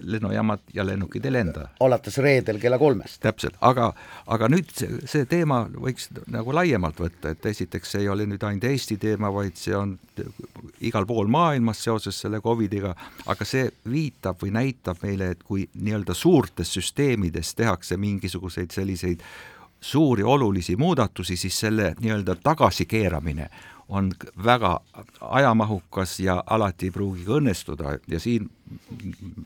lennujaamad 0.00 0.58
ja 0.74 0.86
lennukid 0.86 1.24
ei 1.24 1.32
lenda. 1.32 1.68
alates 1.80 2.18
reedel 2.18 2.58
kella 2.62 2.78
kolmest. 2.78 3.18
täpselt, 3.20 3.56
aga, 3.60 3.92
aga 4.26 4.48
nüüd 4.52 4.70
see, 4.70 5.00
see 5.10 5.26
teema 5.26 5.64
võiks 5.74 6.10
nagu 6.30 6.54
laiemalt 6.54 7.00
võtta, 7.02 7.34
et 7.34 7.46
esiteks 7.50 7.96
see 7.96 8.04
ei 8.04 8.08
ole 8.12 8.28
nüüd 8.30 8.46
ainult 8.46 8.68
Eesti 8.70 8.96
teema, 9.02 9.32
vaid 9.34 9.58
see 9.58 9.74
on 9.76 9.96
igal 10.80 11.08
pool 11.10 11.26
maailmas 11.26 11.82
seoses 11.84 12.20
selle 12.22 12.40
Covidiga, 12.44 12.94
aga 13.26 13.48
see 13.48 13.66
viitab 13.90 14.38
või 14.44 14.54
näitab 14.54 15.02
meile, 15.02 15.32
et 15.34 15.42
kui 15.42 15.66
nii-öelda 15.74 16.14
suurtes 16.14 16.70
süsteemides 16.78 17.54
tehakse 17.58 17.98
mingisuguseid 17.98 18.70
selliseid 18.70 19.26
suuri 19.84 20.22
olulisi 20.22 20.76
muudatusi, 20.76 21.36
siis 21.36 21.60
selle 21.60 21.94
nii-öelda 22.00 22.38
tagasikeeramine 22.42 23.50
on 23.88 24.12
väga 24.44 24.80
ajamahukas 25.20 26.20
ja 26.20 26.42
alati 26.46 26.88
ei 26.88 26.94
pruugi 26.94 27.24
ka 27.24 27.38
õnnestuda. 27.38 27.98
Ja 28.08 28.20
siin 28.20 28.50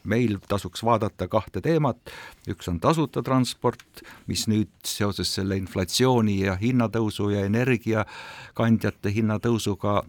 meil 0.05 0.39
tasuks 0.49 0.85
vaadata 0.87 1.29
kahte 1.29 1.61
teemat, 1.61 1.99
üks 2.49 2.69
on 2.71 2.79
tasuta 2.81 3.23
transport, 3.27 4.03
mis 4.27 4.47
nüüd 4.49 4.71
seoses 4.87 5.33
selle 5.35 5.59
inflatsiooni 5.59 6.39
ja 6.45 6.55
hinnatõusu 6.61 7.33
ja 7.35 7.45
energiakandjate 7.49 9.13
hinnatõusuga 9.15 10.03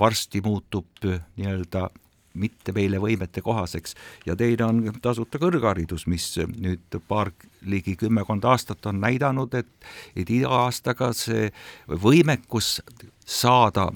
varsti 0.00 0.40
muutub 0.44 1.04
nii-öelda 1.04 1.88
mitte 2.34 2.72
meile 2.74 2.98
võimete 3.02 3.42
kohaseks. 3.42 3.94
Ja 4.26 4.36
teine 4.36 4.66
on 4.66 4.82
tasuta 5.02 5.38
kõrgharidus, 5.42 6.06
mis 6.10 6.26
nüüd 6.38 6.98
paar, 7.08 7.32
ligi 7.64 7.96
kümmekond 7.96 8.44
aastat 8.44 8.86
on 8.86 9.00
näidanud, 9.00 9.54
et, 9.54 9.70
et 10.16 10.30
iga 10.30 10.50
aastaga 10.66 11.12
see 11.16 11.48
võimekus 11.88 12.80
saada 13.24 13.88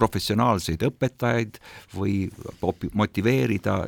professionaalseid 0.00 0.82
õpetajaid 0.86 1.58
või 1.92 2.30
motiveerida 2.96 3.82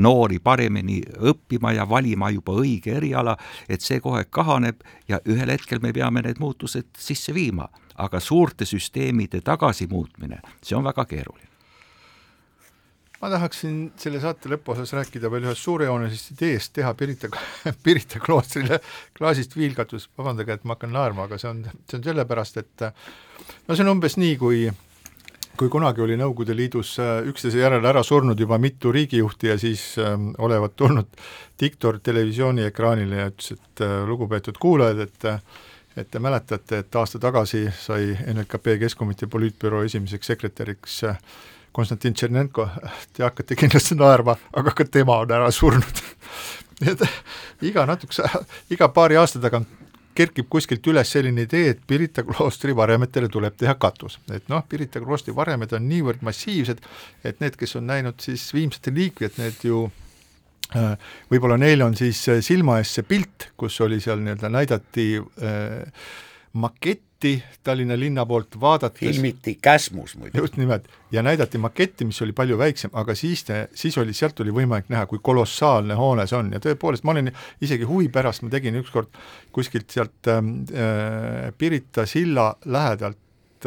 noori 0.00 0.38
paremini 0.38 1.00
õppima 1.32 1.72
ja 1.76 1.86
valima 1.88 2.30
juba 2.30 2.54
õige 2.60 2.96
eriala, 2.96 3.36
et 3.68 3.84
see 3.84 4.00
kohe 4.00 4.24
kahaneb 4.30 4.82
ja 5.08 5.20
ühel 5.28 5.52
hetkel 5.52 5.80
me 5.82 5.92
peame 5.96 6.24
need 6.24 6.40
muutused 6.40 6.92
sisse 6.98 7.34
viima, 7.36 7.68
aga 8.00 8.20
suurte 8.20 8.68
süsteemide 8.68 9.42
tagasimuutmine, 9.44 10.40
see 10.64 10.76
on 10.76 10.88
väga 10.88 11.04
keeruline 11.08 11.49
ma 13.20 13.30
tahaksin 13.30 13.80
selle 14.00 14.20
saate 14.22 14.48
lõpuosas 14.48 14.94
rääkida 14.96 15.30
veel 15.32 15.48
ühest 15.48 15.64
suurejoonelisest 15.66 16.34
ideest 16.36 16.72
teha 16.78 16.92
Pirita, 16.96 17.28
Pirita 17.84 18.20
kloostrile 18.22 18.80
klaasist 19.16 19.56
viilkatus, 19.56 20.08
vabandage, 20.18 20.56
et 20.56 20.64
ma 20.64 20.76
hakkan 20.76 20.94
naerma, 20.96 21.28
aga 21.28 21.40
see 21.40 21.50
on, 21.50 21.64
see 21.84 21.98
on 22.00 22.06
sellepärast, 22.06 22.62
et 22.62 22.86
no 23.66 23.76
see 23.76 23.84
on 23.84 23.92
umbes 23.96 24.16
nii, 24.20 24.38
kui 24.40 24.70
kui 25.60 25.68
kunagi 25.68 26.00
oli 26.00 26.14
Nõukogude 26.16 26.54
Liidus 26.56 26.94
äh, 27.02 27.18
üksteise 27.28 27.58
järel 27.60 27.84
ära 27.84 28.00
surnud 28.06 28.38
juba 28.40 28.56
mitu 28.56 28.92
riigijuhti 28.96 29.50
ja 29.50 29.58
siis 29.60 29.82
äh, 30.00 30.14
olevat 30.40 30.72
tulnud 30.78 31.10
diktor 31.60 31.98
televisiooni 32.00 32.64
ja 32.64 32.70
ütles, 32.72 33.50
et 33.52 33.82
äh, 33.84 33.98
lugupeetud 34.08 34.56
kuulajad, 34.56 35.04
et 35.04 35.28
äh, 35.28 35.42
et 35.96 36.10
te 36.10 36.20
mäletate, 36.22 36.78
et 36.78 36.96
aasta 36.96 37.18
tagasi 37.18 37.64
sai 37.74 38.14
NLKP 38.14 38.78
Keskkomitee 38.80 39.28
poliitbüroo 39.28 39.82
esimeseks 39.84 40.32
sekretäriks 40.32 41.02
äh, 41.04 41.18
Konstantin 41.72 42.14
Tšernenko, 42.14 42.66
te 43.14 43.22
hakkate 43.22 43.56
kindlasti 43.58 43.94
naerma, 43.98 44.34
aga 44.58 44.72
ka 44.74 44.84
tema 44.84 45.20
on 45.22 45.30
ära 45.36 45.50
surnud 45.54 46.02
nii 46.80 46.94
et 46.94 47.04
iga 47.70 47.84
natukese, 47.88 48.26
iga 48.72 48.88
paari 48.94 49.18
aasta 49.20 49.42
tagant 49.42 49.68
kerkib 50.16 50.48
kuskilt 50.50 50.86
üles 50.90 51.10
selline 51.12 51.44
idee, 51.46 51.74
et 51.74 51.82
Pirita 51.86 52.24
kloostri 52.26 52.74
varemetele 52.76 53.28
tuleb 53.30 53.56
teha 53.58 53.76
katus. 53.80 54.18
et 54.32 54.48
noh, 54.52 54.64
Pirita 54.68 55.00
kloostri 55.00 55.34
varemed 55.36 55.72
on 55.76 55.86
niivõrd 55.88 56.24
massiivsed, 56.26 56.82
et 57.24 57.40
need, 57.40 57.56
kes 57.56 57.76
on 57.78 57.86
näinud 57.86 58.20
siis 58.20 58.48
Viimsete 58.54 58.92
liikvijat, 58.94 59.38
need 59.38 59.62
ju 59.64 59.84
äh, 60.76 60.96
võib-olla 61.30 61.60
neil 61.60 61.86
on 61.86 61.96
siis 61.96 62.24
silma 62.46 62.80
ees 62.80 62.96
see 62.98 63.06
pilt, 63.06 63.50
kus 63.56 63.78
oli 63.86 64.00
seal 64.02 64.20
nii-öelda 64.24 64.50
näidati 64.52 65.06
äh, 65.20 66.10
maketti 67.20 67.42
Tallinna 67.62 67.96
linna 67.96 68.24
poolt 68.26 68.56
vaadates 68.60 69.00
filmiti 69.00 69.58
Käsmus 69.62 70.16
muidu. 70.16 70.38
just 70.38 70.56
nimelt, 70.56 70.88
ja 71.12 71.22
näidati 71.22 71.58
maketti, 71.58 72.04
mis 72.04 72.22
oli 72.22 72.32
palju 72.32 72.56
väiksem, 72.58 72.90
aga 72.92 73.14
siis, 73.14 73.44
siis 73.74 73.98
oli, 73.98 74.12
sealt 74.12 74.40
oli 74.40 74.50
võimalik 74.50 74.88
näha, 74.88 75.06
kui 75.06 75.18
kolossaalne 75.22 75.94
hoone 75.94 76.26
see 76.26 76.38
on 76.38 76.52
ja 76.52 76.60
tõepoolest, 76.60 77.04
ma 77.04 77.12
olin 77.12 77.30
isegi 77.60 77.84
huvi 77.84 78.08
pärast, 78.08 78.42
ma 78.42 78.50
tegin 78.50 78.80
ükskord 78.80 79.12
kuskilt 79.52 79.90
sealt 79.90 80.28
äh, 80.28 81.52
Pirita 81.58 82.06
silla 82.06 82.54
lähedalt 82.64 83.18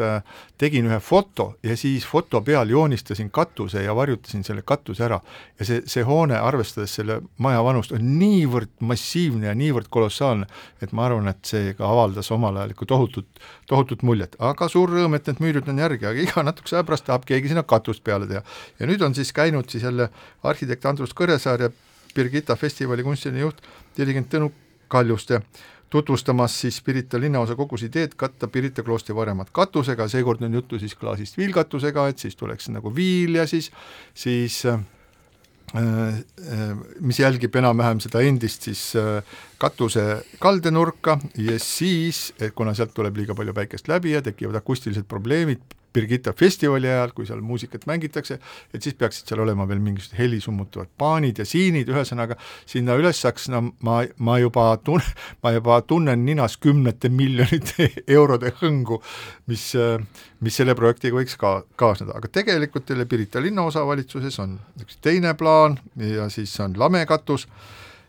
äh, 0.02 0.22
tegin 0.58 0.86
ühe 0.88 0.98
foto 1.00 1.54
ja 1.62 1.76
siis 1.76 2.06
foto 2.06 2.40
peal 2.44 2.70
joonistasin 2.70 3.30
katuse 3.34 3.82
ja 3.82 3.94
varjutasin 3.96 4.44
selle 4.44 4.62
katuse 4.62 5.04
ära. 5.04 5.20
ja 5.58 5.66
see, 5.68 5.82
see 5.86 6.04
hoone, 6.04 6.38
arvestades 6.38 6.94
selle 6.94 7.20
maja 7.38 7.62
vanust, 7.64 7.92
on 7.92 8.04
niivõrd 8.18 8.72
massiivne 8.80 9.46
ja 9.46 9.54
niivõrd 9.58 9.90
kolossaalne, 9.90 10.46
et 10.82 10.92
ma 10.92 11.06
arvan, 11.08 11.28
et 11.28 11.44
see 11.44 11.74
ka 11.78 11.86
avaldas 11.88 12.30
omal 12.34 12.56
ajal 12.56 12.74
ikka 12.74 12.90
tohutut, 12.94 13.44
tohutut 13.70 14.02
muljet, 14.02 14.36
aga 14.38 14.68
suur 14.68 14.90
rõõm, 14.90 15.16
et 15.18 15.30
need 15.30 15.42
müürid 15.44 15.70
on 15.70 15.78
järgi, 15.84 16.06
aga 16.10 16.26
iga 16.26 16.46
natukese 16.46 16.78
aja 16.78 16.88
pärast 16.88 17.08
tahab 17.08 17.28
keegi 17.28 17.52
sinna 17.52 17.62
katust 17.62 18.04
peale 18.04 18.28
teha. 18.30 18.42
ja 18.80 18.90
nüüd 18.90 19.02
on 19.02 19.14
siis 19.14 19.32
käinud 19.32 19.70
siis 19.70 19.84
jälle 19.84 20.10
arhitekt 20.42 20.86
Andrus 20.86 21.14
Kõresaar 21.14 21.68
ja 21.68 21.70
Birgitta 22.14 22.56
festivali 22.56 23.02
kunstiline 23.02 23.42
juht, 23.42 23.62
dirigent 23.96 24.30
Tõnu 24.30 24.52
Kaljuste 24.88 25.40
tutvustamas 25.94 26.56
siis 26.60 26.80
Pirita 26.82 27.20
linnaosa 27.20 27.54
kogus 27.54 27.84
ideed 27.86 28.16
katta 28.18 28.48
Pirita 28.50 28.82
kloostri 28.82 29.14
varemat 29.14 29.52
katusega, 29.54 30.08
seekord 30.10 30.42
on 30.42 30.56
juttu 30.58 30.78
siis 30.82 30.96
klaasist 30.98 31.38
viilkatusega, 31.38 32.08
et 32.10 32.24
siis 32.24 32.34
tuleks 32.40 32.66
nagu 32.74 32.90
viil 32.94 33.38
ja 33.38 33.44
siis, 33.46 33.70
siis 34.10 34.56
äh, 34.66 34.80
äh, 35.78 36.74
mis 36.98 37.20
jälgib 37.22 37.54
enam-vähem 37.60 38.02
seda 38.02 38.24
endist 38.26 38.66
siis 38.66 38.82
äh, 38.98 39.38
katuse 39.62 40.24
kaldenurka 40.42 41.20
ja 41.38 41.60
siis, 41.62 42.26
kuna 42.58 42.74
sealt 42.74 42.94
tuleb 42.96 43.22
liiga 43.22 43.38
palju 43.38 43.54
päikest 43.54 43.88
läbi 43.92 44.16
ja 44.16 44.22
tekivad 44.22 44.58
akustilised 44.58 45.06
probleemid, 45.06 45.62
Birgitta 45.94 46.32
festivali 46.34 46.88
ajal, 46.90 47.12
kui 47.14 47.26
seal 47.28 47.42
muusikat 47.44 47.86
mängitakse, 47.86 48.38
et 48.74 48.82
siis 48.82 48.96
peaksid 48.98 49.30
seal 49.30 49.44
olema 49.44 49.66
veel 49.70 49.82
mingisugused 49.84 50.18
helisummutavad 50.18 50.90
paanid 50.98 51.38
ja 51.38 51.46
siinid, 51.46 51.90
ühesõnaga 51.92 52.36
sinna 52.66 52.96
üles 52.98 53.20
saaks, 53.22 53.46
no 53.54 53.60
ma, 53.86 54.00
ma 54.18 54.38
juba 54.42 54.66
tun-, 54.82 55.12
ma 55.44 55.54
juba 55.54 55.78
tunnen 55.86 56.24
ninas 56.26 56.58
kümnete 56.58 57.12
miljonite 57.14 57.90
eurode 58.16 58.50
hõngu, 58.58 58.98
mis, 59.50 59.68
mis 60.42 60.58
selle 60.58 60.74
projektiga 60.78 61.20
võiks 61.20 61.38
ka 61.40 61.54
kaasneda, 61.80 62.18
aga 62.18 62.32
tegelikult 62.40 62.90
jälle 62.90 63.06
Pirita 63.06 63.42
linnaosavalitsuses 63.44 64.38
on 64.42 64.58
üks 64.82 64.98
teine 65.04 65.36
plaan 65.38 65.78
ja 66.00 66.26
siis 66.32 66.52
on 66.64 66.74
lamekatus, 66.80 67.46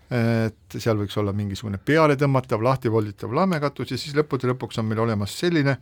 et 0.10 0.78
seal 0.82 0.98
võiks 0.98 1.16
olla 1.22 1.34
mingisugune 1.38 1.78
pealetõmmatav, 1.78 2.62
lahtivolditav 2.66 3.34
lamekatus 3.34 3.94
ja 3.94 3.98
siis 4.02 4.18
lõppude 4.18 4.50
lõpuks 4.52 4.82
on 4.82 4.90
meil 4.90 5.02
olemas 5.06 5.34
selline, 5.38 5.78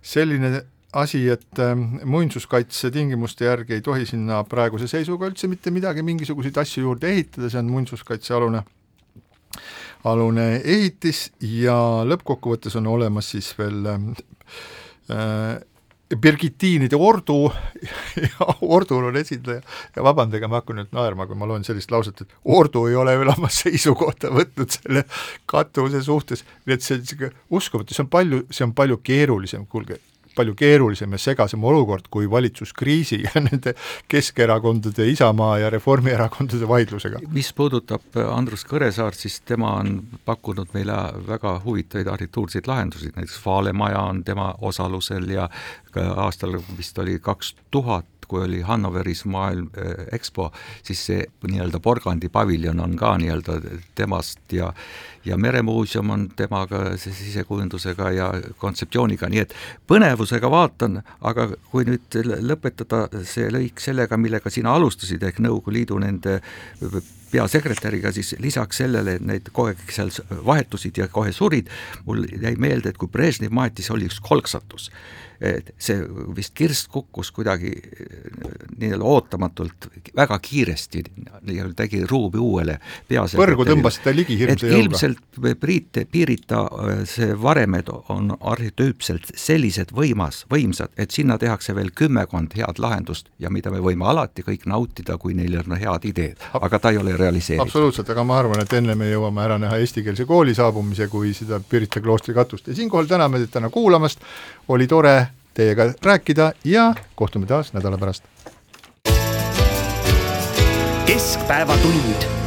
selline 0.00 0.60
asi, 0.92 1.28
et 1.30 1.58
ähm, 1.62 2.00
muinsuskaitse 2.04 2.90
tingimuste 2.90 3.46
järgi 3.46 3.76
ei 3.76 3.84
tohi 3.84 4.06
sinna 4.08 4.42
praeguse 4.48 4.88
seisuga 4.90 5.28
üldse 5.30 5.48
mitte 5.50 5.70
midagi, 5.70 6.02
mingisuguseid 6.02 6.58
asju 6.62 6.88
juurde 6.88 7.12
ehitada, 7.12 7.50
see 7.50 7.60
on 7.62 7.70
muinsuskaitsealune 7.70 8.64
alune 10.10 10.46
ehitis 10.58 11.28
ja 11.44 11.76
lõppkokkuvõttes 12.08 12.76
on 12.80 12.88
olemas 12.90 13.30
siis 13.34 13.52
veel 13.58 13.86
ähm, 13.90 14.12
äh, 15.12 15.58
Birgitiinide 16.10 16.98
ordu 16.98 17.52
ja 18.24 18.46
ordul 18.66 19.04
on 19.12 19.16
esindaja. 19.20 19.60
Ja 19.94 20.02
vabandage, 20.02 20.48
ma 20.50 20.58
hakkan 20.58 20.80
nüüd 20.80 20.94
naerma, 20.96 21.28
kui 21.30 21.38
ma 21.38 21.46
loen 21.46 21.62
sellist 21.66 21.92
lauset, 21.94 22.24
et 22.24 22.32
ordu 22.50 22.88
ei 22.90 22.96
ole 22.98 23.14
veel 23.20 23.30
oma 23.30 23.50
seisukohta 23.60 24.32
võtnud 24.34 24.74
selle 24.74 25.04
katuse 25.50 26.02
suhtes, 26.02 26.42
nii 26.66 26.74
et 26.74 26.86
see 26.86 26.98
on 26.98 27.04
niisugune 27.04 27.30
uskumatu, 27.60 27.94
see 27.94 28.02
on 28.02 28.10
palju, 28.10 28.42
see 28.50 28.66
on 28.66 28.74
palju 28.74 28.98
keerulisem, 29.06 29.68
kuulge, 29.70 30.00
palju 30.36 30.54
keerulisem 30.58 31.12
ja 31.16 31.20
segasem 31.20 31.64
olukord 31.64 32.08
kui 32.10 32.28
valitsuskriisi 32.30 33.20
ja 33.24 33.42
nende 33.42 33.74
Keskerakondade, 34.08 35.06
Isamaa 35.08 35.58
ja 35.58 35.70
Reformierakondade 35.70 36.68
vaidlusega. 36.68 37.20
mis 37.32 37.52
puudutab 37.52 38.20
Andrus 38.30 38.64
Kõresaart, 38.68 39.18
siis 39.18 39.40
tema 39.40 39.74
on 39.80 40.00
pakkunud 40.24 40.74
meile 40.74 40.96
väga 41.26 41.60
huvitavaid 41.64 42.08
arhitektuurseid 42.08 42.70
lahendusi, 42.70 43.12
näiteks 43.16 43.40
Vaale 43.46 43.72
maja 43.72 44.00
on 44.00 44.24
tema 44.24 44.54
osalusel 44.60 45.28
ja 45.30 45.48
aastal 46.16 46.58
vist 46.78 46.98
oli 46.98 47.18
kaks 47.18 47.54
tuhat 47.70 48.06
kui 48.30 48.44
oli 48.44 48.60
Hannoveris 48.60 49.24
maailm 49.24 49.70
äh, 49.74 50.06
EXPO, 50.12 50.50
siis 50.86 51.02
see 51.06 51.24
nii-öelda 51.50 51.80
Porgandi 51.82 52.30
paviljon 52.32 52.80
on 52.80 52.94
ka 52.98 53.16
nii-öelda 53.18 53.58
temast 53.98 54.54
ja 54.54 54.70
ja 55.24 55.36
Meremuuseum 55.36 56.10
on 56.10 56.26
temaga 56.36 56.96
sisekujundusega 56.96 58.10
ja 58.16 58.32
kontseptsiooniga, 58.58 59.28
nii 59.28 59.44
et 59.44 59.54
põnevusega 59.90 60.50
vaatan, 60.50 61.00
aga 61.20 61.48
kui 61.70 61.86
nüüd 61.88 62.20
lõpetada 62.40 63.06
see 63.28 63.50
lõik 63.52 63.82
sellega, 63.82 64.16
millega 64.16 64.52
sina 64.52 64.74
alustasid, 64.74 65.22
ehk 65.22 65.40
Nõukogude 65.40 65.76
Liidu 65.76 65.98
nende 66.02 66.40
peasekretäriga, 67.30 68.12
siis 68.12 68.34
lisaks 68.42 68.80
sellele, 68.82 69.16
et 69.18 69.26
neid 69.26 69.50
kogu 69.52 69.70
aeg 69.70 69.94
seal 69.94 70.10
vahetusid 70.46 70.98
ja 70.98 71.08
kohe 71.08 71.32
surid, 71.32 71.70
mul 72.06 72.24
jäi 72.26 72.56
meelde, 72.58 72.90
et 72.90 73.00
kui 73.00 73.10
Brežnev 73.12 73.54
maatis, 73.54 73.90
oli 73.94 74.08
üks 74.10 74.18
kolksatus 74.24 74.90
et 75.40 75.70
see 75.80 75.96
vist 76.36 76.52
kirst 76.56 76.90
kukkus 76.92 77.30
kuidagi 77.32 77.70
nii-öelda 78.76 79.04
ootamatult 79.08 79.88
väga 80.16 80.36
kiiresti, 80.44 81.02
nii-öelda 81.48 81.76
tegi 81.78 82.02
ruumi 82.04 82.40
uuele 82.40 82.76
peasekretärile. 83.08 83.40
põrgu 83.40 83.66
tõmbas 83.70 83.98
ta 84.04 84.12
ligi 84.12 84.36
hirmsa 84.36 84.68
jõuga. 84.68 84.82
ilmselt 84.84 85.09
Priit 85.60 85.98
Piirita 86.10 86.64
see 87.08 87.34
varemed 87.42 87.88
on 88.08 88.32
arhütüüpselt 88.40 89.32
sellised 89.34 89.94
võimas, 89.96 90.44
võimsad, 90.50 90.92
et 90.98 91.10
sinna 91.14 91.38
tehakse 91.38 91.74
veel 91.74 91.90
kümmekond 91.96 92.54
head 92.58 92.78
lahendust 92.82 93.30
ja 93.38 93.50
mida 93.50 93.70
me 93.70 93.82
võime 93.84 94.06
alati 94.10 94.44
kõik 94.46 94.66
nautida, 94.70 95.18
kui 95.18 95.34
neil 95.34 95.58
on 95.62 95.76
head 95.78 96.06
ideed, 96.10 96.46
aga 96.60 96.78
ta 96.78 96.94
ei 96.94 97.00
ole 97.00 97.16
realiseeritud. 97.16 97.66
absoluutselt, 97.66 98.10
aga 98.10 98.24
ma 98.24 98.38
arvan, 98.38 98.62
et 98.62 98.72
enne 98.78 98.94
me 98.94 99.10
jõuame 99.10 99.44
ära 99.44 99.58
näha 99.58 99.80
eestikeelse 99.82 100.26
kooli 100.28 100.54
saabumise, 100.54 101.08
kui 101.08 101.34
seda 101.36 101.60
Pirita 101.60 102.00
kloostri 102.00 102.34
katust 102.34 102.68
ja 102.68 102.74
siinkohal 102.74 103.10
täname 103.10 103.42
teid 103.42 103.54
täna 103.58 103.70
kuulamast, 103.70 104.20
oli 104.68 104.86
tore 104.86 105.16
teiega 105.54 105.92
rääkida 106.02 106.52
ja 106.64 106.92
kohtume 107.14 107.46
taas 107.46 107.72
nädala 107.72 107.98
pärast. 107.98 108.24
keskpäevatund 111.06 112.39